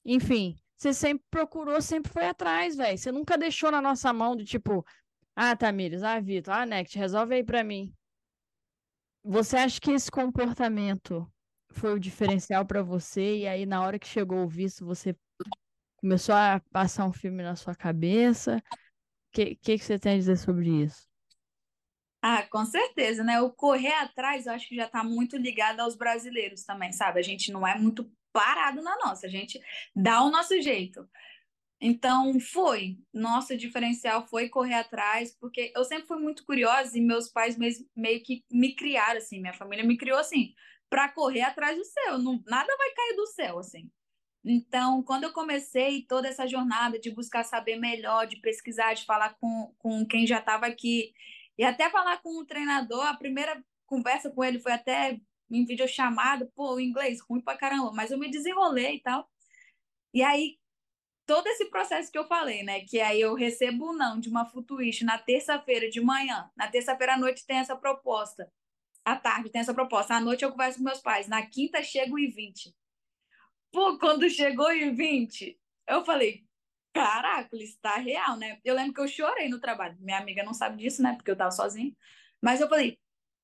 enfim, 0.05 0.55
você 0.77 0.93
sempre 0.93 1.25
procurou, 1.29 1.81
sempre 1.81 2.11
foi 2.11 2.25
atrás, 2.25 2.75
velho. 2.75 2.97
Você 2.97 3.11
nunca 3.11 3.37
deixou 3.37 3.71
na 3.71 3.81
nossa 3.81 4.13
mão 4.13 4.35
do 4.35 4.45
tipo, 4.45 4.85
ah, 5.39 5.55
Tamires, 5.55 6.01
ah, 6.01 6.19
Vitor, 6.19 6.51
ah, 6.51 6.65
Next, 6.65 6.97
resolve 6.97 7.35
aí 7.35 7.43
para 7.43 7.63
mim. 7.63 7.93
Você 9.23 9.55
acha 9.55 9.79
que 9.79 9.91
esse 9.91 10.09
comportamento 10.09 11.31
foi 11.69 11.93
o 11.93 11.99
diferencial 11.99 12.65
para 12.65 12.81
você 12.81 13.37
e 13.37 13.47
aí 13.47 13.63
na 13.63 13.83
hora 13.83 13.99
que 13.99 14.07
chegou 14.07 14.43
o 14.43 14.47
visto 14.47 14.83
você 14.83 15.15
começou 15.97 16.33
a 16.33 16.59
passar 16.71 17.05
um 17.05 17.13
filme 17.13 17.43
na 17.43 17.55
sua 17.55 17.75
cabeça? 17.75 18.57
O 18.57 19.31
que, 19.33 19.55
que, 19.57 19.77
que 19.77 19.83
você 19.83 19.99
tem 19.99 20.13
a 20.13 20.17
dizer 20.17 20.37
sobre 20.37 20.69
isso? 20.83 21.07
Ah, 22.19 22.41
com 22.49 22.65
certeza, 22.65 23.23
né? 23.23 23.39
O 23.39 23.51
correr 23.51 23.93
atrás, 23.93 24.47
eu 24.47 24.53
acho 24.53 24.67
que 24.67 24.75
já 24.75 24.85
está 24.85 25.03
muito 25.03 25.37
ligado 25.37 25.81
aos 25.81 25.95
brasileiros 25.95 26.63
também, 26.63 26.91
sabe? 26.91 27.19
A 27.19 27.23
gente 27.23 27.51
não 27.51 27.67
é 27.67 27.77
muito 27.77 28.11
parado 28.33 28.81
na 28.81 28.97
nossa, 28.97 29.27
a 29.27 29.29
gente 29.29 29.61
dá 29.95 30.23
o 30.23 30.31
nosso 30.31 30.59
jeito. 30.61 31.07
Então, 31.79 32.39
foi. 32.39 32.97
Nosso 33.13 33.55
diferencial 33.55 34.27
foi 34.27 34.49
correr 34.49 34.75
atrás, 34.75 35.35
porque 35.39 35.71
eu 35.75 35.83
sempre 35.83 36.07
fui 36.07 36.17
muito 36.19 36.43
curiosa 36.45 36.97
e 36.97 37.01
meus 37.01 37.29
pais 37.29 37.57
meio 37.95 38.23
que 38.23 38.43
me 38.51 38.75
criaram, 38.75 39.17
assim, 39.17 39.39
minha 39.39 39.53
família 39.53 39.85
me 39.85 39.97
criou 39.97 40.17
assim, 40.17 40.53
para 40.89 41.09
correr 41.09 41.41
atrás 41.41 41.77
do 41.77 41.83
céu. 41.85 42.17
Não, 42.17 42.41
nada 42.47 42.75
vai 42.77 42.91
cair 42.93 43.15
do 43.15 43.27
céu, 43.27 43.59
assim. 43.59 43.89
Então, 44.43 45.03
quando 45.03 45.25
eu 45.25 45.33
comecei 45.33 46.03
toda 46.07 46.27
essa 46.27 46.47
jornada 46.47 46.99
de 46.99 47.11
buscar 47.11 47.43
saber 47.43 47.77
melhor, 47.77 48.25
de 48.27 48.37
pesquisar, 48.39 48.93
de 48.93 49.05
falar 49.05 49.35
com, 49.39 49.73
com 49.77 50.05
quem 50.05 50.25
já 50.25 50.39
estava 50.39 50.65
aqui, 50.65 51.13
e 51.57 51.63
até 51.63 51.89
falar 51.89 52.17
com 52.21 52.39
o 52.39 52.45
treinador, 52.45 53.05
a 53.05 53.17
primeira 53.17 53.63
conversa 53.85 54.29
com 54.31 54.43
ele 54.43 54.59
foi 54.59 54.71
até 54.71 55.19
em 55.49 55.65
videochamada, 55.65 56.49
pô, 56.55 56.79
inglês 56.79 57.19
ruim 57.21 57.41
pra 57.41 57.57
caramba, 57.57 57.91
mas 57.93 58.11
eu 58.11 58.17
me 58.17 58.29
desenrolei 58.31 58.95
e 58.95 59.01
tal. 59.01 59.29
E 60.13 60.23
aí, 60.23 60.57
todo 61.27 61.45
esse 61.47 61.65
processo 61.65 62.11
que 62.11 62.17
eu 62.17 62.25
falei, 62.25 62.63
né? 62.63 62.79
Que 62.85 63.01
aí 63.01 63.19
eu 63.21 63.35
recebo 63.35 63.89
o 63.89 63.93
não 63.93 64.19
de 64.19 64.29
uma 64.29 64.45
Futuish 64.45 65.01
na 65.01 65.17
terça-feira 65.19 65.89
de 65.89 65.99
manhã, 66.01 66.49
na 66.55 66.67
terça-feira 66.67 67.13
à 67.13 67.17
noite 67.17 67.45
tem 67.45 67.57
essa 67.57 67.75
proposta, 67.75 68.51
à 69.03 69.15
tarde 69.15 69.49
tem 69.49 69.61
essa 69.61 69.73
proposta, 69.73 70.15
à 70.15 70.21
noite 70.21 70.43
eu 70.43 70.51
converso 70.51 70.79
com 70.79 70.85
meus 70.85 71.01
pais, 71.01 71.27
na 71.27 71.45
quinta 71.45 71.83
chega 71.83 72.13
o 72.13 72.17
I-20. 72.17 72.73
Pô, 73.71 73.99
quando 73.99 74.29
chegou 74.29 74.67
o 74.67 74.71
I-20, 74.71 75.57
eu 75.87 76.05
falei, 76.05 76.45
caraca, 76.93 77.55
isso 77.57 77.75
está 77.75 77.97
real, 77.97 78.37
né? 78.37 78.59
Eu 78.63 78.73
lembro 78.73 78.93
que 78.93 79.01
eu 79.01 79.07
chorei 79.07 79.49
no 79.49 79.59
trabalho, 79.59 79.97
minha 79.99 80.17
amiga 80.17 80.43
não 80.43 80.53
sabe 80.53 80.77
disso, 80.77 81.03
né? 81.03 81.13
Porque 81.13 81.29
eu 81.29 81.35
tava 81.35 81.51
sozinha, 81.51 81.93
mas 82.41 82.61
eu 82.61 82.69
falei, 82.69 82.97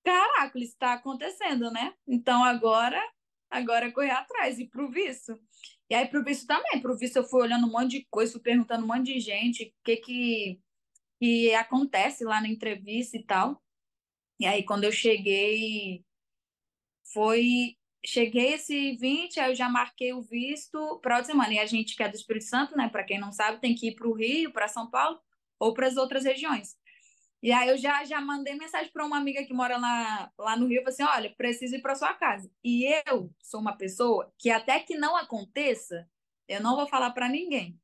caraca, 0.05 0.57
isso 0.57 0.71
está 0.71 0.93
acontecendo, 0.93 1.69
né? 1.69 1.93
Então 2.07 2.43
agora, 2.45 3.01
agora 3.49 3.87
é 3.87 3.91
correr 3.91 4.11
atrás 4.11 4.57
e 4.57 4.65
pro 4.67 4.89
visto. 4.89 5.37
E 5.93 5.95
aí, 5.95 6.07
pro 6.07 6.23
visto 6.23 6.47
também, 6.47 6.81
pro 6.81 6.97
visto 6.97 7.17
eu 7.17 7.23
fui 7.23 7.43
olhando 7.43 7.67
um 7.67 7.71
monte 7.71 7.99
de 7.99 8.07
coisa, 8.09 8.31
fui 8.31 8.41
perguntando 8.41 8.83
um 8.83 8.87
monte 8.87 9.13
de 9.13 9.19
gente 9.19 9.65
o 9.65 9.83
que 9.83 9.97
que, 9.97 10.59
que 11.21 11.53
acontece 11.53 12.23
lá 12.23 12.41
na 12.41 12.47
entrevista 12.47 13.15
e 13.15 13.23
tal. 13.23 13.61
E 14.39 14.47
aí, 14.47 14.63
quando 14.63 14.85
eu 14.85 14.91
cheguei, 14.91 16.03
foi. 17.13 17.77
Cheguei 18.03 18.53
esse 18.55 18.93
20, 18.97 19.39
aí 19.39 19.51
eu 19.51 19.55
já 19.55 19.69
marquei 19.69 20.13
o 20.13 20.23
visto 20.23 20.99
para 20.99 21.17
outra 21.17 21.31
semana. 21.31 21.53
E 21.53 21.59
a 21.59 21.65
gente 21.67 21.95
que 21.95 22.01
é 22.01 22.09
do 22.09 22.15
Espírito 22.15 22.45
Santo, 22.45 22.75
né? 22.75 22.89
Para 22.89 23.03
quem 23.03 23.19
não 23.19 23.31
sabe, 23.31 23.61
tem 23.61 23.75
que 23.75 23.89
ir 23.89 23.95
para 23.95 24.07
o 24.07 24.13
Rio, 24.13 24.51
para 24.51 24.67
São 24.67 24.89
Paulo 24.89 25.19
ou 25.59 25.75
para 25.75 25.85
as 25.85 25.95
outras 25.95 26.25
regiões. 26.25 26.75
E 27.43 27.51
aí 27.51 27.67
eu 27.67 27.77
já, 27.77 28.05
já 28.05 28.21
mandei 28.21 28.55
mensagem 28.55 28.89
para 28.89 29.05
uma 29.05 29.17
amiga 29.17 29.43
que 29.43 29.53
mora 29.53 29.77
lá, 29.77 30.31
lá 30.39 30.55
no 30.55 30.65
Rio, 30.65 30.81
assim, 30.87 31.03
olha, 31.03 31.29
preciso 31.35 31.75
ir 31.75 31.81
para 31.81 31.93
sua 31.93 32.13
casa. 32.13 32.49
E 32.63 32.85
eu 33.05 33.29
sou 33.41 33.59
uma 33.59 33.75
pessoa 33.75 34.33
que 34.39 34.49
até 34.49 34.79
que 34.79 34.95
não 34.95 35.17
aconteça, 35.17 36.09
eu 36.47 36.63
não 36.63 36.77
vou 36.77 36.87
falar 36.87 37.11
para 37.11 37.27
ninguém. 37.27 37.77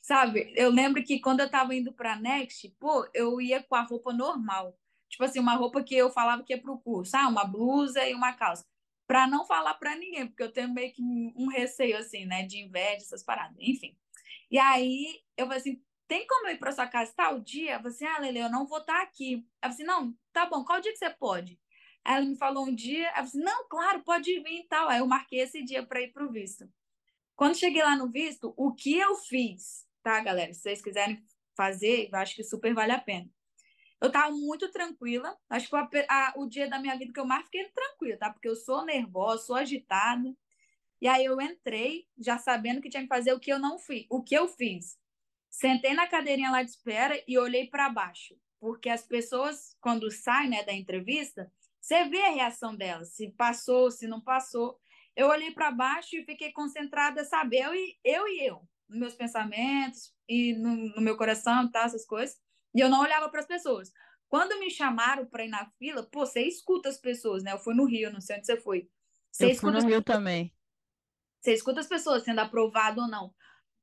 Sabe? 0.00 0.52
Eu 0.54 0.70
lembro 0.70 1.02
que 1.02 1.18
quando 1.18 1.40
eu 1.40 1.46
estava 1.46 1.74
indo 1.74 1.92
para 1.92 2.14
Next, 2.14 2.68
pô, 2.78 3.08
eu 3.12 3.40
ia 3.40 3.60
com 3.60 3.74
a 3.74 3.82
roupa 3.82 4.12
normal. 4.12 4.78
Tipo 5.08 5.24
assim, 5.24 5.40
uma 5.40 5.56
roupa 5.56 5.82
que 5.82 5.96
eu 5.96 6.08
falava 6.12 6.44
que 6.44 6.52
ia 6.52 6.62
pro 6.62 6.78
curso, 6.78 7.16
ah, 7.16 7.26
uma 7.28 7.44
blusa 7.44 8.06
e 8.06 8.14
uma 8.14 8.34
calça. 8.34 8.64
Para 9.04 9.26
não 9.26 9.44
falar 9.44 9.74
para 9.74 9.96
ninguém, 9.96 10.28
porque 10.28 10.44
eu 10.44 10.52
tenho 10.52 10.72
meio 10.72 10.92
que 10.92 11.02
um 11.02 11.48
receio 11.48 11.96
assim, 11.98 12.24
né, 12.24 12.44
de 12.44 12.58
inveja, 12.58 12.98
essas 12.98 13.24
paradas, 13.24 13.56
enfim. 13.58 13.96
E 14.48 14.58
aí 14.60 15.22
eu 15.36 15.46
falei 15.46 15.58
assim, 15.60 15.82
tem 16.08 16.26
como 16.26 16.48
eu 16.48 16.54
ir 16.54 16.58
para 16.58 16.72
sua 16.72 16.86
casa 16.86 17.12
tal 17.16 17.40
dia? 17.40 17.78
Você, 17.80 18.04
ah, 18.04 18.18
Lele, 18.18 18.38
eu 18.38 18.50
não 18.50 18.66
vou 18.66 18.78
estar 18.78 19.02
aqui. 19.02 19.34
Eu 19.34 19.42
falei 19.60 19.74
assim, 19.74 19.84
não, 19.84 20.14
tá 20.32 20.46
bom, 20.46 20.64
qual 20.64 20.80
dia 20.80 20.92
que 20.92 20.98
você 20.98 21.10
pode? 21.10 21.60
Aí 22.04 22.16
ela 22.16 22.24
me 22.24 22.36
falou 22.36 22.66
um 22.66 22.74
dia, 22.74 23.08
eu 23.08 23.14
falei 23.14 23.24
assim, 23.24 23.40
não, 23.40 23.68
claro, 23.68 24.02
pode 24.04 24.40
vir 24.40 24.60
e 24.60 24.68
tal. 24.68 24.88
Aí 24.88 24.98
eu 24.98 25.06
marquei 25.06 25.40
esse 25.40 25.62
dia 25.62 25.84
para 25.84 26.00
ir 26.00 26.12
para 26.12 26.24
o 26.24 26.30
visto. 26.30 26.68
Quando 27.34 27.56
cheguei 27.56 27.82
lá 27.82 27.96
no 27.96 28.10
visto, 28.10 28.54
o 28.56 28.72
que 28.74 28.96
eu 28.96 29.14
fiz, 29.16 29.86
tá, 30.02 30.20
galera? 30.20 30.52
Se 30.54 30.60
vocês 30.60 30.80
quiserem 30.80 31.22
fazer, 31.56 32.08
eu 32.12 32.18
acho 32.18 32.34
que 32.36 32.44
super 32.44 32.72
vale 32.72 32.92
a 32.92 33.00
pena. 33.00 33.28
Eu 34.00 34.10
tava 34.10 34.30
muito 34.30 34.70
tranquila. 34.70 35.36
Acho 35.48 35.68
que 35.68 35.76
a, 35.76 35.88
a, 36.08 36.34
o 36.36 36.46
dia 36.46 36.68
da 36.68 36.78
minha 36.78 36.96
vida 36.96 37.12
que 37.12 37.20
eu 37.20 37.24
mais 37.24 37.44
fiquei 37.44 37.64
tranquila, 37.70 38.16
tá? 38.18 38.30
Porque 38.30 38.48
eu 38.48 38.54
sou 38.54 38.84
nervosa, 38.84 39.44
sou 39.44 39.56
agitada. 39.56 40.34
E 41.00 41.08
aí 41.08 41.24
eu 41.24 41.40
entrei, 41.40 42.06
já 42.18 42.38
sabendo 42.38 42.80
que 42.80 42.88
tinha 42.88 43.02
que 43.02 43.08
fazer 43.08 43.32
o 43.32 43.40
que 43.40 43.52
eu 43.52 43.58
não 43.58 43.78
fiz. 43.78 44.06
O 44.08 44.22
que 44.22 44.34
eu 44.34 44.48
fiz? 44.48 44.98
Sentei 45.56 45.94
na 45.94 46.06
cadeirinha 46.06 46.50
lá 46.50 46.62
de 46.62 46.68
espera 46.68 47.18
e 47.26 47.38
olhei 47.38 47.66
para 47.66 47.88
baixo. 47.88 48.36
Porque 48.60 48.90
as 48.90 49.06
pessoas, 49.06 49.74
quando 49.80 50.10
saem 50.10 50.50
né, 50.50 50.62
da 50.62 50.72
entrevista, 50.74 51.50
você 51.80 52.04
vê 52.04 52.20
a 52.20 52.30
reação 52.30 52.76
delas, 52.76 53.14
se 53.14 53.30
passou, 53.30 53.90
se 53.90 54.06
não 54.06 54.20
passou. 54.20 54.78
Eu 55.16 55.28
olhei 55.28 55.50
para 55.52 55.70
baixo 55.70 56.14
e 56.14 56.26
fiquei 56.26 56.52
concentrada, 56.52 57.24
sabe? 57.24 57.56
Eu 57.56 57.74
e 57.74 57.96
eu, 58.04 58.28
e 58.28 58.46
eu 58.46 58.68
nos 58.86 58.98
meus 58.98 59.14
pensamentos 59.14 60.14
e 60.28 60.52
no, 60.52 60.76
no 60.94 61.00
meu 61.00 61.16
coração, 61.16 61.70
tá, 61.70 61.84
essas 61.84 62.04
coisas. 62.04 62.36
E 62.74 62.80
eu 62.80 62.90
não 62.90 63.00
olhava 63.00 63.30
para 63.30 63.40
as 63.40 63.46
pessoas. 63.46 63.90
Quando 64.28 64.60
me 64.60 64.70
chamaram 64.70 65.24
para 65.24 65.46
ir 65.46 65.48
na 65.48 65.64
fila, 65.78 66.02
pô, 66.02 66.26
você 66.26 66.42
escuta 66.42 66.90
as 66.90 66.98
pessoas, 66.98 67.42
né? 67.42 67.52
Eu 67.52 67.58
fui 67.58 67.74
no 67.74 67.86
Rio, 67.86 68.12
não 68.12 68.20
sei 68.20 68.36
onde 68.36 68.44
você 68.44 68.60
foi. 68.60 68.90
Você 69.32 69.52
eu 69.52 69.54
fui 69.54 69.70
no 69.70 69.80
Rio 69.80 70.02
também. 70.02 70.52
Você 71.40 71.54
escuta 71.54 71.80
as 71.80 71.86
pessoas 71.86 72.24
sendo 72.24 72.40
aprovado 72.40 73.00
ou 73.00 73.08
não. 73.08 73.32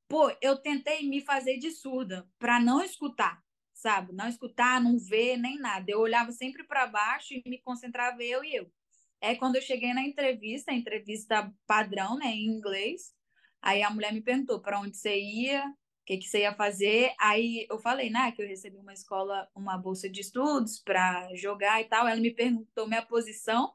Pô, 0.08 0.30
eu 0.40 0.56
tentei 0.56 1.08
me 1.08 1.20
fazer 1.20 1.58
de 1.58 1.70
surda 1.70 2.28
para 2.38 2.60
não 2.60 2.82
escutar, 2.82 3.42
sabe? 3.72 4.12
Não 4.12 4.28
escutar, 4.28 4.80
não 4.80 4.98
ver 4.98 5.36
nem 5.36 5.58
nada. 5.58 5.90
Eu 5.90 6.00
olhava 6.00 6.30
sempre 6.32 6.64
para 6.64 6.86
baixo 6.86 7.34
e 7.34 7.42
me 7.48 7.60
concentrava 7.60 8.22
eu 8.22 8.44
e 8.44 8.54
eu. 8.54 8.70
É 9.20 9.34
quando 9.34 9.56
eu 9.56 9.62
cheguei 9.62 9.94
na 9.94 10.02
entrevista, 10.02 10.72
entrevista 10.72 11.50
padrão, 11.66 12.18
né, 12.18 12.26
em 12.26 12.46
inglês. 12.46 13.14
Aí 13.62 13.82
a 13.82 13.90
mulher 13.90 14.12
me 14.12 14.20
perguntou 14.20 14.60
para 14.60 14.78
onde 14.78 14.96
você 14.96 15.18
ia, 15.18 15.64
o 15.66 16.04
que, 16.04 16.18
que 16.18 16.28
você 16.28 16.40
ia 16.40 16.54
fazer. 16.54 17.14
Aí 17.18 17.66
eu 17.70 17.78
falei, 17.78 18.10
né, 18.10 18.30
que 18.32 18.42
eu 18.42 18.46
recebi 18.46 18.76
uma 18.76 18.92
escola, 18.92 19.48
uma 19.54 19.78
bolsa 19.78 20.08
de 20.08 20.20
estudos 20.20 20.78
para 20.78 21.34
jogar 21.34 21.80
e 21.80 21.86
tal. 21.86 22.06
Ela 22.06 22.20
me 22.20 22.30
perguntou 22.30 22.86
minha 22.86 23.00
posição, 23.00 23.72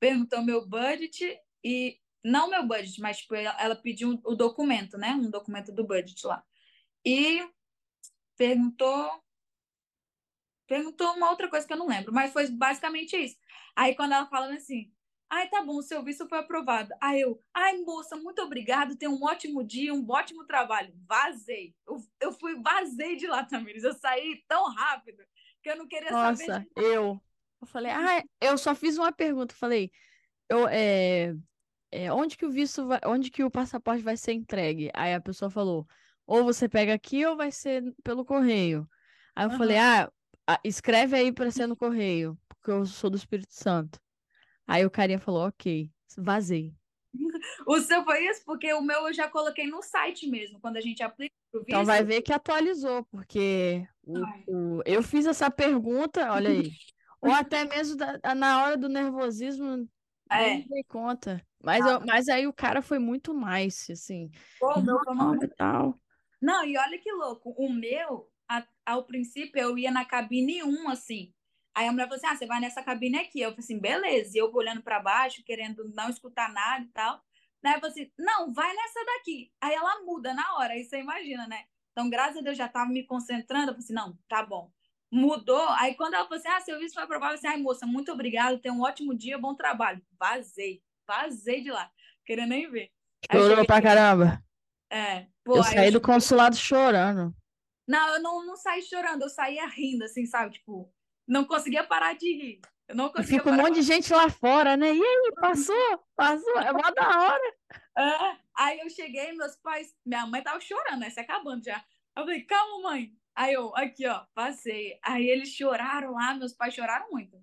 perguntou 0.00 0.42
meu 0.42 0.66
budget 0.66 1.38
e 1.62 1.98
não 2.24 2.48
meu 2.48 2.66
budget, 2.66 3.00
mas 3.00 3.18
tipo, 3.18 3.34
ela 3.34 3.76
pediu 3.76 4.20
o 4.24 4.34
documento, 4.34 4.96
né? 4.96 5.10
Um 5.10 5.30
documento 5.30 5.70
do 5.70 5.86
budget 5.86 6.26
lá. 6.26 6.42
E 7.04 7.46
perguntou. 8.36 9.22
Perguntou 10.66 11.12
uma 11.12 11.28
outra 11.28 11.48
coisa 11.48 11.66
que 11.66 11.72
eu 11.72 11.76
não 11.76 11.86
lembro, 11.86 12.12
mas 12.12 12.32
foi 12.32 12.48
basicamente 12.50 13.14
isso. 13.14 13.36
Aí 13.76 13.94
quando 13.94 14.12
ela 14.12 14.26
falando 14.26 14.56
assim, 14.56 14.90
ai, 15.28 15.48
tá 15.48 15.62
bom, 15.62 15.76
o 15.76 15.82
seu 15.82 16.02
visto 16.02 16.26
foi 16.26 16.38
aprovado. 16.38 16.90
Aí 17.00 17.20
eu, 17.20 17.38
ai, 17.52 17.76
moça, 17.78 18.16
muito 18.16 18.40
obrigado, 18.40 18.96
tenha 18.96 19.10
um 19.10 19.22
ótimo 19.22 19.62
dia, 19.62 19.92
um 19.92 20.08
ótimo 20.08 20.46
trabalho. 20.46 20.94
Vazei. 21.06 21.74
Eu, 21.86 21.98
eu 22.20 22.32
fui, 22.32 22.54
vazei 22.62 23.16
de 23.16 23.26
lá, 23.26 23.44
Tamires. 23.44 23.84
Eu 23.84 23.92
saí 23.92 24.42
tão 24.48 24.72
rápido 24.72 25.22
que 25.62 25.70
eu 25.70 25.76
não 25.76 25.86
queria 25.86 26.10
Nossa, 26.10 26.46
saber. 26.46 26.66
Nossa, 26.74 26.88
eu. 26.88 27.20
Eu 27.60 27.66
falei, 27.66 27.92
ah, 27.92 28.22
eu 28.40 28.58
só 28.58 28.74
fiz 28.74 28.96
uma 28.96 29.12
pergunta. 29.12 29.54
Falei, 29.54 29.90
eu, 30.48 30.68
é, 30.68 31.34
é, 31.94 32.12
onde 32.12 32.36
que 32.36 32.44
o 32.44 32.50
visto 32.50 32.86
vai, 32.86 33.00
onde 33.06 33.30
que 33.30 33.44
o 33.44 33.50
passaporte 33.50 34.02
vai 34.02 34.16
ser 34.16 34.32
entregue? 34.32 34.90
Aí 34.92 35.14
a 35.14 35.20
pessoa 35.20 35.48
falou, 35.48 35.86
ou 36.26 36.42
você 36.42 36.68
pega 36.68 36.92
aqui 36.92 37.24
ou 37.24 37.36
vai 37.36 37.52
ser 37.52 37.94
pelo 38.02 38.24
correio. 38.24 38.88
Aí 39.36 39.46
eu 39.46 39.50
uhum. 39.50 39.58
falei, 39.58 39.78
ah, 39.78 40.10
escreve 40.64 41.16
aí 41.16 41.32
para 41.32 41.52
ser 41.52 41.68
no 41.68 41.76
correio, 41.76 42.36
porque 42.48 42.70
eu 42.70 42.84
sou 42.84 43.08
do 43.08 43.16
Espírito 43.16 43.52
Santo. 43.52 44.00
Aí 44.66 44.84
o 44.84 44.90
carinha 44.90 45.20
falou, 45.20 45.46
ok, 45.46 45.88
vazei. 46.18 46.74
O 47.66 47.78
seu 47.78 48.02
foi 48.04 48.26
isso? 48.26 48.42
Porque 48.44 48.72
o 48.72 48.80
meu 48.80 49.06
eu 49.06 49.14
já 49.14 49.28
coloquei 49.28 49.66
no 49.66 49.82
site 49.82 50.26
mesmo, 50.26 50.58
quando 50.60 50.78
a 50.78 50.80
gente 50.80 51.02
aplica 51.02 51.34
o 51.52 51.58
visto. 51.58 51.68
Então 51.68 51.84
vai 51.84 52.02
ver 52.02 52.22
que 52.22 52.32
atualizou, 52.32 53.04
porque 53.04 53.86
o, 54.02 54.18
o, 54.48 54.82
eu 54.84 55.02
fiz 55.02 55.26
essa 55.26 55.50
pergunta, 55.50 56.32
olha 56.32 56.50
aí. 56.50 56.72
ou 57.20 57.30
até 57.32 57.64
mesmo 57.64 57.96
da, 57.96 58.34
na 58.34 58.64
hora 58.64 58.76
do 58.76 58.88
nervosismo, 58.88 59.86
é. 60.30 60.58
não 60.58 60.68
dei 60.68 60.84
conta. 60.84 61.44
Mas, 61.62 61.84
eu, 61.86 62.00
mas 62.00 62.28
aí 62.28 62.46
o 62.46 62.52
cara 62.52 62.82
foi 62.82 62.98
muito 62.98 63.32
mais, 63.32 63.88
assim. 63.90 64.30
Pô, 64.60 64.80
meu 64.80 64.98
e 65.42 65.48
tal. 65.48 65.98
Não, 66.40 66.64
e 66.64 66.76
olha 66.76 66.98
que 66.98 67.10
louco. 67.10 67.54
O 67.56 67.72
meu, 67.72 68.30
a, 68.48 68.66
ao 68.84 69.04
princípio, 69.04 69.60
eu 69.60 69.78
ia 69.78 69.90
na 69.90 70.04
cabine 70.04 70.62
1, 70.62 70.88
assim. 70.90 71.32
Aí 71.74 71.88
a 71.88 71.92
mulher 71.92 72.04
falou 72.04 72.16
assim: 72.16 72.26
ah, 72.26 72.36
você 72.36 72.46
vai 72.46 72.60
nessa 72.60 72.82
cabine 72.82 73.18
aqui. 73.18 73.40
Eu 73.40 73.50
falei 73.50 73.64
assim, 73.64 73.78
beleza. 73.78 74.36
E 74.36 74.40
eu 74.40 74.52
olhando 74.52 74.82
para 74.82 75.00
baixo, 75.00 75.42
querendo 75.44 75.90
não 75.94 76.08
escutar 76.08 76.52
nada 76.52 76.84
e 76.84 76.88
tal. 76.88 77.20
Daí 77.62 77.74
eu 77.74 77.80
falei 77.80 77.92
assim: 77.92 78.12
não, 78.18 78.52
vai 78.52 78.74
nessa 78.74 79.04
daqui. 79.04 79.50
Aí 79.60 79.74
ela 79.74 80.04
muda 80.04 80.34
na 80.34 80.56
hora, 80.56 80.74
aí 80.74 80.84
você 80.84 81.00
imagina, 81.00 81.46
né? 81.46 81.64
Então, 81.92 82.10
graças 82.10 82.36
a 82.36 82.40
Deus, 82.40 82.56
já 82.56 82.66
estava 82.66 82.90
me 82.90 83.04
concentrando. 83.04 83.70
Eu 83.70 83.74
falei 83.74 83.84
assim: 83.84 83.94
não, 83.94 84.18
tá 84.28 84.44
bom. 84.44 84.70
Mudou. 85.14 85.68
Aí 85.78 85.94
quando 85.94 86.14
ela 86.14 86.24
falou 86.24 86.38
assim: 86.38 86.48
ah, 86.48 86.60
seu 86.60 86.76
visto 86.78 86.94
foi 86.94 87.04
aprovado, 87.04 87.34
eu 87.34 87.38
falei 87.38 87.50
assim: 87.50 87.58
ai, 87.58 87.62
moça, 87.62 87.86
muito 87.86 88.10
obrigado, 88.10 88.58
tenha 88.58 88.74
um 88.74 88.82
ótimo 88.82 89.14
dia, 89.14 89.38
bom 89.38 89.54
trabalho. 89.54 90.02
Vazei. 90.18 90.82
Vazei 91.06 91.62
de 91.62 91.70
lá, 91.70 91.88
querendo 92.26 92.48
nem 92.48 92.68
ver. 92.68 92.90
Chorou 93.30 93.64
pra 93.64 93.80
caramba. 93.80 94.42
É. 94.90 95.26
Pô, 95.44 95.58
eu 95.58 95.62
saí 95.62 95.86
eu... 95.86 95.92
do 95.92 96.00
consulado 96.00 96.56
chorando. 96.56 97.32
Não, 97.86 98.14
eu 98.14 98.22
não, 98.22 98.44
não 98.44 98.56
saí 98.56 98.82
chorando, 98.82 99.22
eu 99.22 99.28
saía 99.28 99.66
rindo, 99.66 100.04
assim, 100.04 100.26
sabe? 100.26 100.54
Tipo, 100.54 100.92
não 101.28 101.44
conseguia 101.44 101.84
parar 101.84 102.14
de 102.14 102.32
rir. 102.32 102.60
Eu 102.88 102.96
não 102.96 103.08
conseguia 103.08 103.38
Fica 103.38 103.50
um 103.50 103.56
monte 103.56 103.74
de 103.74 103.82
gente 103.82 104.12
lá 104.12 104.28
fora, 104.28 104.76
né? 104.76 104.92
E 104.92 105.00
aí, 105.00 105.32
passou? 105.36 106.04
Passou? 106.16 106.58
É 106.58 106.72
mó 106.72 106.90
da 106.90 107.20
hora. 107.20 107.54
É. 107.96 108.36
Aí 108.56 108.80
eu 108.80 108.90
cheguei, 108.90 109.32
meus 109.32 109.54
pais, 109.56 109.94
minha 110.04 110.26
mãe 110.26 110.42
tava 110.42 110.60
chorando, 110.60 110.98
né? 110.98 111.10
Se 111.10 111.20
acabando 111.20 111.64
já. 111.64 111.84
Eu 112.16 112.24
falei, 112.24 112.42
calma, 112.42 112.90
mãe. 112.90 113.12
Aí 113.34 113.54
eu, 113.54 113.74
aqui, 113.76 114.06
ó, 114.06 114.24
passei. 114.34 114.98
Aí 115.02 115.26
eles 115.26 115.48
choraram 115.48 116.12
lá, 116.12 116.34
meus 116.34 116.52
pais 116.52 116.74
choraram 116.74 117.10
muito. 117.10 117.36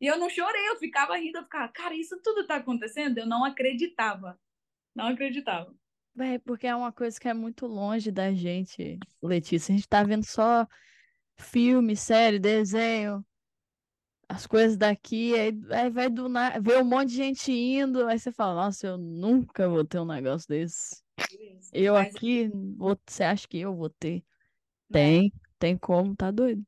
E 0.00 0.06
eu 0.06 0.18
não 0.18 0.28
chorei, 0.28 0.68
eu 0.68 0.76
ficava 0.76 1.16
rindo, 1.16 1.38
eu 1.38 1.44
ficava, 1.44 1.68
cara, 1.68 1.94
isso 1.94 2.20
tudo 2.22 2.46
tá 2.46 2.56
acontecendo? 2.56 3.18
Eu 3.18 3.26
não 3.26 3.44
acreditava. 3.44 4.38
Não 4.94 5.08
acreditava. 5.08 5.74
É, 6.18 6.38
porque 6.38 6.66
é 6.66 6.76
uma 6.76 6.92
coisa 6.92 7.18
que 7.18 7.28
é 7.28 7.34
muito 7.34 7.66
longe 7.66 8.10
da 8.10 8.32
gente, 8.32 8.98
Letícia. 9.22 9.72
A 9.72 9.76
gente 9.76 9.88
tá 9.88 10.02
vendo 10.02 10.24
só 10.24 10.66
filme, 11.36 11.96
série, 11.96 12.38
desenho, 12.38 13.24
as 14.28 14.46
coisas 14.46 14.76
daqui, 14.76 15.34
aí, 15.34 15.52
aí 15.70 15.90
vai 15.90 16.08
do 16.08 16.28
nada, 16.28 16.60
vê 16.60 16.76
um 16.76 16.84
monte 16.84 17.10
de 17.10 17.16
gente 17.16 17.52
indo, 17.52 18.06
aí 18.06 18.18
você 18.18 18.32
fala, 18.32 18.66
nossa, 18.66 18.86
eu 18.86 18.98
nunca 18.98 19.68
vou 19.68 19.84
ter 19.84 19.98
um 20.00 20.06
negócio 20.06 20.48
desse. 20.48 21.02
Isso, 21.30 21.70
eu 21.72 21.94
mas... 21.94 22.14
aqui, 22.14 22.50
vou, 22.76 22.98
você 23.06 23.24
acha 23.24 23.46
que 23.48 23.58
eu 23.58 23.74
vou 23.74 23.90
ter? 23.90 24.24
Tem, 24.90 25.32
tem 25.58 25.76
como, 25.76 26.14
tá 26.14 26.30
doido. 26.30 26.64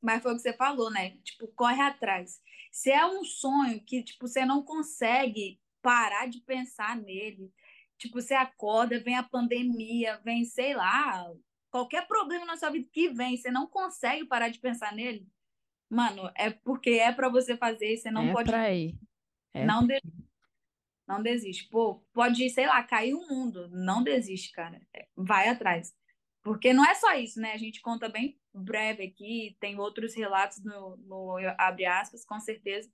Mas 0.00 0.22
foi 0.22 0.32
o 0.32 0.36
que 0.36 0.42
você 0.42 0.52
falou, 0.52 0.90
né? 0.90 1.16
Tipo, 1.24 1.48
corre 1.48 1.80
atrás. 1.80 2.40
Se 2.70 2.90
é 2.90 3.04
um 3.06 3.24
sonho 3.24 3.82
que, 3.84 4.02
tipo, 4.02 4.28
você 4.28 4.44
não 4.44 4.62
consegue 4.62 5.60
parar 5.82 6.28
de 6.28 6.40
pensar 6.40 6.96
nele, 6.96 7.50
tipo, 7.98 8.20
você 8.20 8.34
acorda, 8.34 9.00
vem 9.00 9.16
a 9.16 9.22
pandemia, 9.22 10.20
vem, 10.24 10.44
sei 10.44 10.74
lá, 10.74 11.32
qualquer 11.70 12.06
problema 12.06 12.44
na 12.44 12.56
sua 12.56 12.70
vida 12.70 12.88
que 12.92 13.08
vem, 13.10 13.36
você 13.36 13.50
não 13.50 13.66
consegue 13.66 14.24
parar 14.26 14.48
de 14.48 14.58
pensar 14.58 14.92
nele, 14.92 15.26
mano, 15.88 16.30
é 16.34 16.50
porque 16.50 16.90
é 16.90 17.12
para 17.12 17.28
você 17.28 17.56
fazer, 17.56 17.96
você 17.96 18.10
não 18.10 18.28
é 18.28 18.32
pode. 18.32 18.50
Pra 18.50 18.72
ir. 18.72 18.98
É 19.54 19.64
não, 19.64 19.86
de... 19.86 20.00
não 21.06 21.22
desiste. 21.22 21.68
Pô, 21.68 22.02
pode, 22.12 22.48
sei 22.50 22.66
lá, 22.66 22.82
cair 22.82 23.14
o 23.14 23.26
mundo. 23.28 23.68
Não 23.68 24.02
desiste, 24.02 24.52
cara. 24.52 24.80
Vai 25.16 25.48
atrás. 25.48 25.94
Porque 26.46 26.72
não 26.72 26.88
é 26.88 26.94
só 26.94 27.12
isso, 27.14 27.40
né? 27.40 27.54
A 27.54 27.56
gente 27.56 27.80
conta 27.80 28.08
bem 28.08 28.38
breve 28.54 29.02
aqui, 29.02 29.56
tem 29.58 29.80
outros 29.80 30.14
relatos 30.14 30.62
no, 30.62 30.96
no 30.98 31.36
abre 31.58 31.86
aspas, 31.86 32.24
com 32.24 32.38
certeza. 32.38 32.88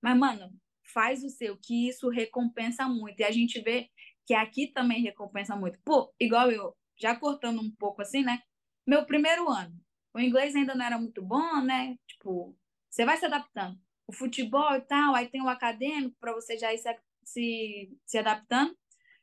Mas, 0.00 0.16
mano, 0.16 0.54
faz 0.94 1.24
o 1.24 1.28
seu, 1.28 1.56
que 1.56 1.88
isso 1.88 2.08
recompensa 2.08 2.86
muito. 2.86 3.18
E 3.18 3.24
a 3.24 3.32
gente 3.32 3.60
vê 3.60 3.90
que 4.24 4.32
aqui 4.32 4.68
também 4.68 5.02
recompensa 5.02 5.56
muito. 5.56 5.80
Pô, 5.84 6.14
igual 6.20 6.48
eu, 6.52 6.76
já 6.96 7.16
cortando 7.16 7.60
um 7.60 7.72
pouco 7.72 8.02
assim, 8.02 8.22
né? 8.22 8.40
Meu 8.86 9.04
primeiro 9.04 9.50
ano, 9.50 9.76
o 10.14 10.20
inglês 10.20 10.54
ainda 10.54 10.72
não 10.72 10.86
era 10.86 10.96
muito 10.96 11.20
bom, 11.20 11.60
né? 11.60 11.96
Tipo, 12.06 12.56
você 12.88 13.04
vai 13.04 13.16
se 13.16 13.26
adaptando. 13.26 13.76
O 14.06 14.12
futebol 14.12 14.76
e 14.76 14.80
tal, 14.80 15.16
aí 15.16 15.26
tem 15.26 15.42
o 15.42 15.48
acadêmico 15.48 16.16
para 16.20 16.34
você 16.34 16.56
já 16.56 16.72
ir 16.72 16.78
se, 16.78 16.96
se, 17.24 17.98
se 18.06 18.18
adaptando. 18.18 18.78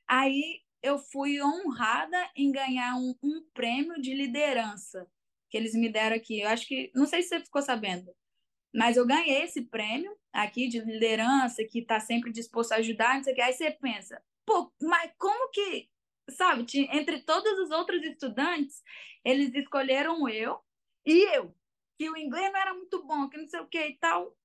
Aí 0.06 0.64
eu 0.82 0.98
fui 0.98 1.42
honrada 1.42 2.30
em 2.36 2.52
ganhar 2.52 2.96
um, 2.96 3.16
um 3.22 3.44
prêmio 3.54 4.02
de 4.02 4.14
liderança 4.14 5.10
que 5.50 5.58
eles 5.58 5.74
me 5.74 5.90
deram 5.90 6.16
aqui. 6.16 6.42
Eu 6.42 6.50
acho 6.50 6.68
que, 6.68 6.92
não 6.94 7.06
sei 7.06 7.22
se 7.22 7.30
você 7.30 7.40
ficou 7.40 7.62
sabendo, 7.62 8.16
mas 8.74 8.98
eu 8.98 9.06
ganhei 9.06 9.44
esse 9.44 9.64
prêmio 9.64 10.16
aqui 10.32 10.68
de 10.68 10.80
liderança, 10.80 11.64
que 11.64 11.80
está 11.80 12.00
sempre 12.00 12.32
disposto 12.32 12.74
a 12.74 12.78
ajudar, 12.78 13.16
não 13.16 13.24
sei 13.24 13.34
o 13.34 13.36
que. 13.36 13.42
Aí 13.42 13.54
você 13.54 13.72
pensa, 13.72 14.22
pô, 14.46 14.72
mas 14.82 15.12
como 15.18 15.50
que 15.52 15.90
sabe, 16.32 16.66
entre 16.92 17.22
todos 17.22 17.58
os 17.60 17.72
outros 17.72 18.04
estudantes, 18.04 18.84
eles 19.24 19.54
escolheram 19.54 20.28
eu 20.30 20.60
e 21.06 21.36
eu, 21.36 21.54
que 21.98 22.10
o 22.10 22.18
inglês 22.18 22.52
não 22.52 22.60
era 22.60 22.74
muito 22.74 23.04
bom, 23.06 23.28
que 23.30 23.38
não 23.38 23.48
sei 23.48 23.60
o 23.60 23.68
que 23.68 23.80
e 23.80 23.98
tal. 23.98 24.36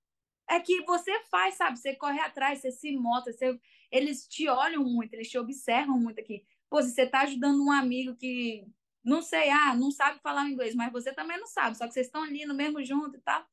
É 0.48 0.60
que 0.60 0.82
você 0.82 1.20
faz, 1.30 1.54
sabe? 1.54 1.78
Você 1.78 1.94
corre 1.94 2.20
atrás, 2.20 2.60
você 2.60 2.70
se 2.70 2.92
mostra, 2.96 3.32
você... 3.32 3.58
eles 3.94 4.26
te 4.26 4.48
olham 4.48 4.82
muito, 4.82 5.14
eles 5.14 5.30
te 5.30 5.38
observam 5.38 5.96
muito 5.96 6.20
aqui. 6.20 6.44
Pô, 6.68 6.82
se 6.82 6.90
você 6.90 7.06
tá 7.06 7.20
ajudando 7.20 7.62
um 7.64 7.70
amigo 7.70 8.16
que, 8.16 8.66
não 9.04 9.22
sei, 9.22 9.48
ah, 9.50 9.76
não 9.76 9.92
sabe 9.92 10.18
falar 10.18 10.50
inglês, 10.50 10.74
mas 10.74 10.90
você 10.90 11.14
também 11.14 11.38
não 11.38 11.46
sabe, 11.46 11.78
só 11.78 11.86
que 11.86 11.94
vocês 11.94 12.06
estão 12.06 12.24
ali 12.24 12.44
no 12.44 12.54
mesmo 12.54 12.84
junto 12.84 13.16
e 13.16 13.20
tal. 13.20 13.46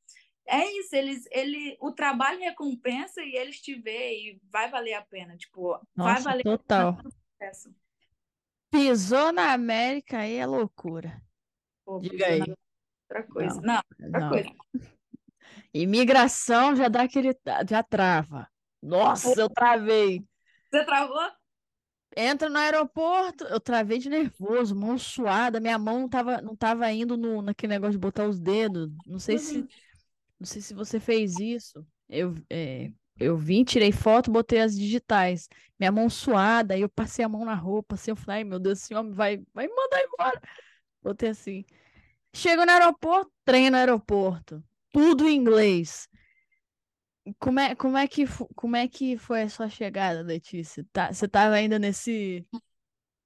É 0.47 0.65
isso, 0.79 0.95
eles, 0.95 1.27
ele, 1.31 1.77
o 1.79 1.91
trabalho 1.91 2.39
recompensa 2.39 3.21
e 3.21 3.35
eles 3.35 3.61
te 3.61 3.75
vê 3.75 4.17
e 4.17 4.41
vai 4.49 4.67
valer 4.71 4.95
a 4.95 5.03
pena, 5.03 5.37
tipo, 5.37 5.79
Nossa, 5.95 6.13
vai 6.13 6.21
valer 6.23 6.43
total. 6.43 6.97
Pisou 8.71 9.31
na 9.31 9.53
América 9.53 10.19
aí 10.19 10.37
é 10.37 10.45
loucura. 10.47 11.21
Pô, 11.85 11.99
Diga 11.99 12.25
aí. 12.25 12.39
na 12.39 12.45
outra 12.47 13.23
coisa. 13.31 13.61
Não, 13.61 13.81
Não, 13.99 14.07
outra 14.07 14.19
não. 14.19 14.29
coisa. 14.29 14.49
Imigração 15.71 16.75
já 16.75 16.87
dá 16.87 17.03
aquele, 17.03 17.37
já 17.69 17.83
trava. 17.83 18.49
Nossa, 18.81 19.39
eu 19.39 19.49
travei. 19.49 20.25
Você 20.71 20.85
travou? 20.85 21.19
Entra 22.15 22.49
no 22.49 22.57
aeroporto, 22.57 23.45
eu 23.45 23.59
travei 23.59 23.97
de 23.97 24.09
nervoso, 24.09 24.75
mão 24.75 24.97
suada, 24.97 25.59
minha 25.59 25.77
mão 25.77 26.01
não 26.01 26.09
tava, 26.09 26.41
não 26.41 26.55
tava 26.55 26.91
indo 26.91 27.15
no, 27.15 27.41
naquele 27.41 27.73
negócio 27.73 27.93
de 27.93 27.97
botar 27.99 28.27
os 28.27 28.39
dedos. 28.39 28.89
Não 29.05 29.19
sei 29.19 29.37
se, 29.37 29.65
não 30.39 30.45
sei 30.45 30.61
se 30.61 30.73
você 30.73 30.99
fez 30.99 31.39
isso. 31.39 31.85
Eu, 32.09 32.35
é, 32.49 32.91
eu 33.17 33.37
vim, 33.37 33.63
tirei 33.63 33.91
foto, 33.93 34.31
botei 34.31 34.59
as 34.59 34.77
digitais. 34.77 35.47
Minha 35.79 35.91
mão 35.91 36.09
suada, 36.09 36.73
aí 36.73 36.81
eu 36.81 36.89
passei 36.89 37.23
a 37.23 37.29
mão 37.29 37.45
na 37.45 37.55
roupa, 37.55 37.95
assim, 37.95 38.11
eu 38.11 38.15
falei, 38.15 38.41
ai 38.41 38.43
meu 38.43 38.59
Deus, 38.59 38.81
esse 38.81 38.93
homem 38.93 39.13
vai, 39.13 39.41
vai 39.53 39.67
me 39.67 39.73
mandar 39.73 40.01
embora. 40.03 40.41
Botei 41.01 41.29
assim. 41.29 41.65
Chego 42.33 42.65
no 42.65 42.71
aeroporto, 42.71 43.31
trem 43.45 43.69
no 43.69 43.77
aeroporto. 43.77 44.63
Tudo 44.91 45.27
em 45.27 45.35
inglês. 45.35 46.09
Como 47.39 47.59
é, 47.59 47.75
como 47.75 47.97
é 47.97 48.07
que, 48.07 48.25
como 48.55 48.75
é 48.75 48.87
que 48.87 49.17
foi 49.17 49.43
a 49.43 49.49
sua 49.49 49.69
chegada, 49.69 50.21
Letícia? 50.21 50.85
Tá, 50.91 51.13
você 51.13 51.27
tava 51.27 51.55
ainda 51.55 51.77
nesse. 51.77 52.45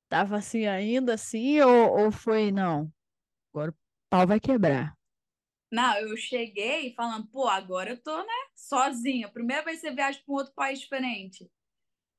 Tava 0.09 0.37
assim 0.37 0.65
ainda 0.65 1.13
assim, 1.15 1.59
ou, 1.61 1.99
ou 1.99 2.11
foi, 2.11 2.51
não? 2.51 2.91
Agora 3.51 3.71
o 3.71 3.75
pau 4.09 4.27
vai 4.27 4.39
quebrar. 4.39 4.95
Não, 5.71 5.97
eu 5.97 6.15
cheguei 6.15 6.93
falando, 6.93 7.27
pô, 7.27 7.47
agora 7.47 7.89
eu 7.89 8.01
tô, 8.01 8.17
né, 8.17 8.33
sozinha. 8.55 9.29
Primeira 9.29 9.63
vez 9.63 9.81
que 9.81 9.87
você 9.87 9.93
viaja 9.93 10.19
para 10.23 10.33
um 10.33 10.37
outro 10.37 10.53
país 10.53 10.79
diferente. 10.79 11.49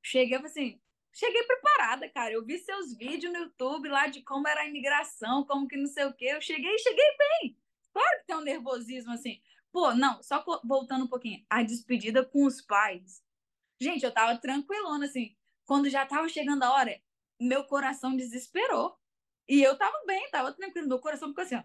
Cheguei, 0.02 0.36
assim, 0.38 0.80
cheguei 1.12 1.42
preparada, 1.44 2.08
cara. 2.10 2.32
Eu 2.32 2.44
vi 2.44 2.58
seus 2.58 2.96
vídeos 2.96 3.32
no 3.32 3.38
YouTube 3.40 3.88
lá 3.88 4.08
de 4.08 4.22
como 4.22 4.48
era 4.48 4.62
a 4.62 4.66
imigração, 4.66 5.44
como 5.46 5.68
que 5.68 5.76
não 5.76 5.86
sei 5.86 6.04
o 6.04 6.12
quê. 6.12 6.26
Eu 6.26 6.40
cheguei, 6.40 6.76
cheguei 6.78 7.16
bem. 7.18 7.58
Claro 7.92 8.20
que 8.20 8.26
tem 8.26 8.36
um 8.36 8.42
nervosismo 8.42 9.12
assim. 9.12 9.40
Pô, 9.76 9.94
não, 9.94 10.22
só 10.22 10.42
voltando 10.64 11.04
um 11.04 11.06
pouquinho. 11.06 11.44
A 11.50 11.62
despedida 11.62 12.24
com 12.24 12.46
os 12.46 12.62
pais. 12.62 13.22
Gente, 13.78 14.06
eu 14.06 14.10
tava 14.10 14.38
tranquilona, 14.40 15.04
assim. 15.04 15.36
Quando 15.66 15.90
já 15.90 16.06
tava 16.06 16.30
chegando 16.30 16.62
a 16.62 16.72
hora, 16.72 16.98
meu 17.38 17.62
coração 17.62 18.16
desesperou. 18.16 18.96
E 19.46 19.62
eu 19.62 19.76
tava 19.76 20.02
bem, 20.06 20.30
tava 20.30 20.54
tranquilo. 20.54 20.88
Meu 20.88 20.98
coração 20.98 21.28
ficou 21.28 21.44
assim, 21.44 21.56
ó. 21.56 21.62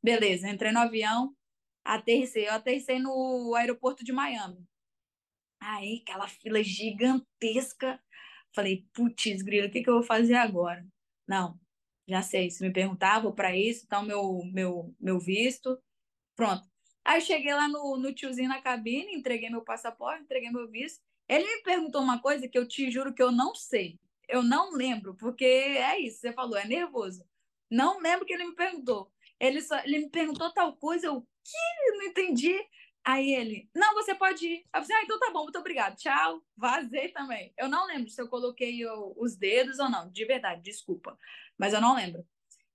Beleza, 0.00 0.48
entrei 0.48 0.70
no 0.70 0.78
avião, 0.78 1.36
aterrissei. 1.84 2.46
Eu 2.46 2.52
aterrissei 2.52 3.00
no 3.00 3.56
aeroporto 3.56 4.04
de 4.04 4.12
Miami. 4.12 4.64
Aí, 5.60 6.04
aquela 6.06 6.28
fila 6.28 6.62
gigantesca. 6.62 8.00
Falei, 8.54 8.86
putz, 8.92 9.42
grilo, 9.42 9.66
o 9.66 9.70
que 9.72 9.82
que 9.82 9.90
eu 9.90 9.94
vou 9.94 10.04
fazer 10.04 10.36
agora? 10.36 10.86
Não, 11.26 11.58
já 12.08 12.22
sei. 12.22 12.52
Se 12.52 12.62
me 12.64 12.72
perguntar, 12.72 13.18
vou 13.18 13.34
para 13.34 13.56
isso, 13.56 13.84
então 13.84 14.04
meu, 14.04 14.44
meu, 14.44 14.94
meu 15.00 15.18
visto. 15.18 15.76
Pronto. 16.36 16.67
Aí 17.08 17.22
cheguei 17.22 17.54
lá 17.54 17.66
no, 17.66 17.96
no 17.96 18.12
tiozinho 18.12 18.50
na 18.50 18.60
cabine, 18.60 19.14
entreguei 19.14 19.48
meu 19.48 19.62
passaporte, 19.62 20.24
entreguei 20.24 20.50
meu 20.50 20.68
visto. 20.68 21.00
Ele 21.26 21.42
me 21.42 21.62
perguntou 21.62 22.02
uma 22.02 22.20
coisa 22.20 22.46
que 22.46 22.58
eu 22.58 22.68
te 22.68 22.90
juro 22.90 23.14
que 23.14 23.22
eu 23.22 23.32
não 23.32 23.54
sei. 23.54 23.98
Eu 24.28 24.42
não 24.42 24.72
lembro, 24.72 25.14
porque 25.14 25.42
é 25.42 25.98
isso, 25.98 26.20
você 26.20 26.34
falou, 26.34 26.58
é 26.58 26.66
nervoso. 26.66 27.24
Não 27.70 27.98
lembro 27.98 28.26
que 28.26 28.34
ele 28.34 28.44
me 28.44 28.54
perguntou. 28.54 29.10
Ele, 29.40 29.62
só, 29.62 29.78
ele 29.84 30.00
me 30.00 30.10
perguntou 30.10 30.52
tal 30.52 30.76
coisa, 30.76 31.06
eu, 31.06 31.26
que? 31.42 31.96
Não 31.96 32.02
entendi. 32.08 32.54
Aí 33.02 33.34
ele, 33.34 33.70
não, 33.74 33.94
você 33.94 34.14
pode 34.14 34.46
ir. 34.46 34.66
Eu 34.74 34.82
falei, 34.82 34.96
ah, 34.98 35.02
então 35.04 35.18
tá 35.18 35.30
bom, 35.32 35.44
muito 35.44 35.58
obrigado. 35.58 35.96
Tchau. 35.96 36.42
Vazei 36.54 37.08
também. 37.08 37.54
Eu 37.56 37.70
não 37.70 37.86
lembro 37.86 38.10
se 38.10 38.20
eu 38.20 38.28
coloquei 38.28 38.82
os 39.16 39.34
dedos 39.34 39.78
ou 39.78 39.88
não, 39.88 40.10
de 40.10 40.26
verdade, 40.26 40.60
desculpa. 40.60 41.18
Mas 41.56 41.72
eu 41.72 41.80
não 41.80 41.96
lembro. 41.96 42.22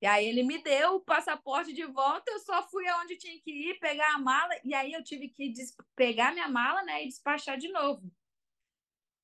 E 0.03 0.05
aí 0.05 0.27
ele 0.27 0.43
me 0.43 0.61
deu 0.61 0.95
o 0.95 0.99
passaporte 0.99 1.71
de 1.71 1.85
volta, 1.85 2.29
eu 2.29 2.39
só 2.39 2.61
fui 2.67 2.85
aonde 2.89 3.15
tinha 3.15 3.39
que 3.39 3.69
ir, 3.69 3.79
pegar 3.79 4.13
a 4.13 4.19
mala, 4.19 4.53
e 4.61 4.73
aí 4.73 4.91
eu 4.91 5.01
tive 5.01 5.29
que 5.29 5.53
pegar 5.95 6.33
minha 6.33 6.49
mala, 6.49 6.83
né, 6.83 7.05
e 7.05 7.07
despachar 7.07 7.57
de 7.57 7.71
novo. 7.71 8.11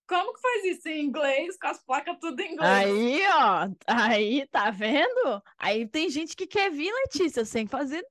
Como 0.08 0.34
que 0.34 0.40
faz 0.40 0.64
isso 0.64 0.88
em 0.88 1.04
inglês, 1.04 1.60
com 1.60 1.68
as 1.68 1.84
placas 1.84 2.18
tudo 2.22 2.40
em 2.40 2.54
inglês? 2.54 2.72
Aí, 2.72 3.22
ó, 3.28 3.70
aí, 3.88 4.48
tá 4.48 4.72
vendo? 4.72 5.44
Aí 5.58 5.86
tem 5.86 6.10
gente 6.10 6.34
que 6.34 6.48
quer 6.48 6.72
vir, 6.72 6.94
Letícia, 6.94 7.44
sem 7.44 7.68
fazer, 7.68 8.08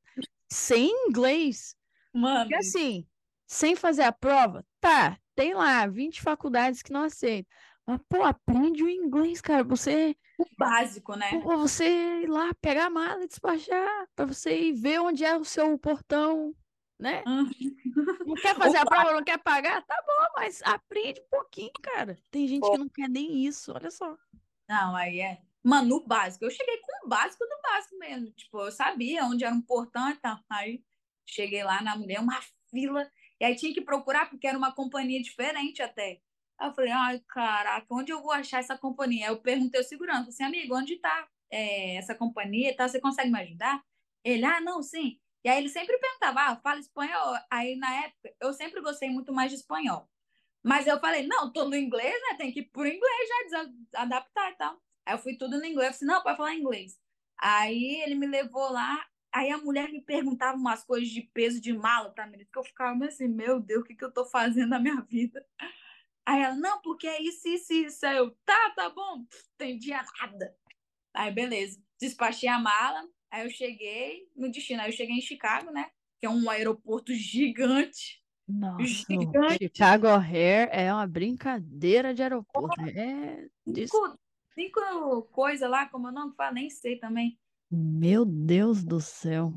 sem 0.47 0.91
inglês. 1.09 1.75
Mano, 2.13 2.41
Porque 2.41 2.55
assim, 2.55 3.09
sem 3.47 3.75
fazer 3.77 4.03
a 4.03 4.13
prova, 4.13 4.63
tá, 4.79 5.19
tem 5.35 5.55
lá 5.55 5.87
20 5.87 6.21
faculdades 6.21 6.83
que 6.83 6.93
não 6.93 7.05
aceitam. 7.05 7.51
Mas, 7.89 8.01
pô, 8.07 8.23
aprende 8.23 8.85
o 8.85 8.91
inglês, 8.91 9.41
cara. 9.41 9.65
Você, 9.65 10.15
o 10.39 10.45
básico, 10.59 11.17
né? 11.17 11.41
pô, 11.41 11.57
você 11.57 12.21
ir 12.21 12.27
lá 12.29 12.53
pegar 12.61 12.85
a 12.85 12.91
mala 12.91 13.25
e 13.25 13.27
despachar, 13.27 14.07
pra 14.15 14.27
você 14.27 14.61
ir 14.61 14.73
ver 14.75 15.01
onde 15.01 15.25
é 15.25 15.35
o 15.35 15.43
seu 15.43 15.79
portão, 15.79 16.55
né? 17.01 17.23
Não 17.25 18.35
quer 18.35 18.55
fazer 18.61 18.77
a 18.77 18.85
prova, 18.85 19.15
não 19.15 19.25
quer 19.25 19.39
pagar? 19.39 19.83
Tá 19.87 19.97
bom, 20.07 20.33
mas 20.37 20.61
aprende 20.65 21.19
um 21.23 21.29
pouquinho, 21.31 21.73
cara. 21.83 22.19
Tem 22.31 22.47
gente 22.47 22.61
Pô. 22.61 22.73
que 22.73 22.79
não 22.79 22.91
quer 22.91 23.09
nem 23.09 23.47
isso, 23.47 23.73
olha 23.73 23.91
só. 23.91 24.15
Não, 24.69 24.95
aí 24.95 25.21
é. 25.21 25.41
Mano, 25.65 25.89
no 25.89 26.07
básico. 26.07 26.45
Eu 26.45 26.51
cheguei 26.51 26.77
com 26.83 27.07
o 27.07 27.09
básico 27.09 27.43
do 27.43 27.63
básico 27.63 27.97
mesmo. 27.97 28.31
Tipo, 28.33 28.67
eu 28.67 28.71
sabia 28.71 29.25
onde 29.25 29.45
era 29.47 29.55
um 29.55 29.63
portão 29.63 30.11
e 30.11 30.17
tal. 30.17 30.39
Aí 30.51 30.85
cheguei 31.27 31.65
lá 31.65 31.81
na 31.81 31.97
mulher, 31.97 32.21
uma 32.21 32.39
fila. 32.71 33.11
E 33.41 33.47
aí 33.47 33.57
tinha 33.57 33.73
que 33.73 33.81
procurar, 33.81 34.29
porque 34.29 34.47
era 34.47 34.59
uma 34.59 34.75
companhia 34.75 35.23
diferente 35.23 35.81
até. 35.81 36.21
Aí 36.59 36.69
eu 36.69 36.75
falei, 36.75 36.91
ai, 36.91 37.21
caraca, 37.29 37.87
onde 37.91 38.13
eu 38.13 38.23
vou 38.23 38.33
achar 38.33 38.59
essa 38.59 38.77
companhia? 38.77 39.27
Aí 39.27 39.33
eu 39.33 39.41
perguntei 39.41 39.81
ao 39.81 39.87
segurança, 39.87 40.31
assim, 40.31 40.43
amigo, 40.43 40.77
onde 40.77 40.97
tá 40.99 41.29
é, 41.51 41.97
essa 41.97 42.15
companhia? 42.15 42.77
tal? 42.77 42.89
Você 42.89 43.01
consegue 43.01 43.31
me 43.31 43.41
ajudar? 43.41 43.83
Ele, 44.25 44.45
ah, 44.45 44.61
não, 44.61 44.83
sim. 44.83 45.21
E 45.45 45.49
aí 45.49 45.59
ele 45.59 45.69
sempre 45.69 45.99
perguntava, 45.99 46.41
ah, 46.41 46.57
fala 46.57 46.81
espanhol. 46.81 47.37
Aí 47.51 47.77
na 47.77 47.95
época, 48.05 48.35
eu 48.41 48.53
sempre 48.53 48.81
gostei 48.81 49.09
muito 49.11 49.33
mais 49.33 49.51
de 49.51 49.59
espanhol. 49.59 50.09
Mas 50.63 50.87
eu 50.87 50.99
falei, 51.01 51.27
não, 51.27 51.53
tô 51.53 51.69
no 51.69 51.77
inglês, 51.77 52.15
né? 52.31 52.37
Tem 52.37 52.53
que 52.53 52.61
ir 52.61 52.65
pro 52.71 52.87
inglês 52.87 53.29
já, 53.51 54.03
adaptar 54.03 54.53
e 54.53 54.57
tal. 54.57 54.83
Aí 55.07 55.15
eu 55.15 55.19
fui 55.19 55.37
tudo 55.37 55.59
no 55.59 55.65
inglês. 55.65 55.93
Eu 55.93 55.99
falei, 56.01 56.15
não, 56.15 56.23
pode 56.23 56.37
falar 56.37 56.55
inglês. 56.55 56.99
Aí 57.39 58.03
ele 58.03 58.15
me 58.17 58.27
levou 58.27 58.71
lá. 58.73 59.07
Aí 59.33 59.51
a 59.51 59.59
mulher 59.59 59.91
me 59.91 60.01
perguntava 60.03 60.57
umas 60.59 60.85
coisas 60.85 61.09
de 61.09 61.23
peso 61.23 61.61
de 61.61 61.73
mala 61.73 62.11
pra 62.11 62.27
mim. 62.27 62.39
Que 62.53 62.59
eu 62.59 62.65
ficava 62.65 63.05
assim, 63.07 63.29
meu 63.29 63.61
Deus, 63.61 63.83
o 63.83 63.85
que, 63.85 63.95
que 63.95 64.05
eu 64.05 64.13
tô 64.13 64.25
fazendo 64.27 64.71
na 64.71 64.81
minha 64.81 65.01
vida? 65.03 65.45
Aí 66.29 66.43
ela, 66.43 66.55
não, 66.55 66.79
porque 66.83 67.07
é 67.07 67.23
isso, 67.23 67.49
isso, 67.49 67.73
isso. 67.73 68.07
Aí 68.07 68.19
eu, 68.19 68.31
tá, 68.45 68.71
tá 68.77 68.91
bom. 68.91 69.25
Entendia 69.55 70.05
nada. 70.21 70.55
Aí, 71.15 71.33
beleza. 71.33 71.83
Despachei 71.99 72.51
a 72.51 72.59
mala. 72.59 73.09
Aí 73.31 73.47
eu 73.47 73.51
cheguei 73.51 74.29
no 74.37 74.51
destino. 74.51 74.83
Aí 74.83 74.91
eu 74.91 74.93
cheguei 74.93 75.17
em 75.17 75.23
Chicago, 75.23 75.71
né? 75.71 75.91
Que 76.21 76.27
é 76.27 76.31
um 76.31 76.51
aeroporto 76.51 77.15
gigante. 77.15 78.23
Nossa, 78.47 78.85
Gigante. 78.85 79.65
Chicago 79.69 80.07
O'Hare 80.07 80.69
é 80.71 80.93
uma 80.93 81.07
brincadeira 81.07 82.13
de 82.13 82.23
aeroporto. 82.23 82.79
É. 82.83 83.49
Cinco, 83.67 84.19
cinco 84.55 85.23
coisas 85.33 85.71
lá, 85.71 85.89
como 85.89 86.09
eu 86.09 86.13
não 86.13 86.35
falo, 86.35 86.57
nem 86.57 86.69
sei 86.69 86.99
também. 86.99 87.39
Meu 87.71 88.27
Deus 88.27 88.85
do 88.85 89.01
céu. 89.01 89.55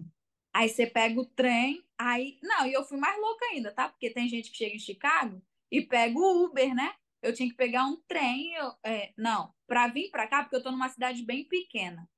Aí 0.53 0.69
você 0.69 0.87
pega 0.87 1.19
o 1.19 1.25
trem, 1.25 1.83
aí. 1.97 2.39
Não, 2.41 2.65
e 2.65 2.71
eu 2.71 2.85
fui 2.85 2.97
mais 2.97 3.19
louca 3.19 3.45
ainda, 3.47 3.73
tá? 3.73 3.89
Porque 3.89 4.09
tem 4.09 4.29
gente 4.29 4.51
que 4.51 4.57
chega 4.57 4.75
em 4.75 4.79
Chicago 4.79 5.41
e 5.71 5.81
pega 5.81 6.17
o 6.19 6.45
Uber, 6.45 6.73
né? 6.75 6.93
Eu 7.21 7.33
tinha 7.33 7.49
que 7.49 7.55
pegar 7.55 7.85
um 7.85 7.97
trem. 8.07 8.53
Eu, 8.55 8.73
é, 8.85 9.13
não, 9.17 9.53
pra 9.67 9.87
vir 9.87 10.09
pra 10.11 10.27
cá, 10.27 10.43
porque 10.43 10.55
eu 10.57 10.63
tô 10.63 10.71
numa 10.71 10.89
cidade 10.89 11.23
bem 11.23 11.45
pequena. 11.47 12.09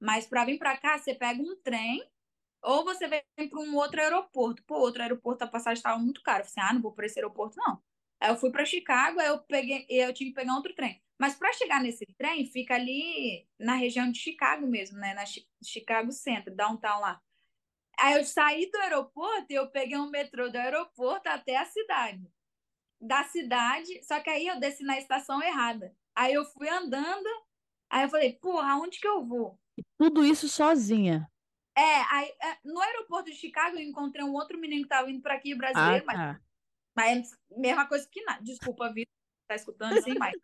Mas 0.00 0.26
pra 0.26 0.44
vir 0.44 0.58
pra 0.58 0.76
cá, 0.76 0.98
você 0.98 1.14
pega 1.14 1.42
um 1.42 1.56
trem 1.62 2.02
ou 2.62 2.84
você 2.84 3.08
vem 3.08 3.22
pra 3.50 3.60
um 3.60 3.76
outro 3.76 4.00
aeroporto. 4.00 4.62
Pô, 4.66 4.76
outro 4.78 5.02
aeroporto, 5.02 5.44
a 5.44 5.48
passagem 5.48 5.78
estava 5.78 5.98
muito 5.98 6.22
cara. 6.22 6.42
Eu 6.42 6.46
falei 6.46 6.64
assim, 6.64 6.70
ah, 6.70 6.74
não 6.74 6.82
vou 6.82 6.92
pra 6.92 7.06
esse 7.06 7.18
aeroporto, 7.18 7.56
não. 7.58 7.82
Aí 8.20 8.30
eu 8.30 8.36
fui 8.36 8.50
pra 8.50 8.64
Chicago, 8.66 9.18
aí 9.20 9.28
eu 9.28 9.40
peguei, 9.44 9.86
eu 9.88 10.12
tive 10.12 10.30
que 10.30 10.36
pegar 10.36 10.54
outro 10.54 10.74
trem. 10.74 11.02
Mas 11.18 11.34
pra 11.36 11.52
chegar 11.52 11.82
nesse 11.82 12.04
trem, 12.18 12.46
fica 12.46 12.74
ali 12.74 13.46
na 13.58 13.74
região 13.74 14.10
de 14.10 14.18
Chicago 14.18 14.66
mesmo, 14.66 14.98
né? 14.98 15.14
Na 15.14 15.24
Chi- 15.26 15.46
Chicago 15.64 16.12
Center, 16.12 16.54
downtown 16.54 17.00
lá. 17.00 17.20
Aí 17.98 18.14
eu 18.18 18.24
saí 18.24 18.70
do 18.70 18.78
aeroporto 18.78 19.46
e 19.52 19.54
eu 19.54 19.70
peguei 19.70 19.96
um 19.98 20.10
metrô 20.10 20.50
do 20.50 20.56
aeroporto 20.56 21.28
até 21.28 21.56
a 21.56 21.66
cidade. 21.66 22.22
Da 23.00 23.24
cidade, 23.24 24.02
só 24.04 24.20
que 24.20 24.28
aí 24.28 24.46
eu 24.46 24.60
desci 24.60 24.82
na 24.84 24.98
estação 24.98 25.42
errada. 25.42 25.94
Aí 26.14 26.34
eu 26.34 26.44
fui 26.44 26.68
andando 26.68 27.28
Aí 27.90 28.04
eu 28.04 28.08
falei, 28.08 28.34
porra, 28.34 28.72
aonde 28.72 29.00
que 29.00 29.08
eu 29.08 29.26
vou? 29.26 29.58
Tudo 29.98 30.24
isso 30.24 30.48
sozinha. 30.48 31.28
É, 31.76 32.00
aí, 32.12 32.28
é, 32.40 32.58
no 32.64 32.80
aeroporto 32.80 33.30
de 33.30 33.36
Chicago 33.36 33.76
eu 33.76 33.82
encontrei 33.82 34.24
um 34.24 34.34
outro 34.34 34.58
menino 34.58 34.82
que 34.84 34.88
tava 34.88 35.10
indo 35.10 35.20
para 35.20 35.34
aqui, 35.34 35.54
brasileiro, 35.54 36.04
ah, 36.08 36.12
tá. 36.12 36.40
mas, 36.94 37.30
mas 37.30 37.38
mesma 37.58 37.86
coisa 37.88 38.08
que 38.08 38.22
nada. 38.22 38.42
Desculpa, 38.42 38.92
Vitor, 38.92 39.12
tá 39.48 39.56
escutando 39.56 39.98
assim, 39.98 40.14
mas 40.16 40.34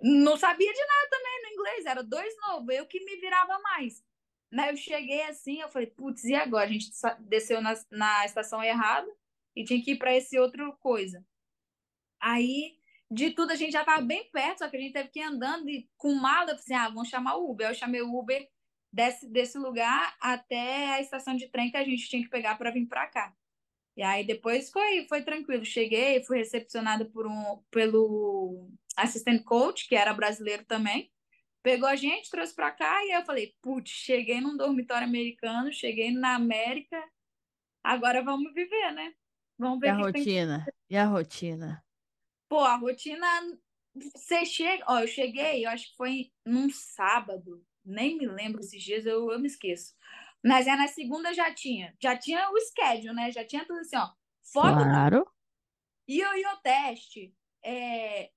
não 0.00 0.36
sabia 0.36 0.72
de 0.72 0.80
nada 0.80 1.08
também 1.10 1.42
no 1.42 1.48
inglês, 1.48 1.86
era 1.86 2.02
dois 2.02 2.34
novos, 2.38 2.74
eu 2.74 2.86
que 2.86 3.04
me 3.04 3.16
virava 3.16 3.58
mais. 3.58 4.02
Né, 4.50 4.70
eu 4.70 4.76
cheguei 4.76 5.22
assim, 5.22 5.60
eu 5.60 5.68
falei, 5.68 5.88
putz, 5.88 6.24
e 6.24 6.34
agora? 6.34 6.66
A 6.66 6.72
gente 6.72 6.90
desceu 7.20 7.60
na, 7.60 7.74
na 7.90 8.24
estação 8.26 8.62
errada 8.62 9.10
e 9.56 9.64
tinha 9.64 9.82
que 9.82 9.92
ir 9.92 9.98
para 9.98 10.14
esse 10.14 10.38
outro 10.38 10.76
coisa. 10.78 11.24
Aí, 12.22 12.76
de 13.10 13.30
tudo, 13.30 13.50
a 13.50 13.56
gente 13.56 13.72
já 13.72 13.84
tava 13.84 14.00
bem 14.00 14.30
perto, 14.30 14.60
só 14.60 14.68
que 14.68 14.76
a 14.76 14.80
gente 14.80 14.92
teve 14.92 15.08
que 15.08 15.18
ir 15.18 15.24
andando 15.24 15.68
e 15.68 15.90
com 15.96 16.14
mala, 16.14 16.52
assim, 16.52 16.72
ah, 16.72 16.88
vamos 16.88 17.08
chamar 17.08 17.36
o 17.36 17.50
Uber. 17.50 17.66
Aí 17.66 17.72
eu 17.72 17.76
chamei 17.76 18.00
o 18.00 18.16
Uber 18.16 18.48
desse, 18.92 19.28
desse 19.28 19.58
lugar 19.58 20.14
até 20.20 20.94
a 20.94 21.00
estação 21.00 21.34
de 21.34 21.48
trem 21.48 21.70
que 21.70 21.76
a 21.76 21.84
gente 21.84 22.08
tinha 22.08 22.22
que 22.22 22.30
pegar 22.30 22.56
para 22.56 22.70
vir 22.70 22.86
para 22.86 23.08
cá. 23.08 23.34
E 23.96 24.02
aí 24.02 24.24
depois 24.24 24.70
foi, 24.70 25.04
foi 25.08 25.22
tranquilo. 25.22 25.64
Cheguei, 25.64 26.22
fui 26.24 26.38
recepcionada 26.38 27.04
por 27.04 27.26
um, 27.26 27.60
pelo 27.70 28.70
assistente 28.96 29.42
coach, 29.42 29.88
que 29.88 29.96
era 29.96 30.14
brasileiro 30.14 30.64
também. 30.64 31.10
Pegou 31.62 31.88
a 31.88 31.96
gente, 31.96 32.30
trouxe 32.30 32.54
para 32.54 32.70
cá, 32.70 33.04
e 33.04 33.12
eu 33.12 33.24
falei, 33.24 33.54
putz, 33.60 33.90
cheguei 33.90 34.40
num 34.40 34.56
dormitório 34.56 35.06
americano, 35.06 35.72
cheguei 35.72 36.10
na 36.10 36.34
América, 36.34 37.00
agora 37.84 38.22
vamos 38.22 38.52
viver, 38.52 38.92
né? 38.92 39.12
Vamos 39.56 39.78
ver 39.78 39.86
e 39.86 39.90
a 39.90 39.94
rotina. 39.94 40.66
E 40.90 40.96
a 40.96 41.04
rotina? 41.04 41.84
Pô, 42.52 42.58
a 42.58 42.76
rotina. 42.76 43.26
Você 43.94 44.44
chega. 44.44 44.84
Ó, 44.86 44.98
eu 44.98 45.06
cheguei, 45.06 45.64
eu 45.64 45.70
acho 45.70 45.88
que 45.88 45.96
foi 45.96 46.30
num 46.44 46.68
sábado 46.68 47.64
nem 47.82 48.18
me 48.18 48.26
lembro 48.26 48.60
esses 48.60 48.82
dias, 48.82 49.06
eu, 49.06 49.30
eu 49.32 49.40
me 49.40 49.46
esqueço. 49.46 49.94
Mas 50.44 50.66
é 50.66 50.76
na 50.76 50.86
segunda 50.86 51.32
já 51.32 51.50
tinha. 51.54 51.96
Já 51.98 52.14
tinha 52.14 52.50
o 52.50 52.60
schedule, 52.60 53.14
né? 53.14 53.32
Já 53.32 53.42
tinha 53.42 53.64
tudo 53.64 53.80
assim, 53.80 53.96
ó. 53.96 54.10
Foto 54.52 54.74
claro. 54.74 55.26
E 56.06 56.22
o 56.22 56.56
teste. 56.62 57.34
É, 57.64 58.30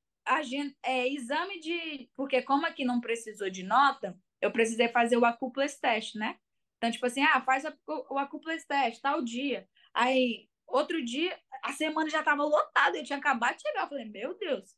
gente, 0.43 0.77
é, 0.81 1.09
exame 1.09 1.59
de. 1.59 2.09
Porque, 2.15 2.41
como 2.41 2.65
aqui 2.65 2.85
não 2.85 3.01
precisou 3.01 3.49
de 3.49 3.63
nota, 3.63 4.17
eu 4.39 4.49
precisei 4.49 4.87
fazer 4.87 5.17
o 5.17 5.25
Acuples 5.25 5.77
teste, 5.77 6.17
né? 6.17 6.39
Então, 6.77 6.89
tipo 6.89 7.05
assim, 7.05 7.21
ah, 7.21 7.41
faz 7.41 7.65
o 7.85 8.17
Acuples 8.17 8.65
teste, 8.65 9.01
tal 9.01 9.21
dia. 9.21 9.67
Aí, 9.93 10.47
outro 10.67 11.03
dia, 11.03 11.37
a 11.65 11.73
semana 11.73 12.09
já 12.09 12.21
tava 12.21 12.43
lotada, 12.43 12.97
eu 12.97 13.03
tinha 13.03 13.17
acabado 13.17 13.55
de 13.55 13.63
chegar. 13.63 13.83
Eu 13.83 13.89
falei, 13.89 14.05
meu 14.05 14.37
Deus. 14.37 14.75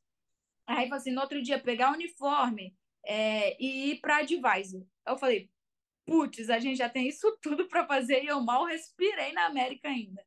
Aí, 0.66 0.92
assim, 0.92 1.12
no 1.12 1.22
outro 1.22 1.42
dia, 1.42 1.60
pegar 1.60 1.92
o 1.92 1.96
uniforme, 1.96 2.76
é, 3.06 3.62
e 3.62 3.92
ir 3.92 4.02
para 4.02 4.18
advisor. 4.18 4.86
Eu 5.06 5.18
falei, 5.18 5.50
putz, 6.06 6.50
a 6.50 6.60
gente 6.60 6.78
já 6.78 6.90
tem 6.90 7.08
isso 7.08 7.38
tudo 7.44 7.68
para 7.68 7.86
fazer 7.86 8.24
e 8.24 8.28
eu 8.28 8.42
mal 8.42 8.66
respirei 8.66 9.34
na 9.34 9.46
América 9.46 9.88
ainda. 9.88 10.26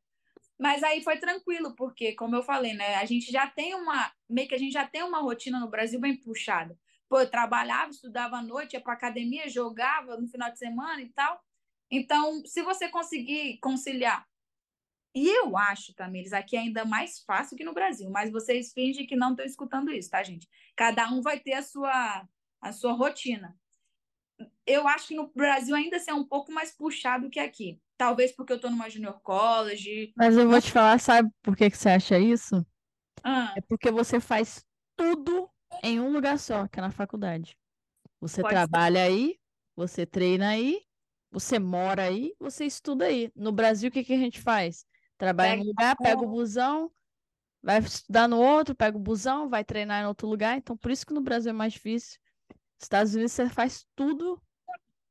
Mas 0.59 0.83
aí 0.83 1.03
foi 1.03 1.17
tranquilo, 1.17 1.75
porque, 1.75 2.13
como 2.13 2.35
eu 2.35 2.43
falei, 2.43 2.73
né, 2.73 2.95
a 2.95 3.05
gente 3.05 3.31
já 3.31 3.47
tem 3.47 3.73
uma, 3.73 4.11
meio 4.29 4.47
que 4.47 4.53
a 4.53 4.59
gente 4.59 4.73
já 4.73 4.87
tem 4.87 5.01
uma 5.01 5.19
rotina 5.19 5.59
no 5.59 5.69
Brasil 5.69 5.99
bem 5.99 6.15
puxada. 6.15 6.77
Pô, 7.09 7.19
eu 7.19 7.29
trabalhava, 7.29 7.89
estudava 7.89 8.37
à 8.37 8.43
noite, 8.43 8.73
ia 8.73 8.81
para 8.81 8.93
academia, 8.93 9.49
jogava 9.49 10.17
no 10.17 10.27
final 10.27 10.51
de 10.51 10.59
semana 10.59 11.01
e 11.01 11.09
tal. 11.09 11.41
Então, 11.89 12.45
se 12.45 12.61
você 12.61 12.87
conseguir 12.89 13.57
conciliar 13.59 14.25
e 15.13 15.27
eu 15.27 15.57
acho, 15.57 15.93
Tamires, 15.93 16.33
aqui 16.33 16.55
é 16.55 16.59
ainda 16.59 16.85
mais 16.85 17.19
fácil 17.19 17.57
que 17.57 17.63
no 17.63 17.73
Brasil, 17.73 18.09
mas 18.09 18.31
vocês 18.31 18.71
fingem 18.71 19.05
que 19.05 19.15
não 19.15 19.31
estão 19.31 19.45
escutando 19.45 19.91
isso, 19.91 20.09
tá, 20.09 20.23
gente? 20.23 20.47
Cada 20.75 21.09
um 21.11 21.21
vai 21.21 21.39
ter 21.39 21.53
a 21.53 21.61
sua 21.61 22.27
a 22.61 22.71
sua 22.71 22.93
rotina. 22.93 23.55
Eu 24.65 24.87
acho 24.87 25.09
que 25.09 25.15
no 25.15 25.31
Brasil 25.35 25.75
ainda 25.75 25.97
assim 25.97 26.11
é 26.11 26.13
um 26.13 26.23
pouco 26.23 26.51
mais 26.51 26.71
puxado 26.71 27.29
que 27.29 27.39
aqui. 27.39 27.79
Talvez 27.97 28.31
porque 28.31 28.53
eu 28.53 28.55
estou 28.55 28.71
numa 28.71 28.89
junior 28.89 29.19
college. 29.21 30.13
Mas 30.15 30.37
eu 30.37 30.49
vou 30.49 30.61
te 30.61 30.71
falar, 30.71 30.99
sabe 30.99 31.29
por 31.41 31.55
que, 31.55 31.69
que 31.69 31.77
você 31.77 31.89
acha 31.89 32.17
isso? 32.17 32.65
Ah. 33.23 33.53
É 33.57 33.61
porque 33.61 33.91
você 33.91 34.19
faz 34.19 34.65
tudo 34.95 35.49
em 35.83 35.99
um 35.99 36.11
lugar 36.11 36.39
só, 36.39 36.67
que 36.67 36.79
é 36.79 36.81
na 36.81 36.91
faculdade. 36.91 37.55
Você 38.19 38.41
Pode 38.41 38.53
trabalha 38.53 39.05
ser. 39.05 39.11
aí, 39.11 39.39
você 39.75 40.05
treina 40.05 40.49
aí, 40.49 40.81
você 41.31 41.59
mora 41.59 42.03
aí, 42.03 42.33
você 42.39 42.65
estuda 42.65 43.05
aí. 43.05 43.31
No 43.35 43.51
Brasil, 43.51 43.89
o 43.89 43.91
que, 43.91 44.03
que 44.03 44.13
a 44.13 44.17
gente 44.17 44.39
faz? 44.39 44.85
Trabalha 45.21 45.51
pega 45.51 45.61
em 45.61 45.65
um 45.65 45.67
lugar, 45.67 45.95
pega 45.97 46.21
o 46.23 46.27
busão, 46.27 46.91
vai 47.61 47.77
estudar 47.77 48.27
no 48.27 48.41
outro, 48.41 48.73
pega 48.73 48.97
o 48.97 48.99
busão, 48.99 49.47
vai 49.47 49.63
treinar 49.63 50.01
em 50.01 50.07
outro 50.07 50.27
lugar. 50.27 50.57
Então, 50.57 50.75
por 50.75 50.89
isso 50.89 51.05
que 51.05 51.13
no 51.13 51.21
Brasil 51.21 51.51
é 51.51 51.53
mais 51.53 51.73
difícil. 51.73 52.19
Estados 52.81 53.13
Unidos 53.13 53.31
você 53.31 53.47
faz 53.47 53.87
tudo 53.95 54.41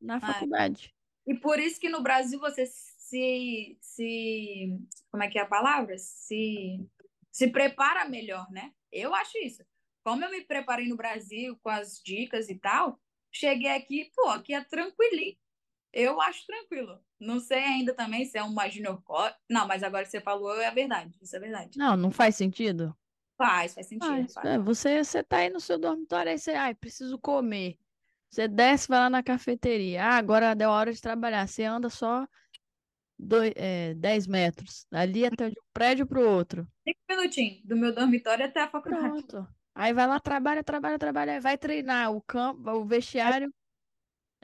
na 0.01 0.17
ah, 0.17 0.21
faculdade. 0.21 0.93
E 1.25 1.37
por 1.37 1.61
isso 1.61 1.79
que 1.79 1.89
no 1.89 2.03
Brasil 2.03 2.41
você 2.41 2.67
se, 2.67 3.79
se 3.81 4.77
como 5.13 5.23
é 5.23 5.29
que 5.29 5.39
é 5.39 5.43
a 5.43 5.47
palavra? 5.47 5.97
Se, 5.97 6.85
se 7.31 7.47
prepara 7.47 8.09
melhor, 8.09 8.51
né? 8.51 8.73
Eu 8.91 9.15
acho 9.15 9.39
isso. 9.39 9.63
Como 10.03 10.25
eu 10.25 10.31
me 10.33 10.41
preparei 10.41 10.89
no 10.89 10.97
Brasil 10.97 11.57
com 11.63 11.69
as 11.69 12.03
dicas 12.05 12.49
e 12.49 12.57
tal, 12.57 12.99
cheguei 13.31 13.71
aqui, 13.71 14.11
pô, 14.17 14.29
aqui 14.31 14.55
é 14.55 14.65
tranquilo. 14.65 15.37
Eu 15.93 16.21
acho 16.21 16.47
tranquilo. 16.47 17.01
Não 17.19 17.41
sei 17.41 17.59
ainda 17.59 17.95
também 17.95 18.25
se 18.25 18.39
é 18.39 18.43
uma 18.43 18.69
junior 18.69 19.03
Não, 19.49 19.67
mas 19.67 19.83
agora 19.83 20.05
que 20.05 20.11
você 20.11 20.21
falou 20.21 20.59
é 20.61 20.67
a 20.67 20.71
verdade. 20.71 21.15
Isso 21.21 21.37
é 21.37 21.41
verdade. 21.41 21.79
Não, 21.79 21.97
não 21.97 22.11
faz 22.11 22.37
sentido. 22.37 22.97
Faz, 23.37 23.75
faz 23.75 23.87
sentido. 23.89 24.09
Faz. 24.09 24.33
Faz. 24.35 24.47
É, 24.47 24.59
você, 24.59 25.03
você 25.03 25.23
tá 25.23 25.39
aí 25.39 25.51
no 25.51 25.61
seu 25.61 25.79
dormitório, 25.79 26.31
aí 26.31 26.39
você, 26.39 26.53
ai, 26.53 26.75
preciso 26.75 27.19
comer. 27.19 27.79
Você 28.31 28.47
desce, 28.47 28.87
vai 28.87 29.01
lá 29.01 29.11
na 29.11 29.23
cafeteria. 29.23 30.05
Ah, 30.05 30.17
agora 30.17 30.55
deu 30.55 30.71
a 30.71 30.75
hora 30.75 30.93
de 30.93 31.01
trabalhar. 31.01 31.49
Você 31.49 31.65
anda 31.65 31.91
só 31.91 32.27
dois, 33.19 33.53
é, 33.57 33.95
10 33.95 34.27
metros. 34.27 34.87
Ali 34.91 35.27
até 35.27 35.51
de 35.51 35.59
um 35.59 35.69
prédio 35.73 36.07
pro 36.07 36.29
outro. 36.29 36.67
Cinco 36.87 37.01
minutinhos, 37.09 37.61
do 37.65 37.77
meu 37.77 37.93
dormitório 37.93 38.45
até 38.45 38.63
a 38.63 38.69
faculdade. 38.69 39.25
Pronto. 39.27 39.49
Aí 39.75 39.93
vai 39.93 40.07
lá, 40.07 40.21
trabalha, 40.21 40.63
trabalha, 40.63 40.99
trabalha, 40.99 41.41
vai 41.41 41.59
treinar. 41.59 42.13
O 42.13 42.21
campo, 42.21 42.71
o 42.71 42.85
vestiário 42.85 43.53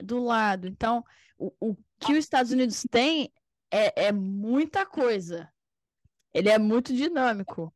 do 0.02 0.18
lado. 0.22 0.66
Então, 0.66 1.04
o, 1.38 1.52
o 1.60 1.76
que 2.00 2.12
os 2.12 2.18
Estados 2.18 2.52
Unidos 2.52 2.84
têm 2.90 3.32
é, 3.70 4.06
é 4.06 4.12
muita 4.12 4.86
coisa. 4.86 5.52
Ele 6.32 6.48
é 6.48 6.58
muito 6.58 6.94
dinâmico. 6.94 7.72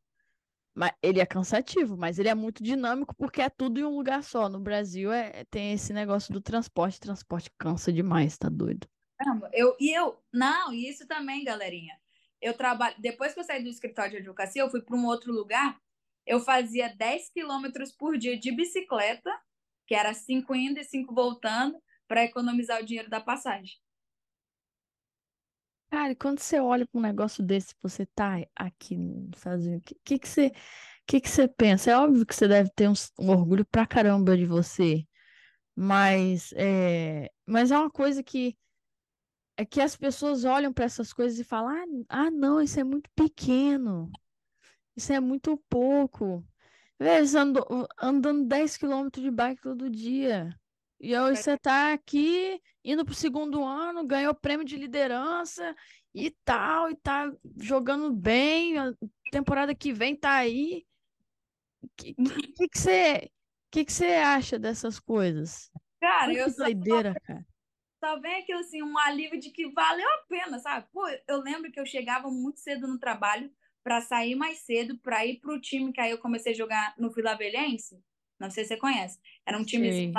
Mas 0.73 0.93
ele 1.03 1.19
é 1.19 1.25
cansativo, 1.25 1.97
mas 1.97 2.17
ele 2.17 2.29
é 2.29 2.35
muito 2.35 2.63
dinâmico 2.63 3.13
porque 3.15 3.41
é 3.41 3.49
tudo 3.49 3.79
em 3.79 3.83
um 3.83 3.95
lugar 3.95 4.23
só. 4.23 4.47
No 4.47 4.59
Brasil 4.59 5.11
é, 5.11 5.43
tem 5.45 5.73
esse 5.73 5.91
negócio 5.91 6.33
do 6.33 6.39
transporte, 6.39 6.99
transporte 6.99 7.51
cansa 7.57 7.91
demais, 7.91 8.37
tá 8.37 8.47
doido. 8.47 8.87
Eu, 9.51 9.75
e 9.79 9.91
eu, 9.91 10.17
não, 10.31 10.73
isso 10.73 11.05
também, 11.05 11.43
galerinha. 11.43 11.93
Eu 12.41 12.53
trabalho, 12.55 12.95
depois 12.99 13.33
que 13.33 13.39
eu 13.39 13.43
saí 13.43 13.61
do 13.61 13.69
escritório 13.69 14.11
de 14.11 14.17
advocacia, 14.17 14.61
eu 14.61 14.69
fui 14.69 14.81
para 14.81 14.95
um 14.95 15.05
outro 15.05 15.31
lugar, 15.31 15.77
eu 16.25 16.39
fazia 16.39 16.89
10 16.95 17.29
quilômetros 17.29 17.91
por 17.91 18.17
dia 18.17 18.39
de 18.39 18.51
bicicleta, 18.51 19.29
que 19.85 19.93
era 19.93 20.13
5 20.13 20.55
indo 20.55 20.79
e 20.79 20.83
5 20.83 21.13
voltando, 21.13 21.77
para 22.11 22.25
economizar 22.25 22.81
o 22.81 22.85
dinheiro 22.85 23.09
da 23.09 23.21
passagem. 23.21 23.79
Cara, 25.89 26.11
e 26.11 26.15
quando 26.15 26.39
você 26.39 26.59
olha 26.59 26.85
para 26.85 26.99
um 26.99 27.01
negócio 27.01 27.41
desse, 27.41 27.73
você 27.81 28.05
tá 28.05 28.35
aqui 28.53 28.95
Unidos, 28.95 29.41
o 29.45 29.81
que, 30.03 30.19
que, 30.19 30.27
você, 30.27 30.51
que, 31.07 31.21
que 31.21 31.29
você 31.29 31.47
pensa? 31.47 31.91
É 31.91 31.97
óbvio 31.97 32.25
que 32.25 32.35
você 32.35 32.49
deve 32.49 32.69
ter 32.75 32.89
um, 32.89 32.93
um 33.17 33.29
orgulho 33.29 33.65
pra 33.65 33.87
caramba 33.87 34.35
de 34.35 34.45
você, 34.45 35.07
mas 35.73 36.51
é, 36.57 37.31
mas 37.45 37.71
é 37.71 37.77
uma 37.77 37.89
coisa 37.89 38.21
que 38.21 38.57
é 39.55 39.63
que 39.65 39.79
as 39.79 39.95
pessoas 39.95 40.43
olham 40.43 40.73
para 40.73 40.83
essas 40.83 41.13
coisas 41.13 41.39
e 41.39 41.45
falam: 41.45 42.05
ah, 42.09 42.25
ah, 42.25 42.31
não, 42.31 42.61
isso 42.61 42.77
é 42.77 42.83
muito 42.83 43.09
pequeno, 43.15 44.11
isso 44.97 45.13
é 45.13 45.19
muito 45.21 45.57
pouco. 45.69 46.45
Veja, 46.99 47.41
ando, 47.41 47.65
andando 48.01 48.45
10 48.47 48.75
quilômetros 48.75 49.23
de 49.23 49.31
bike 49.31 49.61
todo 49.61 49.89
dia. 49.89 50.53
E 51.03 51.15
aí 51.15 51.35
você 51.35 51.57
tá 51.57 51.93
aqui 51.93 52.61
indo 52.85 53.03
pro 53.03 53.15
segundo 53.15 53.63
ano, 53.63 54.05
ganhou 54.05 54.35
prêmio 54.35 54.63
de 54.63 54.77
liderança 54.77 55.75
e 56.13 56.29
tal, 56.45 56.91
e 56.91 56.95
tá 56.95 57.31
jogando 57.57 58.13
bem, 58.13 58.77
a 58.77 58.93
temporada 59.31 59.73
que 59.73 59.91
vem 59.91 60.15
tá 60.15 60.33
aí. 60.33 60.85
O 61.81 61.89
que, 61.97 62.13
que, 62.13 62.67
que, 62.69 62.77
você, 62.77 63.31
que, 63.71 63.83
que 63.83 63.91
você 63.91 64.13
acha 64.13 64.59
dessas 64.59 64.99
coisas? 64.99 65.71
Cara, 65.99 66.31
eu 66.35 66.47
sou 66.51 66.65
doideira, 66.65 67.19
cara. 67.23 67.43
Só 68.03 68.19
vem 68.19 68.35
aquilo 68.35 68.59
assim, 68.59 68.83
um 68.83 68.97
alívio 68.99 69.39
de 69.39 69.49
que 69.49 69.71
valeu 69.71 70.07
a 70.07 70.25
pena, 70.29 70.59
sabe? 70.59 70.87
Pô, 70.91 71.03
eu 71.27 71.41
lembro 71.41 71.71
que 71.71 71.79
eu 71.79 71.85
chegava 71.85 72.29
muito 72.29 72.59
cedo 72.59 72.87
no 72.87 72.99
trabalho 72.99 73.51
para 73.83 74.01
sair 74.01 74.35
mais 74.35 74.59
cedo, 74.59 74.99
para 74.99 75.25
ir 75.25 75.39
pro 75.39 75.59
time 75.59 75.91
que 75.91 75.99
aí 75.99 76.11
eu 76.11 76.19
comecei 76.19 76.53
a 76.53 76.55
jogar 76.55 76.93
no 76.95 77.11
Vila 77.11 77.35
Velhense. 77.35 77.99
Não 78.39 78.51
sei 78.51 78.65
se 78.65 78.69
você 78.69 78.77
conhece. 78.77 79.19
Era 79.45 79.57
um 79.57 79.65
time 79.65 79.91
Sim 79.91 80.13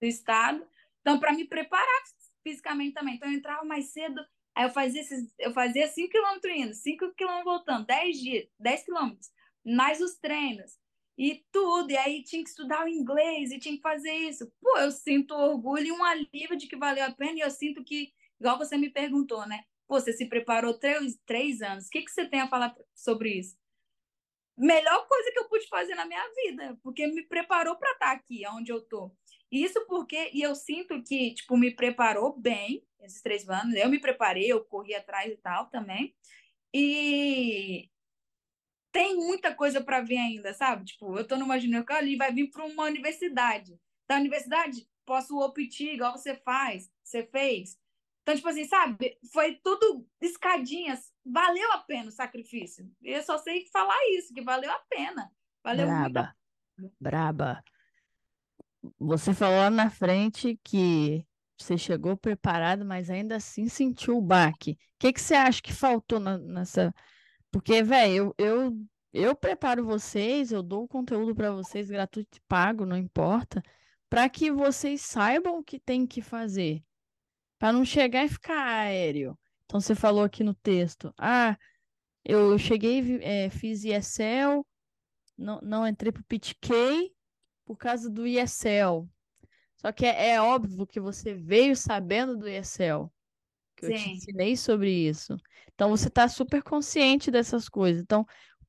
do 0.00 0.06
estado. 0.06 0.66
Então, 1.00 1.18
para 1.18 1.32
me 1.32 1.44
preparar 1.44 2.02
fisicamente 2.42 2.94
também. 2.94 3.16
Então, 3.16 3.30
eu 3.30 3.36
entrava 3.36 3.64
mais 3.64 3.86
cedo, 3.92 4.24
aí 4.54 4.64
eu 4.64 4.70
fazia 4.70 5.00
esses, 5.00 5.32
eu 5.38 5.52
fazia 5.52 5.88
5 5.88 6.10
km 6.10 6.48
indo, 6.54 6.74
5 6.74 7.12
km 7.14 7.42
voltando, 7.44 7.86
10 7.86 8.20
dias, 8.20 8.48
10 8.58 8.84
km, 8.84 9.16
mais 9.64 10.00
os 10.00 10.16
treinos. 10.16 10.78
e 11.18 11.42
tudo, 11.50 11.90
e 11.90 11.96
aí 11.96 12.22
tinha 12.22 12.42
que 12.42 12.50
estudar 12.50 12.84
o 12.84 12.88
inglês 12.88 13.50
e 13.50 13.58
tinha 13.58 13.74
que 13.74 13.80
fazer 13.80 14.12
isso. 14.12 14.52
Pô, 14.60 14.78
eu 14.78 14.90
sinto 14.90 15.34
orgulho 15.34 15.86
e 15.86 15.92
um 15.92 16.04
alívio 16.04 16.56
de 16.56 16.66
que 16.66 16.76
valeu 16.76 17.04
a 17.04 17.10
pena, 17.10 17.38
e 17.38 17.40
eu 17.40 17.50
sinto 17.50 17.82
que, 17.82 18.12
igual 18.38 18.58
você 18.58 18.76
me 18.76 18.90
perguntou, 18.90 19.46
né? 19.48 19.64
Pô, 19.88 19.98
você 19.98 20.12
se 20.12 20.26
preparou 20.26 20.74
três, 20.78 21.18
três 21.24 21.62
anos, 21.62 21.86
o 21.86 21.90
que, 21.90 22.02
que 22.02 22.10
você 22.10 22.26
tem 22.26 22.40
a 22.40 22.48
falar 22.48 22.74
sobre 22.94 23.30
isso? 23.38 23.56
Melhor 24.58 25.06
coisa 25.06 25.30
que 25.32 25.38
eu 25.38 25.48
pude 25.48 25.66
fazer 25.68 25.94
na 25.94 26.06
minha 26.06 26.26
vida, 26.34 26.78
porque 26.82 27.06
me 27.06 27.22
preparou 27.22 27.76
para 27.76 27.92
estar 27.92 28.06
tá 28.06 28.12
aqui, 28.12 28.42
onde 28.48 28.72
eu 28.72 28.80
tô. 28.82 29.10
Isso 29.50 29.84
porque, 29.86 30.30
e 30.32 30.42
eu 30.42 30.54
sinto 30.54 31.02
que, 31.02 31.34
tipo, 31.34 31.56
me 31.56 31.70
preparou 31.74 32.38
bem 32.38 32.84
esses 33.00 33.22
três 33.22 33.48
anos. 33.48 33.74
Eu 33.74 33.88
me 33.88 34.00
preparei, 34.00 34.50
eu 34.50 34.64
corri 34.64 34.94
atrás 34.94 35.32
e 35.32 35.36
tal 35.36 35.66
também. 35.66 36.14
E 36.74 37.88
tem 38.92 39.16
muita 39.16 39.54
coisa 39.54 39.82
para 39.82 40.00
ver 40.00 40.18
ainda, 40.18 40.52
sabe? 40.54 40.84
Tipo, 40.84 41.18
eu 41.18 41.26
tô 41.26 41.36
numa 41.36 41.58
junior 41.58 41.84
ali, 41.90 42.16
vai 42.16 42.32
vir 42.32 42.50
para 42.50 42.64
uma 42.64 42.84
universidade. 42.84 43.78
Da 44.08 44.16
universidade, 44.16 44.88
posso 45.04 45.38
optar 45.38 45.84
igual 45.84 46.12
você 46.16 46.34
faz, 46.36 46.90
você 47.02 47.24
fez. 47.24 47.78
Então, 48.22 48.34
tipo 48.34 48.48
assim, 48.48 48.64
sabe? 48.64 49.16
Foi 49.32 49.54
tudo 49.62 50.04
escadinhas. 50.20 51.12
Valeu 51.24 51.72
a 51.72 51.78
pena 51.78 52.08
o 52.08 52.12
sacrifício. 52.12 52.90
Eu 53.00 53.22
só 53.22 53.38
sei 53.38 53.66
falar 53.72 53.96
isso, 54.16 54.34
que 54.34 54.42
valeu 54.42 54.70
a 54.70 54.78
pena. 54.90 55.30
Valeu 55.62 55.86
Braba. 55.86 56.36
muito. 56.76 56.96
Braba. 57.00 57.64
Você 58.98 59.34
falou 59.34 59.58
lá 59.58 59.70
na 59.70 59.90
frente 59.90 60.58
que 60.62 61.24
você 61.58 61.78
chegou 61.78 62.16
preparado, 62.16 62.84
mas 62.84 63.10
ainda 63.10 63.36
assim 63.36 63.68
sentiu 63.68 64.16
o 64.18 64.22
baque. 64.22 64.72
O 64.72 64.76
que, 64.98 65.12
que 65.12 65.20
você 65.20 65.34
acha 65.34 65.62
que 65.62 65.72
faltou 65.72 66.20
na, 66.20 66.38
nessa 66.38 66.94
porque, 67.56 67.82
velho, 67.82 68.34
eu, 68.36 68.46
eu, 68.46 68.86
eu 69.14 69.34
preparo 69.34 69.82
vocês, 69.82 70.52
eu 70.52 70.62
dou 70.62 70.84
o 70.84 70.88
conteúdo 70.88 71.34
para 71.34 71.50
vocês 71.50 71.88
gratuito 71.88 72.36
e 72.36 72.40
pago, 72.46 72.84
não 72.84 72.98
importa, 72.98 73.62
para 74.10 74.28
que 74.28 74.50
vocês 74.50 75.00
saibam 75.00 75.58
o 75.58 75.64
que 75.64 75.80
tem 75.80 76.06
que 76.06 76.20
fazer. 76.20 76.84
Para 77.58 77.72
não 77.72 77.82
chegar 77.82 78.24
e 78.24 78.28
ficar 78.28 78.62
aéreo. 78.62 79.38
Então, 79.64 79.80
você 79.80 79.94
falou 79.94 80.22
aqui 80.22 80.44
no 80.44 80.52
texto, 80.54 81.14
ah, 81.16 81.56
eu 82.22 82.58
cheguei, 82.58 83.20
é, 83.22 83.48
fiz 83.48 83.82
ESL, 83.84 84.62
não, 85.36 85.58
não 85.62 85.86
entrei 85.86 86.12
para 86.12 86.20
o 86.20 86.24
PTK 86.24 87.10
por 87.66 87.76
causa 87.76 88.08
do 88.08 88.26
ESL. 88.26 89.06
Só 89.76 89.92
que 89.92 90.06
é, 90.06 90.30
é, 90.30 90.40
óbvio 90.40 90.86
que 90.86 91.00
você 91.00 91.34
veio 91.34 91.76
sabendo 91.76 92.36
do 92.36 92.48
ESL, 92.48 93.12
que 93.76 93.86
Sim. 93.86 93.92
eu 93.92 93.98
te 93.98 94.10
ensinei 94.10 94.56
sobre 94.56 94.90
isso. 94.90 95.36
Então 95.74 95.90
você 95.90 96.08
está 96.08 96.26
super 96.28 96.62
consciente 96.62 97.30
dessas 97.30 97.68
coisas. 97.68 98.00
Então, 98.00 98.24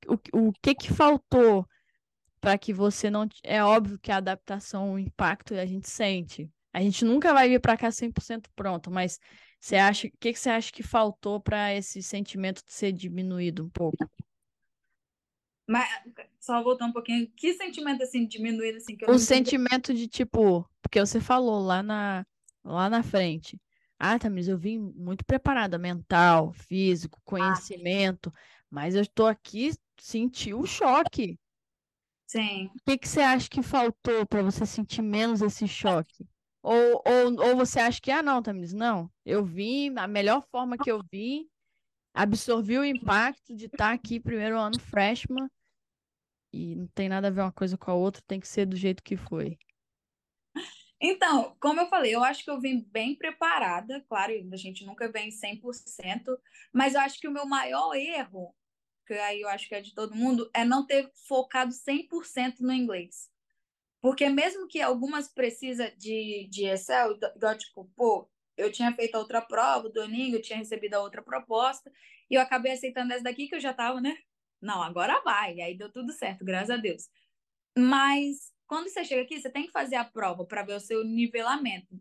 o, 0.06 0.48
o 0.48 0.54
que 0.62 0.76
que 0.76 0.91
faltou 0.91 1.66
para 2.41 2.58
que 2.58 2.74
você 2.74 3.10
não. 3.10 3.28
É 3.43 3.64
óbvio 3.64 4.00
que 4.00 4.12
a 4.12 4.18
adaptação, 4.18 4.93
o 4.93 5.00
impacto 5.00 5.54
a 5.54 5.66
gente 5.66 5.89
sente. 5.89 6.52
A 6.74 6.82
gente 6.82 7.06
nunca 7.06 7.34
vai 7.34 7.48
vir 7.48 7.62
para 7.62 7.78
cá 7.78 7.89
100% 7.89 8.50
pronto, 8.56 8.91
mas 8.91 9.20
você 9.60 9.78
acha, 9.78 10.08
o 10.08 10.12
que, 10.20 10.34
que 10.34 10.39
você 10.39 10.50
acha 10.50 10.72
que 10.72 10.84
faltou 10.84 11.41
para 11.41 11.74
esse 11.74 12.04
sentimento 12.04 12.64
de 12.64 12.72
ser 12.72 12.91
diminuído 12.91 13.66
um 13.66 13.70
pouco? 13.70 13.98
Mas 15.68 15.88
só 16.39 16.63
voltar 16.63 16.86
um 16.86 16.93
pouquinho, 16.93 17.30
que 17.36 17.53
sentimento 17.53 18.01
assim 18.01 18.26
diminuído 18.26 18.78
assim 18.78 18.95
que 18.95 19.03
eu 19.03 19.09
O 19.09 19.20
sentimento 19.20 19.93
de 19.93 20.07
tipo, 20.07 20.68
porque 20.82 20.99
você 20.99 21.20
falou 21.20 21.59
lá 21.59 21.84
na 21.84 22.26
lá 22.63 22.89
na 22.89 23.03
frente. 23.03 23.59
Ah, 23.99 24.20
Tamiris, 24.20 24.47
eu 24.47 24.57
vim 24.57 24.78
muito 24.78 25.26
preparada, 25.26 25.78
mental, 25.78 26.53
físico, 26.53 27.20
ah. 27.20 27.24
conhecimento, 27.26 28.32
ah. 28.34 28.39
mas 28.70 28.95
eu 28.95 29.01
estou 29.01 29.26
aqui, 29.26 29.72
senti 29.99 30.53
o 30.53 30.65
choque. 30.65 31.39
Sim. 32.28 32.70
O 32.76 32.80
que, 32.86 32.97
que 32.97 33.07
você 33.07 33.22
acha 33.22 33.49
que 33.49 33.61
faltou 33.61 34.26
para 34.28 34.43
você 34.43 34.65
sentir 34.65 35.01
menos 35.01 35.41
esse 35.41 35.68
choque? 35.68 36.28
Ou, 36.61 37.01
ou, 37.05 37.47
ou 37.47 37.55
você 37.55 37.80
acha 37.80 37.99
que, 37.99 38.11
ah, 38.11 38.22
não, 38.22 38.41
Tamiris, 38.41 38.74
não, 38.74 39.09
eu 39.26 39.43
vim, 39.43 39.93
a 39.97 40.07
melhor 40.07 40.45
forma 40.51 40.78
que 40.78 40.91
eu 40.91 41.01
vim, 41.11 41.47
absorvi 42.13 42.78
o 42.78 42.86
impacto 42.86 43.55
de 43.55 43.65
estar 43.65 43.78
tá 43.78 43.91
aqui 43.93 44.20
primeiro 44.20 44.59
ano 44.59 44.80
freshman, 44.80 45.49
e 46.52 46.76
não 46.76 46.88
tem 46.88 47.10
nada 47.10 47.28
a 47.28 47.32
ver 47.32 47.41
uma 47.41 47.52
coisa 47.52 47.78
com 47.78 47.91
a 47.91 47.93
outra, 47.93 48.22
tem 48.28 48.39
que 48.39 48.48
ser 48.48 48.66
do 48.66 48.76
jeito 48.76 49.04
que 49.04 49.18
foi. 49.18 49.58
Então, 51.00 51.56
como 51.60 51.80
eu 51.80 51.88
falei, 51.88 52.16
eu 52.16 52.24
acho 52.24 52.43
que 52.43 52.50
eu 52.50 52.60
vim 52.60 52.84
bem 52.91 53.16
preparada, 53.16 54.04
claro, 54.10 54.34
a 54.52 54.56
gente 54.56 54.84
nunca 54.84 55.12
vem 55.12 55.30
100%, 55.30 56.38
mas 56.74 56.95
eu 56.95 57.02
acho 57.02 57.20
que 57.20 57.28
o 57.28 57.32
meu 57.32 57.45
maior 57.45 57.93
erro, 57.93 58.56
que 59.06 59.14
aí 59.14 59.41
eu 59.41 59.50
acho 59.50 59.68
que 59.68 59.76
é 59.76 59.82
de 59.82 59.93
todo 59.93 60.16
mundo, 60.16 60.50
é 60.54 60.66
não 60.66 60.86
ter 60.86 61.12
focado 61.28 61.72
100% 61.72 62.62
no 62.62 62.74
inglês. 62.74 63.30
Porque 64.02 64.28
mesmo 64.30 64.68
que 64.68 64.82
algumas 64.82 65.28
precisam 65.28 65.88
de, 65.98 66.48
de 66.50 66.66
Excel, 66.66 67.18
igual, 67.36 67.58
tipo, 67.58 67.86
pô, 67.95 68.30
eu 68.56 68.72
tinha 68.72 68.91
feito 68.93 69.16
a 69.16 69.20
outra 69.20 69.41
prova, 69.41 69.89
domingo, 69.89 70.38
eu 70.38 70.41
tinha 70.41 70.58
recebido 70.58 70.95
a 70.95 71.02
outra 71.02 71.22
proposta, 71.22 71.91
e 72.30 72.36
eu 72.36 72.41
acabei 72.41 72.72
aceitando 72.72 73.14
essa 73.14 73.24
daqui 73.24 73.48
que 73.48 73.56
eu 73.56 73.60
já 73.60 73.74
tava, 73.74 74.02
né? 74.02 74.18
Não, 74.62 74.82
agora 74.82 75.22
vai. 75.24 75.55
E 75.55 75.62
aí 75.62 75.78
deu 75.78 75.91
tudo 75.91 76.12
certo, 76.14 76.45
graças 76.45 76.70
a 76.70 76.78
Deus. 76.78 77.10
Mas 77.78 78.51
quando 78.66 78.89
você 78.89 79.03
chega 79.03 79.22
aqui, 79.22 79.39
você 79.39 79.49
tem 79.49 79.66
que 79.66 79.72
fazer 79.72 79.95
a 79.95 80.05
prova 80.05 80.45
para 80.45 80.64
ver 80.64 80.74
o 80.74 80.80
seu 80.80 81.03
nivelamento. 81.03 81.99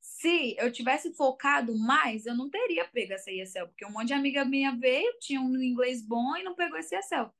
Se 0.00 0.56
eu 0.58 0.72
tivesse 0.72 1.14
focado 1.14 1.76
mais, 1.76 2.26
eu 2.26 2.34
não 2.34 2.50
teria 2.50 2.88
pego 2.88 3.12
essa 3.12 3.30
ESL, 3.30 3.68
porque 3.68 3.86
um 3.86 3.90
monte 3.90 4.08
de 4.08 4.14
amiga 4.14 4.44
minha 4.44 4.74
veio, 4.76 5.12
tinha 5.20 5.40
um 5.40 5.56
inglês 5.62 6.04
bom 6.04 6.36
e 6.36 6.42
não 6.42 6.54
pegou 6.54 6.78
esse 6.78 6.96
ESL. 6.96 7.30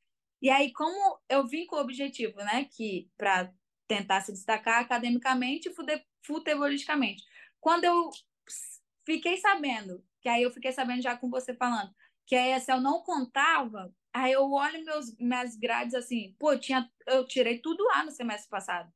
E 0.41 0.51
aí, 0.51 0.73
como 0.73 1.19
eu 1.29 1.47
vim 1.47 1.67
com 1.67 1.77
o 1.77 1.81
objetivo, 1.81 2.37
né, 2.39 2.69
que 2.71 3.11
para 3.17 3.53
tentar 3.89 4.21
se 4.21 4.33
destacar 4.33 4.83
academicamente 4.83 5.69
e 5.69 5.75
futebolisticamente. 6.23 7.25
Quando 7.59 7.85
eu 7.85 8.11
fiquei 9.05 9.39
sabendo, 9.39 10.05
que 10.21 10.29
aí 10.29 10.43
eu 10.43 10.51
fiquei 10.51 10.71
sabendo 10.71 11.03
já 11.03 11.17
com 11.17 11.31
você 11.31 11.55
falando, 11.55 11.91
que 12.27 12.37
a 12.37 12.57
ESL 12.57 12.81
não 12.81 13.03
contava 13.03 13.93
Aí 14.13 14.33
eu 14.33 14.51
olho 14.51 14.85
meus, 14.85 15.17
minhas 15.19 15.57
grades 15.57 15.95
assim, 15.95 16.35
pô, 16.39 16.53
eu, 16.53 16.61
tinha, 16.61 16.91
eu 17.07 17.27
tirei 17.27 17.59
tudo 17.59 17.85
lá 17.85 18.05
no 18.05 18.11
semestre 18.11 18.49
passado. 18.49 18.93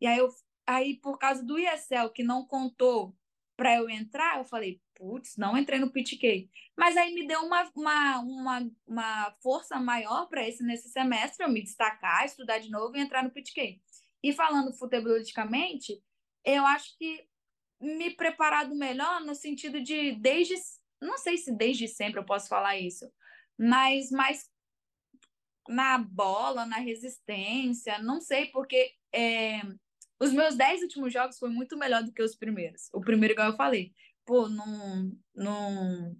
E 0.00 0.06
aí, 0.06 0.18
eu, 0.18 0.28
aí 0.66 0.96
por 0.96 1.18
causa 1.18 1.42
do 1.42 1.58
ISL, 1.58 2.10
que 2.10 2.22
não 2.22 2.46
contou 2.46 3.16
para 3.56 3.74
eu 3.76 3.90
entrar, 3.90 4.38
eu 4.38 4.44
falei, 4.44 4.80
putz, 4.94 5.36
não 5.36 5.56
entrei 5.56 5.80
no 5.80 5.90
PTK. 5.90 6.48
Mas 6.76 6.96
aí 6.96 7.12
me 7.12 7.26
deu 7.26 7.40
uma, 7.40 7.68
uma, 7.74 8.18
uma, 8.20 8.70
uma 8.86 9.36
força 9.42 9.80
maior 9.80 10.28
para 10.28 10.46
esse 10.46 10.62
nesse 10.62 10.88
semestre, 10.90 11.44
eu 11.44 11.50
me 11.50 11.62
destacar, 11.62 12.24
estudar 12.24 12.58
de 12.58 12.70
novo 12.70 12.96
e 12.96 13.00
entrar 13.00 13.24
no 13.24 13.30
PTK. 13.30 13.80
E 14.22 14.32
falando 14.32 14.72
futebolisticamente, 14.72 16.00
eu 16.44 16.64
acho 16.66 16.96
que 16.96 17.26
me 17.80 18.10
preparado 18.10 18.74
melhor 18.74 19.20
no 19.20 19.34
sentido 19.34 19.80
de 19.80 20.12
desde, 20.12 20.54
não 21.00 21.16
sei 21.18 21.36
se 21.36 21.52
desde 21.52 21.86
sempre 21.88 22.20
eu 22.20 22.24
posso 22.24 22.48
falar 22.48 22.76
isso, 22.78 23.10
mas 23.58 24.10
mais 24.10 24.48
na 25.68 25.98
bola, 25.98 26.64
na 26.64 26.78
resistência, 26.78 27.98
não 27.98 28.20
sei, 28.20 28.46
porque 28.46 28.94
é, 29.12 29.60
os 30.20 30.32
meus 30.32 30.56
dez 30.56 30.82
últimos 30.82 31.12
jogos 31.12 31.38
foi 31.38 31.50
muito 31.50 31.76
melhor 31.76 32.02
do 32.02 32.12
que 32.12 32.22
os 32.22 32.34
primeiros. 32.34 32.88
O 32.92 33.00
primeiro, 33.00 33.34
igual 33.34 33.48
eu 33.50 33.56
falei, 33.56 33.92
pô, 34.24 34.48
não, 34.48 35.12
não, 35.34 36.16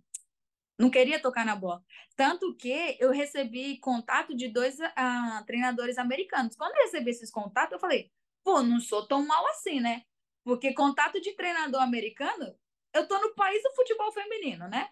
não 0.79 0.91
queria 0.91 1.21
tocar 1.21 1.45
na 1.45 1.57
bola. 1.57 1.83
Tanto 2.15 2.55
que 2.57 2.97
eu 3.01 3.11
recebi 3.11 3.79
contato 3.79 4.37
de 4.37 4.49
dois 4.49 4.79
uh, 4.79 5.45
treinadores 5.47 5.99
americanos. 5.99 6.57
Quando 6.57 6.77
eu 6.77 6.83
recebi 6.83 7.11
esses 7.11 7.31
contatos, 7.31 7.73
eu 7.73 7.81
falei, 7.81 8.11
pô, 8.45 8.63
não 8.63 8.81
sou 8.81 9.07
tão 9.07 9.27
mal 9.27 9.47
assim, 9.49 9.81
né? 9.81 10.03
Porque 10.45 10.73
contato 10.75 11.21
de 11.21 11.35
treinador 11.35 11.83
americano, 11.83 12.55
eu 12.95 13.07
tô 13.07 13.19
no 13.21 13.35
país 13.35 13.63
do 13.63 13.75
futebol 13.75 14.13
feminino, 14.13 14.69
né? 14.69 14.89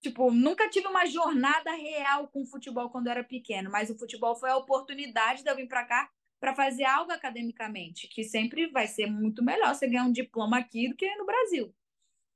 Tipo, 0.00 0.30
nunca 0.32 0.68
tive 0.68 0.86
uma 0.86 1.04
jornada 1.04 1.72
real 1.72 2.28
com 2.28 2.46
futebol 2.46 2.88
quando 2.88 3.08
eu 3.08 3.12
era 3.12 3.24
pequeno, 3.24 3.70
mas 3.70 3.90
o 3.90 3.98
futebol 3.98 4.34
foi 4.34 4.50
a 4.50 4.56
oportunidade 4.56 5.42
de 5.42 5.50
eu 5.50 5.56
vir 5.56 5.68
para 5.68 5.84
cá 5.84 6.10
para 6.40 6.54
fazer 6.54 6.84
algo 6.84 7.12
academicamente, 7.12 8.08
que 8.08 8.24
sempre 8.24 8.66
vai 8.68 8.86
ser 8.86 9.06
muito 9.06 9.44
melhor 9.44 9.74
você 9.74 9.86
ganhar 9.86 10.04
um 10.04 10.12
diploma 10.12 10.58
aqui 10.58 10.88
do 10.88 10.96
que 10.96 11.14
no 11.16 11.26
Brasil. 11.26 11.74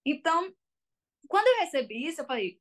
Então, 0.04 0.54
quando 1.26 1.46
eu 1.46 1.60
recebi 1.60 2.06
isso, 2.06 2.20
eu 2.20 2.26
falei, 2.26 2.60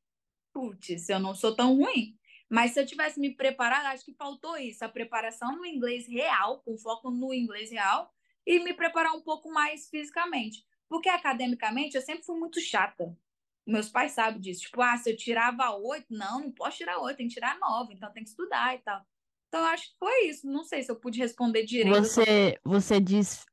putz, 0.53 1.09
eu 1.09 1.19
não 1.19 1.35
sou 1.35 1.53
tão 1.53 1.75
ruim. 1.75 2.17
Mas 2.49 2.71
se 2.71 2.79
eu 2.79 2.85
tivesse 2.85 3.19
me 3.19 3.35
preparado, 3.35 3.87
acho 3.87 4.05
que 4.05 4.13
faltou 4.13 4.55
isso, 4.57 4.85
a 4.85 4.89
preparação 4.89 5.57
no 5.57 5.65
inglês 5.65 6.07
real, 6.07 6.61
com 6.61 6.77
foco 6.77 7.11
no 7.11 7.33
inglês 7.33 7.71
real, 7.71 8.13
e 8.45 8.59
me 8.59 8.73
preparar 8.73 9.13
um 9.13 9.21
pouco 9.21 9.51
mais 9.51 9.89
fisicamente. 9.89 10.65
Porque 10.87 11.09
academicamente 11.09 11.95
eu 11.95 12.01
sempre 12.01 12.23
fui 12.23 12.39
muito 12.39 12.61
chata 12.61 13.17
meus 13.65 13.89
pais 13.89 14.11
sabem 14.11 14.39
disso. 14.39 14.61
Tipo, 14.61 14.81
ah, 14.81 14.97
se 14.97 15.11
eu 15.11 15.17
tirava 15.17 15.75
oito, 15.75 16.07
não, 16.09 16.41
não 16.41 16.51
posso 16.51 16.77
tirar 16.77 16.99
oito, 16.99 17.17
tem 17.17 17.27
que 17.27 17.33
tirar 17.33 17.57
nove, 17.59 17.93
então 17.93 18.11
tem 18.11 18.23
que 18.23 18.29
estudar 18.29 18.75
e 18.75 18.79
tal. 18.79 19.01
Então, 19.47 19.61
eu 19.61 19.67
acho 19.67 19.91
que 19.91 19.97
foi 19.99 20.27
isso. 20.27 20.47
Não 20.47 20.63
sei 20.63 20.81
se 20.81 20.91
eu 20.91 20.95
pude 20.95 21.19
responder 21.19 21.63
direito. 21.63 21.95
Você, 21.95 22.57
você 22.63 22.99
diz 22.99 23.45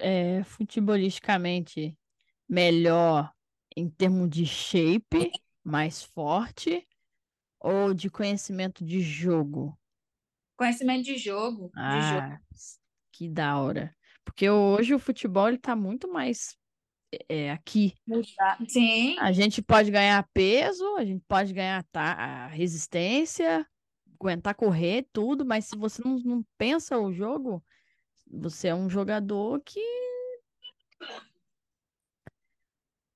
é, 0.00 0.42
futebolisticamente 0.42 1.96
melhor 2.48 3.32
em 3.76 3.88
termos 3.88 4.28
de 4.28 4.44
shape, 4.44 5.30
mais 5.62 6.02
forte, 6.02 6.86
ou 7.60 7.94
de 7.94 8.10
conhecimento 8.10 8.84
de 8.84 9.00
jogo? 9.00 9.78
Conhecimento 10.56 11.04
de 11.04 11.16
jogo. 11.16 11.70
Ah, 11.76 11.98
de 11.98 12.08
jogo. 12.08 12.42
que 13.12 13.28
da 13.28 13.58
hora. 13.58 13.96
Porque 14.24 14.50
hoje 14.50 14.92
o 14.92 14.98
futebol 14.98 15.48
ele 15.48 15.58
tá 15.58 15.76
muito 15.76 16.12
mais 16.12 16.57
é, 17.28 17.50
aqui. 17.50 17.94
Sim. 18.68 19.18
A 19.18 19.32
gente 19.32 19.62
pode 19.62 19.90
ganhar 19.90 20.28
peso, 20.32 20.96
a 20.96 21.04
gente 21.04 21.24
pode 21.26 21.52
ganhar 21.52 21.82
tá, 21.84 22.46
resistência, 22.48 23.66
aguentar 24.20 24.54
correr, 24.54 25.06
tudo, 25.12 25.44
mas 25.44 25.66
se 25.66 25.76
você 25.76 26.02
não, 26.04 26.18
não 26.18 26.44
pensa 26.56 26.98
o 26.98 27.12
jogo, 27.12 27.62
você 28.30 28.68
é 28.68 28.74
um 28.74 28.90
jogador 28.90 29.60
que 29.60 29.80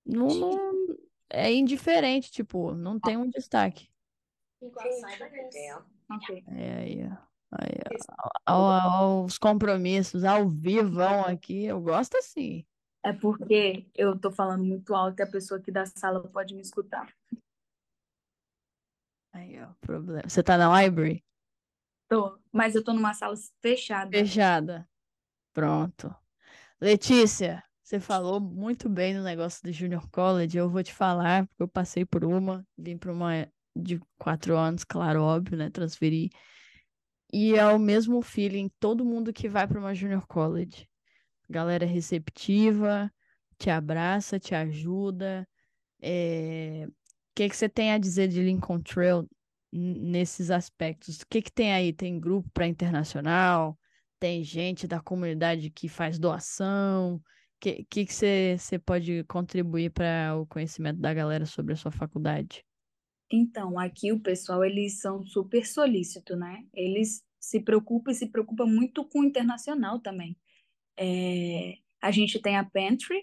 não, 0.04 0.28
não 0.28 0.96
é 1.28 1.52
indiferente, 1.52 2.30
tipo, 2.30 2.74
não 2.74 2.98
tem 2.98 3.16
um 3.16 3.28
destaque. 3.28 3.88
É 6.48 6.72
aí, 6.74 7.02
aí 7.52 7.80
ó, 8.48 9.24
os 9.24 9.38
compromissos 9.38 10.24
ao 10.24 10.48
vivão 10.48 11.24
aqui, 11.24 11.64
eu 11.64 11.80
gosto 11.80 12.16
assim. 12.16 12.64
É 13.04 13.12
porque 13.12 13.84
eu 13.94 14.18
tô 14.18 14.30
falando 14.30 14.64
muito 14.64 14.94
alto 14.94 15.18
e 15.18 15.22
a 15.22 15.30
pessoa 15.30 15.58
aqui 15.58 15.72
da 15.72 15.84
sala 15.84 16.22
pode 16.28 16.54
me 16.54 16.60
escutar. 16.60 17.12
Aí, 19.32 19.60
ó, 19.60 19.72
problema. 19.80 20.28
Você 20.28 20.42
tá 20.42 20.56
na 20.56 20.82
library? 20.82 21.24
Tô, 22.08 22.38
mas 22.52 22.74
eu 22.74 22.84
tô 22.84 22.92
numa 22.92 23.14
sala 23.14 23.34
fechada. 23.60 24.10
Fechada. 24.10 24.88
Pronto. 25.52 26.14
Letícia, 26.80 27.64
você 27.82 27.98
falou 27.98 28.38
muito 28.40 28.88
bem 28.88 29.14
no 29.14 29.22
negócio 29.22 29.62
do 29.62 29.72
Junior 29.72 30.08
College. 30.10 30.56
Eu 30.56 30.68
vou 30.68 30.82
te 30.82 30.92
falar, 30.94 31.46
porque 31.46 31.62
eu 31.62 31.68
passei 31.68 32.04
por 32.04 32.24
uma, 32.24 32.64
vim 32.76 32.96
para 32.96 33.12
uma 33.12 33.48
de 33.74 33.98
quatro 34.18 34.56
anos, 34.56 34.84
claro, 34.84 35.22
óbvio, 35.22 35.56
né? 35.56 35.70
Transferi. 35.70 36.30
E 37.32 37.54
é 37.54 37.66
o 37.66 37.78
mesmo 37.78 38.20
feeling, 38.20 38.70
todo 38.78 39.04
mundo 39.04 39.32
que 39.32 39.48
vai 39.48 39.66
para 39.66 39.78
uma 39.80 39.94
Junior 39.94 40.26
College. 40.26 40.86
Galera 41.52 41.84
receptiva, 41.84 43.12
te 43.58 43.68
abraça, 43.68 44.40
te 44.40 44.54
ajuda. 44.54 45.46
É... 46.00 46.86
O 46.88 46.92
que, 47.34 47.48
que 47.48 47.56
você 47.56 47.68
tem 47.68 47.92
a 47.92 47.98
dizer 47.98 48.28
de 48.28 48.42
Lincoln 48.42 48.80
Trail 48.80 49.28
nesses 49.70 50.50
aspectos? 50.50 51.20
O 51.20 51.26
que, 51.28 51.42
que 51.42 51.52
tem 51.52 51.72
aí? 51.72 51.92
Tem 51.92 52.18
grupo 52.18 52.48
para 52.54 52.66
internacional? 52.66 53.78
Tem 54.18 54.42
gente 54.42 54.86
da 54.86 55.00
comunidade 55.00 55.68
que 55.68 55.88
faz 55.88 56.18
doação? 56.18 57.16
O 57.16 57.22
que, 57.60 57.84
que, 57.84 58.06
que 58.06 58.14
você, 58.14 58.56
você 58.58 58.78
pode 58.78 59.22
contribuir 59.24 59.90
para 59.90 60.36
o 60.36 60.46
conhecimento 60.46 61.00
da 61.00 61.12
galera 61.12 61.44
sobre 61.44 61.74
a 61.74 61.76
sua 61.76 61.90
faculdade? 61.90 62.64
Então, 63.30 63.78
aqui 63.78 64.12
o 64.12 64.20
pessoal, 64.20 64.64
eles 64.64 65.00
são 65.00 65.24
super 65.24 65.66
solícitos, 65.66 66.38
né? 66.38 66.64
Eles 66.72 67.22
se 67.40 67.60
preocupam 67.60 68.12
e 68.12 68.14
se 68.14 68.28
preocupam 68.28 68.66
muito 68.66 69.04
com 69.08 69.20
o 69.20 69.24
internacional 69.24 69.98
também. 70.00 70.36
É, 70.98 71.74
a 72.00 72.10
gente 72.10 72.40
tem 72.40 72.56
a 72.56 72.64
Pantry, 72.64 73.22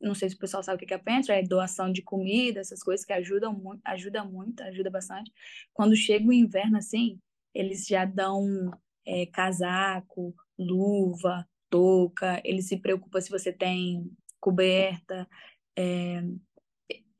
não 0.00 0.14
sei 0.14 0.28
se 0.28 0.36
o 0.36 0.38
pessoal 0.38 0.62
sabe 0.62 0.82
o 0.82 0.86
que 0.86 0.92
é 0.92 0.96
a 0.96 1.00
Pantry, 1.00 1.32
é 1.32 1.42
doação 1.42 1.90
de 1.90 2.02
comida, 2.02 2.60
essas 2.60 2.82
coisas 2.82 3.04
que 3.04 3.12
ajudam 3.12 3.52
muito, 3.52 3.80
ajuda 3.84 4.24
muito, 4.24 4.62
ajuda 4.62 4.90
bastante. 4.90 5.32
Quando 5.72 5.96
chega 5.96 6.26
o 6.26 6.32
inverno, 6.32 6.76
assim, 6.76 7.18
eles 7.54 7.86
já 7.86 8.04
dão 8.04 8.70
é, 9.06 9.26
casaco, 9.26 10.34
luva, 10.58 11.48
touca, 11.70 12.40
eles 12.44 12.68
se 12.68 12.76
preocupam 12.76 13.20
se 13.20 13.30
você 13.30 13.52
tem 13.52 14.10
coberta, 14.40 15.28
é, 15.76 16.22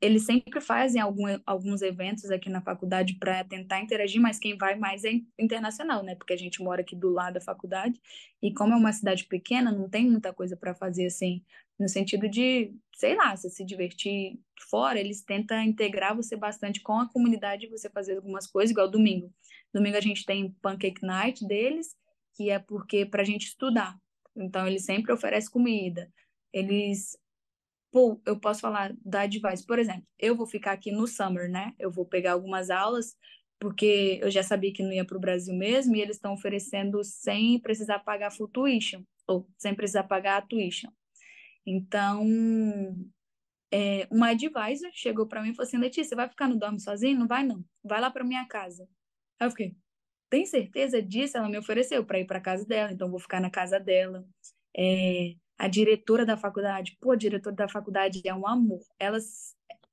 eles 0.05 0.25
sempre 0.25 0.61
fazem 0.61 1.01
algum, 1.01 1.25
alguns 1.45 1.81
eventos 1.81 2.29
aqui 2.29 2.49
na 2.49 2.61
faculdade 2.61 3.15
para 3.15 3.43
tentar 3.43 3.81
interagir, 3.81 4.21
mas 4.21 4.39
quem 4.39 4.57
vai 4.57 4.75
mais 4.75 5.03
é 5.03 5.13
internacional, 5.39 6.03
né? 6.03 6.15
Porque 6.15 6.33
a 6.33 6.37
gente 6.37 6.61
mora 6.61 6.81
aqui 6.81 6.95
do 6.95 7.09
lado 7.09 7.35
da 7.35 7.41
faculdade 7.41 7.99
e 8.41 8.53
como 8.53 8.73
é 8.73 8.77
uma 8.77 8.93
cidade 8.93 9.25
pequena, 9.25 9.71
não 9.71 9.89
tem 9.89 10.09
muita 10.09 10.33
coisa 10.33 10.55
para 10.55 10.75
fazer 10.75 11.07
assim, 11.07 11.43
no 11.79 11.89
sentido 11.89 12.29
de, 12.29 12.73
sei 12.95 13.15
lá, 13.15 13.35
se 13.35 13.49
se 13.49 13.65
divertir 13.65 14.39
fora, 14.69 14.99
eles 14.99 15.23
tentam 15.23 15.61
integrar 15.61 16.15
você 16.15 16.35
bastante 16.35 16.81
com 16.81 16.99
a 16.99 17.09
comunidade 17.09 17.65
e 17.65 17.69
você 17.69 17.89
fazer 17.89 18.17
algumas 18.17 18.47
coisas, 18.47 18.71
igual 18.71 18.89
domingo. 18.89 19.33
Domingo 19.73 19.97
a 19.97 20.01
gente 20.01 20.25
tem 20.25 20.55
Pancake 20.61 21.05
Night 21.05 21.45
deles, 21.45 21.95
que 22.35 22.49
é 22.49 22.59
porque 22.59 23.05
para 23.05 23.21
a 23.21 23.25
gente 23.25 23.47
estudar. 23.47 23.97
Então 24.35 24.67
eles 24.67 24.85
sempre 24.85 25.11
oferecem 25.11 25.51
comida. 25.51 26.11
Eles 26.53 27.17
Pô, 27.95 28.21
eu 28.25 28.37
posso 28.37 28.59
falar 28.59 28.93
da 29.05 29.21
advice. 29.21 29.65
Por 29.65 29.79
exemplo, 29.79 30.03
eu 30.19 30.35
vou 30.35 30.45
ficar 30.45 30.73
aqui 30.73 30.91
no 30.91 31.07
summer, 31.07 31.49
né? 31.49 31.71
Eu 31.79 31.89
vou 31.89 32.05
pegar 32.05 32.33
algumas 32.33 32.69
aulas, 32.69 33.15
porque 33.57 34.19
eu 34.21 34.29
já 34.29 34.43
sabia 34.43 34.73
que 34.73 34.83
não 34.83 34.91
ia 34.91 35.05
para 35.05 35.15
o 35.15 35.19
Brasil 35.19 35.55
mesmo, 35.55 35.95
e 35.95 36.01
eles 36.01 36.17
estão 36.17 36.33
oferecendo 36.33 37.01
sem 37.05 37.57
precisar 37.61 37.99
pagar 37.99 38.31
full 38.31 38.49
tuition, 38.49 39.01
ou 39.25 39.47
sem 39.57 39.73
precisar 39.73 40.03
pagar 40.03 40.39
a 40.39 40.41
tuition. 40.41 40.89
Então, 41.65 42.25
é, 43.71 44.07
uma 44.11 44.29
advisor 44.29 44.89
chegou 44.93 45.27
para 45.27 45.41
mim 45.41 45.51
e 45.51 45.55
falou 45.55 45.67
assim: 45.67 45.77
Letícia, 45.77 46.09
você 46.09 46.15
vai 46.15 46.29
ficar 46.29 46.47
no 46.47 46.57
dorme 46.57 46.79
sozinho? 46.79 47.19
Não 47.19 47.27
vai, 47.27 47.43
não. 47.43 47.63
Vai 47.83 48.01
lá 48.01 48.11
para 48.11 48.23
minha 48.23 48.45
casa. 48.47 48.87
Aí 49.39 49.47
eu 49.47 49.51
fiquei: 49.51 49.75
tem 50.29 50.45
certeza 50.45 51.01
disso? 51.01 51.37
Ela 51.37 51.49
me 51.49 51.57
ofereceu 51.59 52.05
para 52.05 52.19
ir 52.19 52.25
para 52.27 52.41
casa 52.41 52.65
dela, 52.65 52.91
então 52.91 53.09
vou 53.11 53.19
ficar 53.19 53.41
na 53.41 53.51
casa 53.51 53.79
dela. 53.79 54.25
É, 54.77 55.35
a 55.57 55.67
diretora 55.67 56.25
da 56.25 56.37
faculdade, 56.37 56.97
pô, 56.99 57.11
a 57.11 57.15
diretora 57.15 57.55
da 57.55 57.69
faculdade 57.69 58.21
é 58.25 58.33
um 58.33 58.47
amor. 58.47 58.81
Ela, 58.99 59.17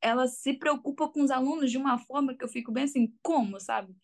ela 0.01 0.27
se 0.27 0.55
preocupa 0.55 1.09
com 1.09 1.23
os 1.23 1.31
alunos 1.31 1.71
de 1.71 1.79
uma 1.79 1.99
forma 1.99 2.35
que 2.35 2.45
eu 2.45 2.49
fico 2.49 2.73
bem 2.73 2.85
assim, 2.85 3.15
como, 3.23 3.61
sabe? 3.61 3.95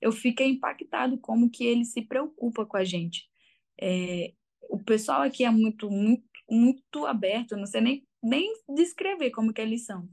Eu 0.00 0.12
fiquei 0.12 0.48
impactado 0.48 1.18
como 1.18 1.50
que 1.50 1.64
ele 1.64 1.84
se 1.84 2.02
preocupa 2.02 2.64
com 2.64 2.76
a 2.76 2.84
gente. 2.84 3.28
É, 3.80 4.32
o 4.70 4.78
pessoal 4.78 5.22
aqui 5.22 5.44
é 5.44 5.50
muito, 5.50 5.90
muito, 5.90 6.24
muito 6.48 7.06
aberto, 7.06 7.56
não 7.56 7.66
sei 7.66 7.80
nem, 7.80 8.06
nem 8.22 8.52
descrever 8.76 9.30
como 9.30 9.52
que 9.52 9.60
eles 9.60 9.84
são. 9.84 10.08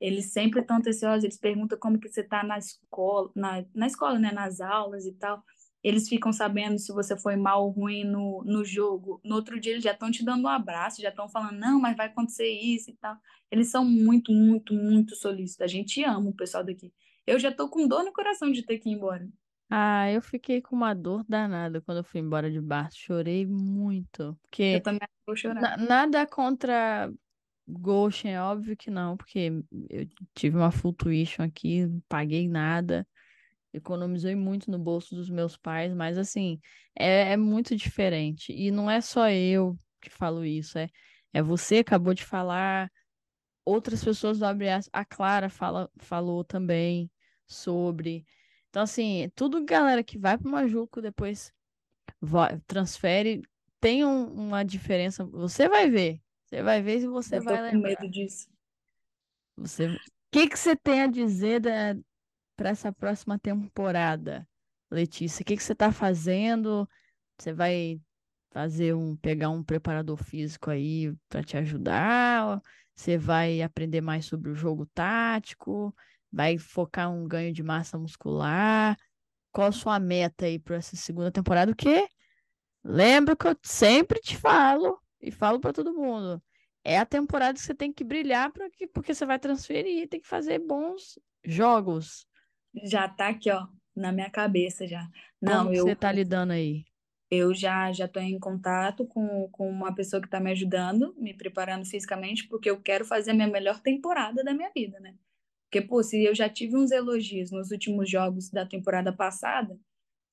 Eles 0.00 0.32
sempre 0.32 0.60
estão 0.60 0.76
ansiosos, 0.76 1.24
eles 1.24 1.38
perguntam 1.38 1.78
como 1.78 1.98
que 1.98 2.08
você 2.08 2.20
está 2.20 2.44
na 2.44 2.58
escola, 2.58 3.30
na, 3.34 3.64
na 3.74 3.86
escola, 3.86 4.18
né, 4.18 4.30
nas 4.32 4.60
aulas 4.60 5.04
e 5.06 5.12
tal 5.12 5.42
eles 5.84 6.08
ficam 6.08 6.32
sabendo 6.32 6.78
se 6.78 6.90
você 6.94 7.14
foi 7.14 7.36
mal 7.36 7.66
ou 7.66 7.70
ruim 7.70 8.04
no, 8.04 8.42
no 8.42 8.64
jogo. 8.64 9.20
No 9.22 9.34
outro 9.34 9.60
dia, 9.60 9.72
eles 9.72 9.84
já 9.84 9.92
estão 9.92 10.10
te 10.10 10.24
dando 10.24 10.44
um 10.44 10.48
abraço, 10.48 11.02
já 11.02 11.10
estão 11.10 11.28
falando, 11.28 11.58
não, 11.58 11.78
mas 11.78 11.94
vai 11.94 12.06
acontecer 12.06 12.48
isso 12.48 12.90
e 12.90 12.94
tal. 12.94 13.14
Eles 13.50 13.70
são 13.70 13.84
muito, 13.84 14.32
muito, 14.32 14.72
muito 14.72 15.14
solícitos. 15.14 15.60
A 15.60 15.66
gente 15.66 16.02
ama 16.02 16.30
o 16.30 16.34
pessoal 16.34 16.64
daqui. 16.64 16.90
Eu 17.26 17.38
já 17.38 17.52
tô 17.52 17.68
com 17.68 17.86
dor 17.86 18.02
no 18.02 18.14
coração 18.14 18.50
de 18.50 18.62
ter 18.62 18.78
que 18.78 18.88
ir 18.88 18.94
embora. 18.94 19.28
Ah, 19.68 20.10
eu 20.10 20.22
fiquei 20.22 20.62
com 20.62 20.74
uma 20.74 20.94
dor 20.94 21.22
danada 21.28 21.82
quando 21.82 21.98
eu 21.98 22.04
fui 22.04 22.20
embora 22.20 22.50
de 22.50 22.62
bar. 22.62 22.88
Chorei 22.90 23.44
muito. 23.44 24.38
Porque 24.42 24.62
eu 24.62 24.82
também 24.82 25.06
vou 25.26 25.36
chorar. 25.36 25.60
Na, 25.60 25.76
nada 25.76 26.26
contra 26.26 27.12
Goshen, 27.68 28.32
é 28.32 28.40
óbvio 28.40 28.74
que 28.74 28.90
não, 28.90 29.18
porque 29.18 29.52
eu 29.90 30.08
tive 30.34 30.56
uma 30.56 30.70
full 30.70 30.94
tuition 30.94 31.42
aqui, 31.42 31.86
não 31.86 32.00
paguei 32.08 32.48
nada 32.48 33.06
economizei 33.74 34.34
muito 34.34 34.70
no 34.70 34.78
bolso 34.78 35.14
dos 35.14 35.28
meus 35.28 35.56
pais, 35.56 35.92
mas 35.92 36.16
assim, 36.16 36.60
é, 36.96 37.32
é 37.32 37.36
muito 37.36 37.74
diferente. 37.76 38.52
E 38.52 38.70
não 38.70 38.90
é 38.90 39.00
só 39.00 39.28
eu 39.28 39.76
que 40.00 40.10
falo 40.10 40.44
isso, 40.44 40.78
é, 40.78 40.88
é 41.32 41.42
você 41.42 41.78
acabou 41.78 42.14
de 42.14 42.24
falar, 42.24 42.90
outras 43.64 44.04
pessoas 44.04 44.38
do 44.38 44.44
Abre 44.44 44.68
a 44.92 45.04
Clara 45.04 45.48
fala, 45.48 45.90
falou 45.98 46.44
também 46.44 47.10
sobre. 47.46 48.24
Então, 48.68 48.82
assim, 48.82 49.30
tudo 49.34 49.64
galera 49.64 50.04
que 50.04 50.18
vai 50.18 50.36
para 50.36 50.48
o 50.48 50.50
Majuco 50.50 51.00
depois 51.00 51.52
vai, 52.20 52.60
transfere, 52.66 53.42
tem 53.80 54.04
um, 54.04 54.26
uma 54.26 54.64
diferença. 54.64 55.24
Você 55.24 55.68
vai 55.68 55.88
ver. 55.88 56.20
Você 56.44 56.62
vai 56.62 56.82
ver 56.82 57.00
e 57.00 57.06
você 57.06 57.38
eu 57.38 57.42
vai 57.42 57.56
tô 57.56 57.62
lembrar. 57.62 57.96
com 57.96 58.02
medo 58.02 58.12
disso. 58.12 58.48
Você... 59.56 59.88
O 59.88 59.98
que, 60.30 60.48
que 60.48 60.58
você 60.58 60.74
tem 60.74 61.02
a 61.02 61.06
dizer 61.06 61.60
da, 61.60 61.94
para 62.56 62.70
essa 62.70 62.92
próxima 62.92 63.38
temporada, 63.38 64.48
Letícia? 64.90 65.42
O 65.42 65.44
que, 65.44 65.56
que 65.56 65.62
você 65.62 65.72
está 65.72 65.92
fazendo? 65.92 66.88
Você 67.38 67.52
vai 67.52 68.00
fazer 68.50 68.94
um 68.94 69.16
pegar 69.16 69.50
um 69.50 69.62
preparador 69.62 70.16
físico 70.16 70.70
aí 70.70 71.12
para 71.28 71.42
te 71.42 71.56
ajudar? 71.56 72.60
Você 72.94 73.18
vai 73.18 73.60
aprender 73.62 74.00
mais 74.00 74.26
sobre 74.26 74.50
o 74.50 74.54
jogo 74.54 74.86
tático? 74.86 75.94
Vai 76.32 76.58
focar 76.58 77.12
um 77.12 77.26
ganho 77.26 77.52
de 77.52 77.62
massa 77.62 77.98
muscular? 77.98 78.96
Qual 79.52 79.68
a 79.68 79.72
sua 79.72 79.98
meta 79.98 80.46
aí 80.46 80.58
para 80.58 80.76
essa 80.76 80.96
segunda 80.96 81.30
temporada? 81.30 81.72
O 81.72 81.76
quê? 81.76 82.08
Lembra 82.82 83.36
que 83.36 83.46
eu 83.46 83.56
sempre 83.62 84.20
te 84.20 84.36
falo 84.36 85.00
e 85.20 85.30
falo 85.30 85.58
para 85.58 85.72
todo 85.72 85.94
mundo. 85.94 86.42
É 86.84 86.98
a 86.98 87.06
temporada 87.06 87.54
que 87.54 87.60
você 87.60 87.74
tem 87.74 87.92
que 87.92 88.04
brilhar 88.04 88.52
que, 88.72 88.86
porque 88.86 89.14
você 89.14 89.24
vai 89.24 89.38
transferir, 89.38 90.08
tem 90.08 90.20
que 90.20 90.28
fazer 90.28 90.58
bons 90.58 91.18
jogos 91.42 92.26
já 92.82 93.08
tá 93.08 93.28
aqui, 93.28 93.50
ó, 93.50 93.66
na 93.94 94.12
minha 94.12 94.30
cabeça 94.30 94.86
já. 94.86 95.08
Não, 95.40 95.64
Como 95.64 95.74
eu 95.74 95.84
você 95.84 95.94
tá 95.94 96.10
lidando 96.12 96.52
aí? 96.52 96.84
Eu 97.30 97.54
já 97.54 97.92
já 97.92 98.06
tô 98.06 98.20
em 98.20 98.38
contato 98.38 99.06
com, 99.06 99.48
com 99.50 99.68
uma 99.68 99.94
pessoa 99.94 100.20
que 100.20 100.28
tá 100.28 100.38
me 100.40 100.50
ajudando, 100.52 101.14
me 101.16 101.34
preparando 101.34 101.84
fisicamente, 101.84 102.46
porque 102.48 102.70
eu 102.70 102.80
quero 102.80 103.04
fazer 103.04 103.32
a 103.32 103.34
minha 103.34 103.48
melhor 103.48 103.80
temporada 103.80 104.44
da 104.44 104.54
minha 104.54 104.70
vida, 104.74 105.00
né? 105.00 105.14
Porque, 105.64 105.80
pô, 105.86 106.02
se 106.02 106.22
eu 106.22 106.34
já 106.34 106.48
tive 106.48 106.76
uns 106.76 106.92
elogios 106.92 107.50
nos 107.50 107.72
últimos 107.72 108.08
jogos 108.08 108.48
da 108.50 108.64
temporada 108.64 109.12
passada, 109.12 109.76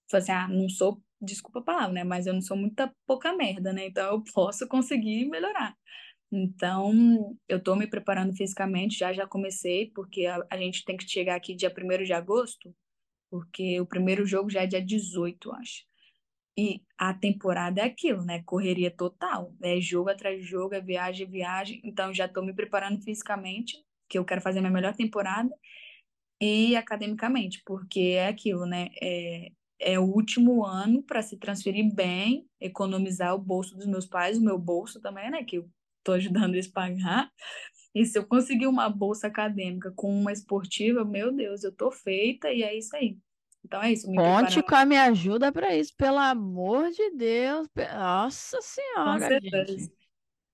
falei 0.10 0.24
assim, 0.24 0.32
ah, 0.32 0.48
não 0.48 0.70
sou, 0.70 1.02
desculpa 1.20 1.60
a 1.60 1.64
palavra, 1.64 1.94
né? 1.94 2.04
Mas 2.04 2.28
eu 2.28 2.34
não 2.34 2.42
sou 2.42 2.56
muita 2.56 2.94
pouca 3.08 3.34
merda, 3.36 3.74
né? 3.74 3.88
Então 3.88 4.06
eu 4.14 4.24
posso 4.34 4.68
conseguir 4.68 5.26
melhorar. 5.30 5.76
Então, 6.32 7.38
eu 7.48 7.58
estou 7.58 7.76
me 7.76 7.86
preparando 7.88 8.34
fisicamente, 8.34 8.98
já 8.98 9.12
já 9.12 9.28
comecei, 9.28 9.92
porque 9.94 10.26
a, 10.26 10.46
a 10.50 10.58
gente 10.58 10.86
tem 10.86 10.96
que 10.96 11.08
chegar 11.10 11.36
aqui 11.36 11.54
dia 11.54 11.70
1 11.70 12.04
de 12.06 12.14
agosto, 12.14 12.74
porque 13.30 13.80
o 13.82 13.86
primeiro 13.86 14.26
jogo 14.26 14.50
já 14.50 14.64
é 14.64 14.68
dia 14.68 14.82
18, 14.82 15.52
acho. 15.54 15.84
E 16.58 16.82
a 16.98 17.14
temporada 17.14 17.82
é 17.82 17.86
aquilo, 17.86 18.24
né? 18.24 18.44
Correria 18.44 18.92
total. 18.92 19.54
É 19.62 19.80
jogo 19.82 20.10
atrás 20.10 20.40
de 20.42 20.46
jogo, 20.46 20.76
é 20.76 20.82
viagem, 20.82 21.28
viagem. 21.28 21.82
Então, 21.84 22.14
já 22.14 22.26
estou 22.26 22.46
me 22.46 22.54
preparando 22.54 23.02
fisicamente, 23.02 23.78
que 24.10 24.18
eu 24.18 24.26
quero 24.26 24.42
fazer 24.42 24.62
minha 24.62 24.72
melhor 24.72 24.96
temporada, 24.96 25.50
e 26.42 26.76
academicamente, 26.76 27.62
porque 27.66 28.16
é 28.18 28.28
aquilo, 28.28 28.66
né? 28.66 28.90
É, 29.02 29.52
é 29.80 30.00
o 30.00 30.04
último 30.04 30.66
ano 30.66 31.04
para 31.04 31.22
se 31.22 31.38
transferir 31.38 31.94
bem, 31.94 32.48
economizar 32.60 33.36
o 33.36 33.40
bolso 33.40 33.76
dos 33.76 33.86
meus 33.88 34.06
pais, 34.06 34.38
o 34.38 34.44
meu 34.44 34.58
bolso 34.58 35.02
também, 35.02 35.30
né? 35.32 35.44
Que 35.44 35.58
eu 35.58 35.70
estou 36.02 36.16
ajudando 36.16 36.54
eles 36.54 36.68
a 36.68 36.74
pagar. 36.74 37.32
E 37.94 38.06
se 38.06 38.18
eu 38.18 38.26
conseguir 38.26 38.68
uma 38.68 38.90
bolsa 38.90 39.28
acadêmica 39.28 39.92
com 39.96 40.10
uma 40.14 40.32
esportiva, 40.32 41.04
meu 41.04 41.32
Deus, 41.32 41.64
eu 41.64 41.72
tô 41.72 41.92
feita 41.92 42.52
e 42.52 42.64
é 42.64 42.78
isso 42.78 42.96
aí. 42.96 43.18
Então 43.64 43.82
é 43.82 43.92
isso. 43.92 44.10
Me 44.10 44.18
Conte 44.18 44.64
com 44.64 44.76
a 44.76 44.86
minha 44.86 45.04
ajuda 45.06 45.52
para 45.52 45.76
isso, 45.76 45.94
pelo 45.96 46.18
amor 46.18 46.90
de 46.90 47.12
Deus. 47.12 47.68
Nossa 47.94 48.60
Senhora, 48.62 49.40
gente. 49.42 49.92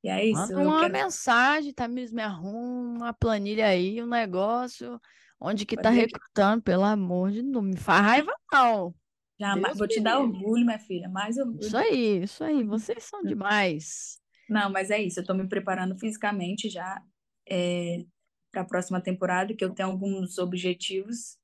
E 0.03 0.09
é 0.09 0.25
isso. 0.25 0.53
Manda 0.53 0.67
uma 0.67 0.81
quero... 0.81 0.93
mensagem, 0.93 1.73
Tamires, 1.73 2.11
me 2.11 2.21
arruma 2.21 3.05
uma 3.05 3.13
planilha 3.13 3.67
aí, 3.67 4.01
um 4.01 4.07
negócio, 4.07 4.99
onde 5.39 5.65
que 5.65 5.77
tá 5.77 5.89
recrutando, 5.89 6.63
pelo 6.63 6.83
amor 6.83 7.31
de 7.31 7.41
Deus. 7.41 7.53
Não 7.53 7.61
me 7.61 7.77
faz 7.77 8.01
raiva, 8.01 8.33
não. 8.51 8.93
Jamais. 9.39 9.77
Vou 9.77 9.87
te 9.87 9.99
dar 9.99 10.19
orgulho, 10.19 10.65
minha 10.65 10.79
filha. 10.79 11.07
Mais 11.07 11.37
orgulho. 11.37 11.61
Isso 11.61 11.77
aí, 11.77 12.23
isso 12.23 12.43
aí. 12.43 12.63
Vocês 12.63 13.03
são 13.03 13.21
demais. 13.21 14.19
Não, 14.49 14.71
mas 14.71 14.89
é 14.89 15.01
isso. 15.01 15.19
Eu 15.19 15.25
tô 15.25 15.33
me 15.33 15.47
preparando 15.47 15.97
fisicamente 15.97 16.69
já 16.69 17.01
é, 17.49 18.05
para 18.51 18.61
a 18.61 18.65
próxima 18.65 19.01
temporada, 19.01 19.55
que 19.55 19.63
eu 19.63 19.73
tenho 19.73 19.89
alguns 19.89 20.37
objetivos 20.37 21.37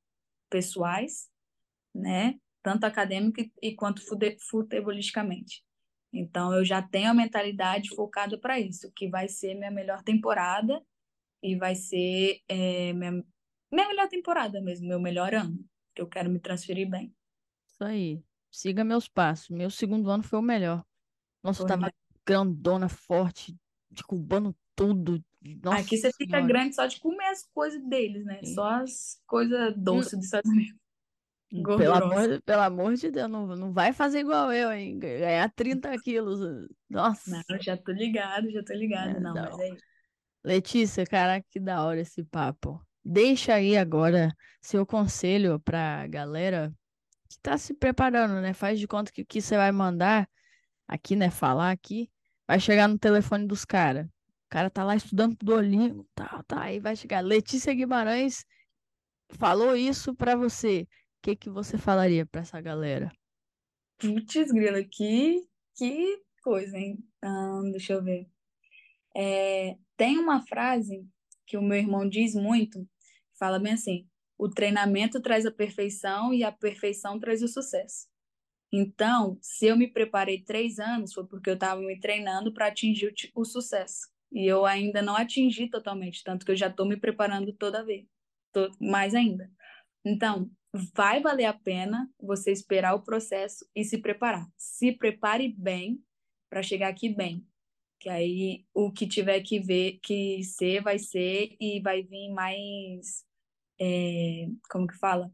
pessoais, 0.50 1.30
né? 1.94 2.40
Tanto 2.62 2.86
acadêmico 2.86 3.42
e 3.62 3.76
quanto 3.76 4.02
futebolisticamente. 4.50 5.64
Então, 6.14 6.54
eu 6.54 6.64
já 6.64 6.82
tenho 6.82 7.10
a 7.10 7.14
mentalidade 7.14 7.90
focada 7.90 8.38
para 8.38 8.60
isso, 8.60 8.92
que 8.96 9.10
vai 9.10 9.28
ser 9.28 9.56
minha 9.56 9.72
melhor 9.72 10.04
temporada 10.04 10.82
e 11.42 11.58
vai 11.58 11.76
ser 11.76 12.40
é, 12.48 12.94
minha, 12.94 13.12
minha 13.72 13.88
melhor 13.88 14.08
temporada 14.08 14.62
mesmo, 14.62 14.88
meu 14.88 15.00
melhor 15.00 15.34
ano, 15.34 15.58
que 15.94 16.02
eu 16.02 16.08
quero 16.08 16.30
me 16.30 16.40
transferir 16.40 16.90
bem. 16.90 17.14
Isso 17.68 17.84
aí. 17.84 18.24
Siga 18.52 18.84
meus 18.84 19.08
passos. 19.08 19.50
Meu 19.50 19.72
segundo 19.72 20.10
ano 20.12 20.24
foi 20.24 20.38
o 20.38 20.44
melhor. 20.44 20.86
Nossa, 21.44 21.64
eu 21.64 21.68
tava 21.68 21.92
grandona, 22.26 22.90
forte, 22.90 23.56
derrubando 23.90 24.56
tudo. 24.76 25.24
Nossa 25.62 25.82
Aqui 25.82 25.98
você 25.98 26.12
fica 26.14 26.40
grande 26.42 26.76
só 26.76 26.86
de 26.86 27.00
comer 27.00 27.26
as 27.26 27.46
coisas 27.54 27.84
deles, 27.88 28.26
né? 28.26 28.40
Sim. 28.44 28.54
Só 28.54 28.70
as 28.70 29.22
coisas 29.28 29.74
doces 29.76 30.14
dos 30.14 30.26
Estados 30.26 30.50
Unidos. 30.50 30.84
Pelo 31.78 31.94
amor, 31.94 32.42
pelo 32.42 32.62
amor 32.62 32.96
de 32.96 33.12
Deus, 33.12 33.30
não, 33.30 33.46
não 33.56 33.72
vai 33.72 33.94
fazer 33.94 34.22
igual 34.22 34.52
eu, 34.52 34.72
hein? 34.72 34.98
Ganhar 34.98 35.52
30 35.52 35.96
quilos. 36.00 36.40
Nossa. 36.90 37.44
Não, 37.48 37.62
já 37.62 37.78
tô 37.78 37.92
ligado, 37.92 38.50
já 38.50 38.64
tô 38.64 38.74
ligado. 38.74 39.18
É, 39.18 39.20
não, 39.20 39.36
não, 39.36 39.44
mas 39.44 39.60
é 39.60 39.70
isso. 39.70 39.84
Letícia, 40.44 41.06
cara, 41.06 41.42
que 41.42 41.60
da 41.60 41.84
hora 41.86 42.02
esse 42.02 42.24
papo. 42.24 42.82
Deixa 43.06 43.54
aí 43.54 43.78
agora 43.78 44.36
seu 44.62 44.86
conselho 44.86 45.60
pra 45.60 46.08
galera 46.08 46.74
que 47.30 47.38
tá 47.40 47.58
se 47.58 47.74
preparando, 47.74 48.42
né? 48.42 48.54
Faz 48.54 48.80
de 48.80 48.88
conta 48.88 49.12
que 49.12 49.22
o 49.22 49.26
que 49.26 49.40
você 49.40 49.56
vai 49.56 49.72
mandar 49.72 50.28
aqui, 50.88 51.16
né? 51.16 51.30
Falar 51.30 51.70
aqui, 51.70 52.10
vai 52.48 52.60
chegar 52.60 52.88
no 52.88 52.98
telefone 52.98 53.48
dos 53.48 53.66
caras 53.66 54.08
cara 54.54 54.70
tá 54.70 54.84
lá 54.84 54.96
estudando 54.96 55.36
do 55.38 55.56
olhinho, 55.56 56.08
tá, 56.14 56.44
tá, 56.48 56.66
aí 56.66 56.80
vai 56.80 56.96
chegar. 56.96 57.22
Letícia 57.22 57.74
Guimarães 57.74 58.46
falou 59.32 59.76
isso 59.76 60.14
para 60.14 60.36
você. 60.36 60.84
O 60.84 60.88
que 61.24 61.36
que 61.36 61.50
você 61.50 61.76
falaria 61.76 62.24
para 62.24 62.42
essa 62.42 62.62
galera? 62.62 63.12
Putz, 63.98 64.52
grila, 64.52 64.84
que, 64.84 65.42
que 65.76 66.22
coisa, 66.44 66.78
hein? 66.78 67.04
deixa 67.72 67.94
eu 67.94 68.04
ver. 68.04 68.30
É, 69.16 69.76
tem 69.98 70.20
uma 70.20 70.46
frase 70.46 71.04
que 71.48 71.58
o 71.58 71.62
meu 71.64 71.80
irmão 71.80 72.08
diz 72.08 72.36
muito, 72.36 72.88
fala 73.40 73.58
bem 73.58 73.74
assim: 73.74 74.08
o 74.38 74.48
treinamento 74.48 75.20
traz 75.20 75.48
a 75.48 75.52
perfeição 75.52 76.32
e 76.32 76.44
a 76.44 76.52
perfeição 76.52 77.20
traz 77.20 77.42
o 77.42 77.48
sucesso. 77.48 78.08
Então, 78.76 79.38
se 79.40 79.68
eu 79.68 79.78
me 79.78 79.88
preparei 79.88 80.42
três 80.42 80.80
anos, 80.80 81.14
foi 81.14 81.28
porque 81.28 81.48
eu 81.48 81.54
estava 81.54 81.80
me 81.80 82.00
treinando 82.00 82.52
para 82.52 82.66
atingir 82.66 83.14
o, 83.36 83.42
o 83.42 83.46
sucesso. 83.46 84.08
E 84.32 84.48
eu 84.48 84.66
ainda 84.66 85.00
não 85.00 85.16
atingi 85.16 85.70
totalmente, 85.70 86.24
tanto 86.24 86.44
que 86.44 86.52
eu 86.52 86.56
já 86.56 86.68
estou 86.68 86.88
me 86.88 86.98
preparando 86.98 87.54
toda 87.54 87.86
vez, 87.86 88.08
tô, 88.52 88.72
mais 88.82 89.14
ainda. 89.14 89.48
Então, 90.04 90.50
vai 90.96 91.22
valer 91.22 91.46
a 91.46 91.54
pena 91.54 92.10
você 92.20 92.52
esperar 92.52 92.96
o 92.96 93.04
processo 93.04 93.64
e 93.76 93.84
se 93.84 94.00
preparar. 94.00 94.48
Se 94.58 94.92
prepare 94.92 95.54
bem 95.56 96.04
para 96.50 96.64
chegar 96.64 96.88
aqui 96.88 97.10
bem. 97.10 97.46
Que 98.00 98.10
aí 98.10 98.66
o 98.74 98.92
que 98.92 99.08
tiver 99.08 99.42
que 99.42 99.60
ver, 99.60 100.00
que 100.02 100.44
ser, 100.44 100.82
vai 100.82 100.98
ser 100.98 101.56
e 101.60 101.80
vai 101.80 102.02
vir 102.02 102.32
mais. 102.32 103.24
É, 103.80 104.48
como 104.68 104.88
que 104.88 104.98
fala? 104.98 105.32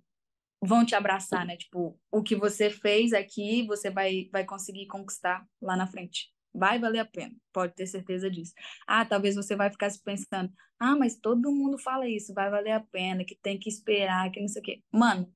Vão 0.61 0.85
te 0.85 0.93
abraçar, 0.93 1.45
né? 1.45 1.55
Tipo, 1.55 1.97
o 2.11 2.21
que 2.21 2.35
você 2.35 2.69
fez 2.69 3.13
aqui, 3.13 3.65
você 3.65 3.89
vai, 3.89 4.29
vai 4.31 4.45
conseguir 4.45 4.87
conquistar 4.87 5.45
lá 5.61 5.75
na 5.75 5.87
frente. 5.87 6.31
Vai 6.53 6.79
valer 6.79 6.99
a 6.99 7.05
pena, 7.05 7.35
pode 7.53 7.75
ter 7.75 7.85
certeza 7.85 8.29
disso. 8.29 8.53
Ah, 8.87 9.05
talvez 9.05 9.35
você 9.35 9.55
vai 9.55 9.71
ficar 9.71 9.89
se 9.89 10.03
pensando, 10.03 10.51
ah, 10.79 10.95
mas 10.95 11.17
todo 11.17 11.51
mundo 11.51 11.77
fala 11.77 12.07
isso, 12.07 12.33
vai 12.33 12.49
valer 12.49 12.71
a 12.71 12.79
pena, 12.79 13.23
que 13.23 13.35
tem 13.35 13.59
que 13.59 13.69
esperar, 13.69 14.31
que 14.31 14.41
não 14.41 14.47
sei 14.47 14.61
o 14.61 14.65
quê. 14.65 14.83
Mano, 14.91 15.31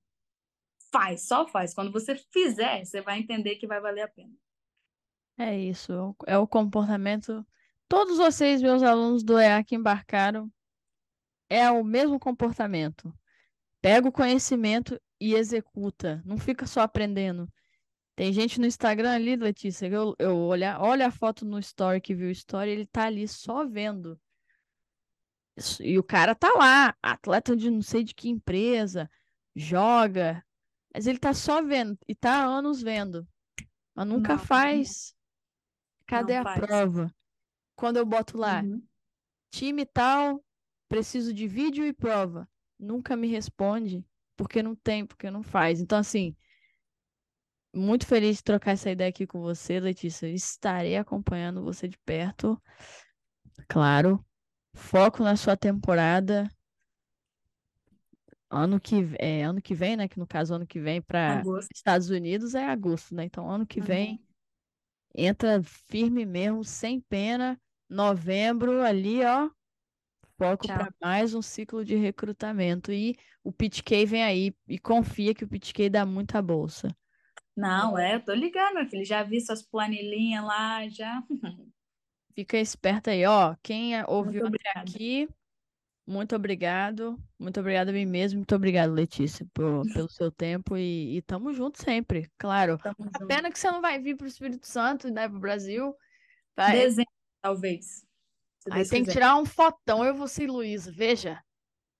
faz, 0.92 1.28
só 1.28 1.48
faz. 1.48 1.74
Quando 1.74 1.92
você 1.92 2.16
fizer, 2.32 2.84
você 2.84 3.02
vai 3.02 3.20
entender 3.20 3.56
que 3.56 3.68
vai 3.68 3.80
valer 3.80 4.02
a 4.02 4.08
pena. 4.08 4.34
É 5.38 5.58
isso, 5.58 6.16
é 6.28 6.38
o 6.38 6.48
comportamento. 6.48 7.46
Todos 7.88 8.18
vocês, 8.18 8.62
meus 8.62 8.84
alunos 8.84 9.24
do 9.24 9.40
EA 9.40 9.64
que 9.64 9.76
embarcaram, 9.76 10.52
é 11.50 11.70
o 11.70 11.84
mesmo 11.84 12.20
comportamento. 12.20 13.14
Pega 13.82 14.08
o 14.08 14.12
conhecimento 14.12 15.00
e 15.24 15.36
executa. 15.36 16.22
Não 16.26 16.38
fica 16.38 16.68
só 16.68 16.82
aprendendo. 16.82 17.50
Tem 18.14 18.34
gente 18.34 18.60
no 18.60 18.68
Instagram 18.68 19.14
ali, 19.14 19.38
Letícia, 19.38 19.88
eu, 19.88 20.14
eu 20.20 20.38
olha, 20.38 20.78
olha 20.80 21.08
a 21.08 21.12
foto 21.12 21.46
no 21.46 21.58
story 21.60 22.02
que 22.02 22.14
viu 22.14 22.28
o 22.28 22.32
story, 22.32 22.70
ele 22.70 22.86
tá 22.86 23.06
ali 23.06 23.26
só 23.28 23.66
vendo. 23.66 24.20
E 25.80 25.98
o 25.98 26.04
cara 26.04 26.36
tá 26.36 26.52
lá, 26.54 26.96
atleta 27.02 27.56
de 27.56 27.72
não 27.72 27.82
sei 27.82 28.04
de 28.04 28.14
que 28.14 28.28
empresa, 28.28 29.10
joga, 29.56 30.46
mas 30.94 31.08
ele 31.08 31.18
tá 31.18 31.34
só 31.34 31.64
vendo 31.64 31.98
e 32.08 32.14
tá 32.14 32.44
há 32.44 32.46
anos 32.46 32.82
vendo. 32.82 33.26
Mas 33.96 34.08
nunca 34.08 34.36
não, 34.36 34.44
faz. 34.44 35.16
Cadê 36.06 36.36
a 36.36 36.44
faz. 36.44 36.60
prova? 36.60 37.16
Quando 37.76 37.98
eu 37.98 38.06
boto 38.06 38.38
lá, 38.38 38.62
uhum. 38.62 38.84
time 39.52 39.86
tal, 39.86 40.44
preciso 40.90 41.34
de 41.34 41.48
vídeo 41.48 41.86
e 41.86 41.94
prova. 41.94 42.48
Nunca 42.78 43.16
me 43.16 43.28
responde, 43.28 44.06
porque 44.44 44.62
não 44.62 44.76
tem, 44.76 45.06
porque 45.06 45.32
não 45.32 45.41
faz. 45.41 45.80
Então, 45.80 45.98
assim, 45.98 46.36
muito 47.74 48.06
feliz 48.06 48.38
de 48.38 48.44
trocar 48.44 48.72
essa 48.72 48.91
ideia 48.91 49.10
aqui 49.10 49.26
com 49.26 49.41
você, 49.41 49.80
Letícia. 49.80 50.28
Estarei 50.28 50.98
acompanhando 50.98 51.64
você 51.64 51.88
de 51.88 51.98
perto. 52.00 52.62
Claro. 53.68 54.24
Foco 54.76 55.24
na 55.24 55.36
sua 55.36 55.56
temporada. 55.56 56.48
Ano 58.50 58.80
que, 58.80 59.10
é, 59.18 59.44
ano 59.44 59.62
que 59.62 59.74
vem, 59.74 59.96
né? 59.96 60.08
Que 60.08 60.20
no 60.20 60.28
caso, 60.28 60.54
ano 60.54 60.68
que 60.68 60.80
vem 60.80 61.02
para 61.02 61.41
Estados 61.74 62.10
Unidos 62.10 62.54
é 62.54 62.66
agosto, 62.66 63.16
né? 63.16 63.24
Então, 63.24 63.50
ano 63.50 63.66
que 63.66 63.80
uhum. 63.80 63.86
vem, 63.86 64.28
entra 65.16 65.64
firme 65.64 66.26
mesmo, 66.26 66.64
sem 66.64 67.00
pena. 67.00 67.60
Novembro 67.89 68.82
ali, 68.82 69.24
ó. 69.24 69.50
Foco 70.38 70.68
para 70.68 70.94
mais 71.02 71.34
um 71.34 71.42
ciclo 71.42 71.86
de 71.86 71.96
recrutamento. 71.96 72.92
E 72.92 73.16
o 73.44 73.52
PitK 73.52 74.06
vem 74.06 74.24
aí. 74.24 74.56
E 74.68 74.80
confia 74.80 75.34
que 75.34 75.44
o 75.44 75.48
PitK 75.48 75.90
dá 75.90 76.06
muita 76.06 76.42
bolsa. 76.42 76.96
Não, 77.56 77.98
é, 77.98 78.16
eu 78.16 78.24
tô 78.24 78.34
ligando, 78.34 78.76
meu 78.76 78.86
filho. 78.88 79.06
Já 79.06 79.24
vi 79.24 79.40
suas 79.40 79.62
planilhinhas 79.62 80.44
lá, 80.44 80.88
já. 80.90 81.24
Fica 82.36 82.58
esperto 82.58 83.10
aí, 83.10 83.26
ó. 83.26 83.56
Quem 83.62 83.96
é, 83.96 84.04
ouviu 84.08 84.48
até 84.48 84.80
aqui, 84.80 85.30
muito 86.06 86.36
obrigado. 86.36 87.18
Muito 87.40 87.60
obrigado 87.60 87.90
a 87.90 87.92
mim 87.94 88.06
mesmo. 88.06 88.40
Muito 88.40 88.56
obrigado, 88.56 88.92
Letícia, 88.92 89.48
por, 89.54 89.84
pelo 89.94 90.10
seu 90.10 90.32
tempo. 90.32 90.76
E, 90.76 91.18
e 91.18 91.22
tamo 91.22 91.54
junto 91.54 91.82
sempre, 91.82 92.30
claro. 92.38 92.78
Tamo 92.78 92.96
a 93.00 93.20
junto. 93.20 93.28
pena 93.28 93.52
que 93.52 93.58
você 93.58 93.72
não 93.72 93.82
vai 93.82 94.00
vir 94.00 94.18
pro 94.18 94.28
Espírito 94.28 94.68
Santo, 94.68 95.10
né, 95.10 95.30
pro 95.30 95.40
Brasil. 95.40 95.96
Vai. 96.56 96.74
Dezembro, 96.74 97.14
talvez. 97.42 98.06
Aí 98.72 98.88
tem 98.88 99.03
que 99.03 99.11
tirar 99.11 99.36
um 99.36 99.45
fotão, 99.45 100.03
eu, 100.03 100.14
você 100.14 100.43
e 100.43 100.47
Luísa, 100.47 100.91
veja. 100.91 101.41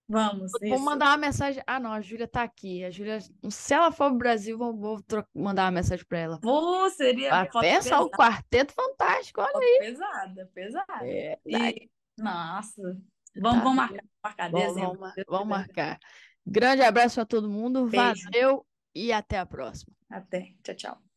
Vamos. 0.08 0.52
Vou 0.62 0.80
mandar 0.80 1.08
uma 1.08 1.18
mensagem. 1.18 1.64
Ah, 1.66 1.80
não, 1.80 1.92
a 1.92 2.02
Júlia 2.02 2.28
tá 2.28 2.44
aqui. 2.44 2.84
A 2.84 2.92
Júlia, 2.92 3.20
se 3.50 3.74
ela 3.74 3.92
for 3.92 4.10
pro 4.10 4.18
Brasil, 4.18 4.58
vou, 4.58 4.76
vou 4.76 5.04
mandar 5.34 5.64
uma 5.64 5.72
mensagem 5.72 6.06
pra 6.06 6.20
ela. 6.20 6.40
Seria. 6.96 7.34
Ah, 7.34 7.46
pensa 7.48 8.00
o 8.00 8.10
quarteto 8.10 8.74
fantástico, 8.74 9.42
olha 9.42 9.58
aí. 9.58 9.80
Pesada, 9.80 10.52
pesada. 10.54 11.08
É, 11.08 11.40
e... 11.46 11.90
Nossa. 12.18 12.82
Vamos, 13.36 13.58
tá. 13.58 13.64
vamos 13.64 13.76
marcar, 13.76 14.04
marcar 14.24 14.52
vamos. 14.52 14.76
Vamos, 14.76 15.14
vamos 15.28 15.48
marcar. 15.48 16.00
Grande 16.46 16.84
abraço 16.84 17.22
a 17.22 17.26
todo 17.26 17.50
mundo. 17.50 17.88
Beijo. 17.88 18.26
Valeu 18.26 18.66
e 18.94 19.12
até 19.12 19.40
a 19.40 19.46
próxima. 19.46 19.94
Até. 20.10 20.54
Tchau, 20.62 20.76
tchau. 20.76 21.13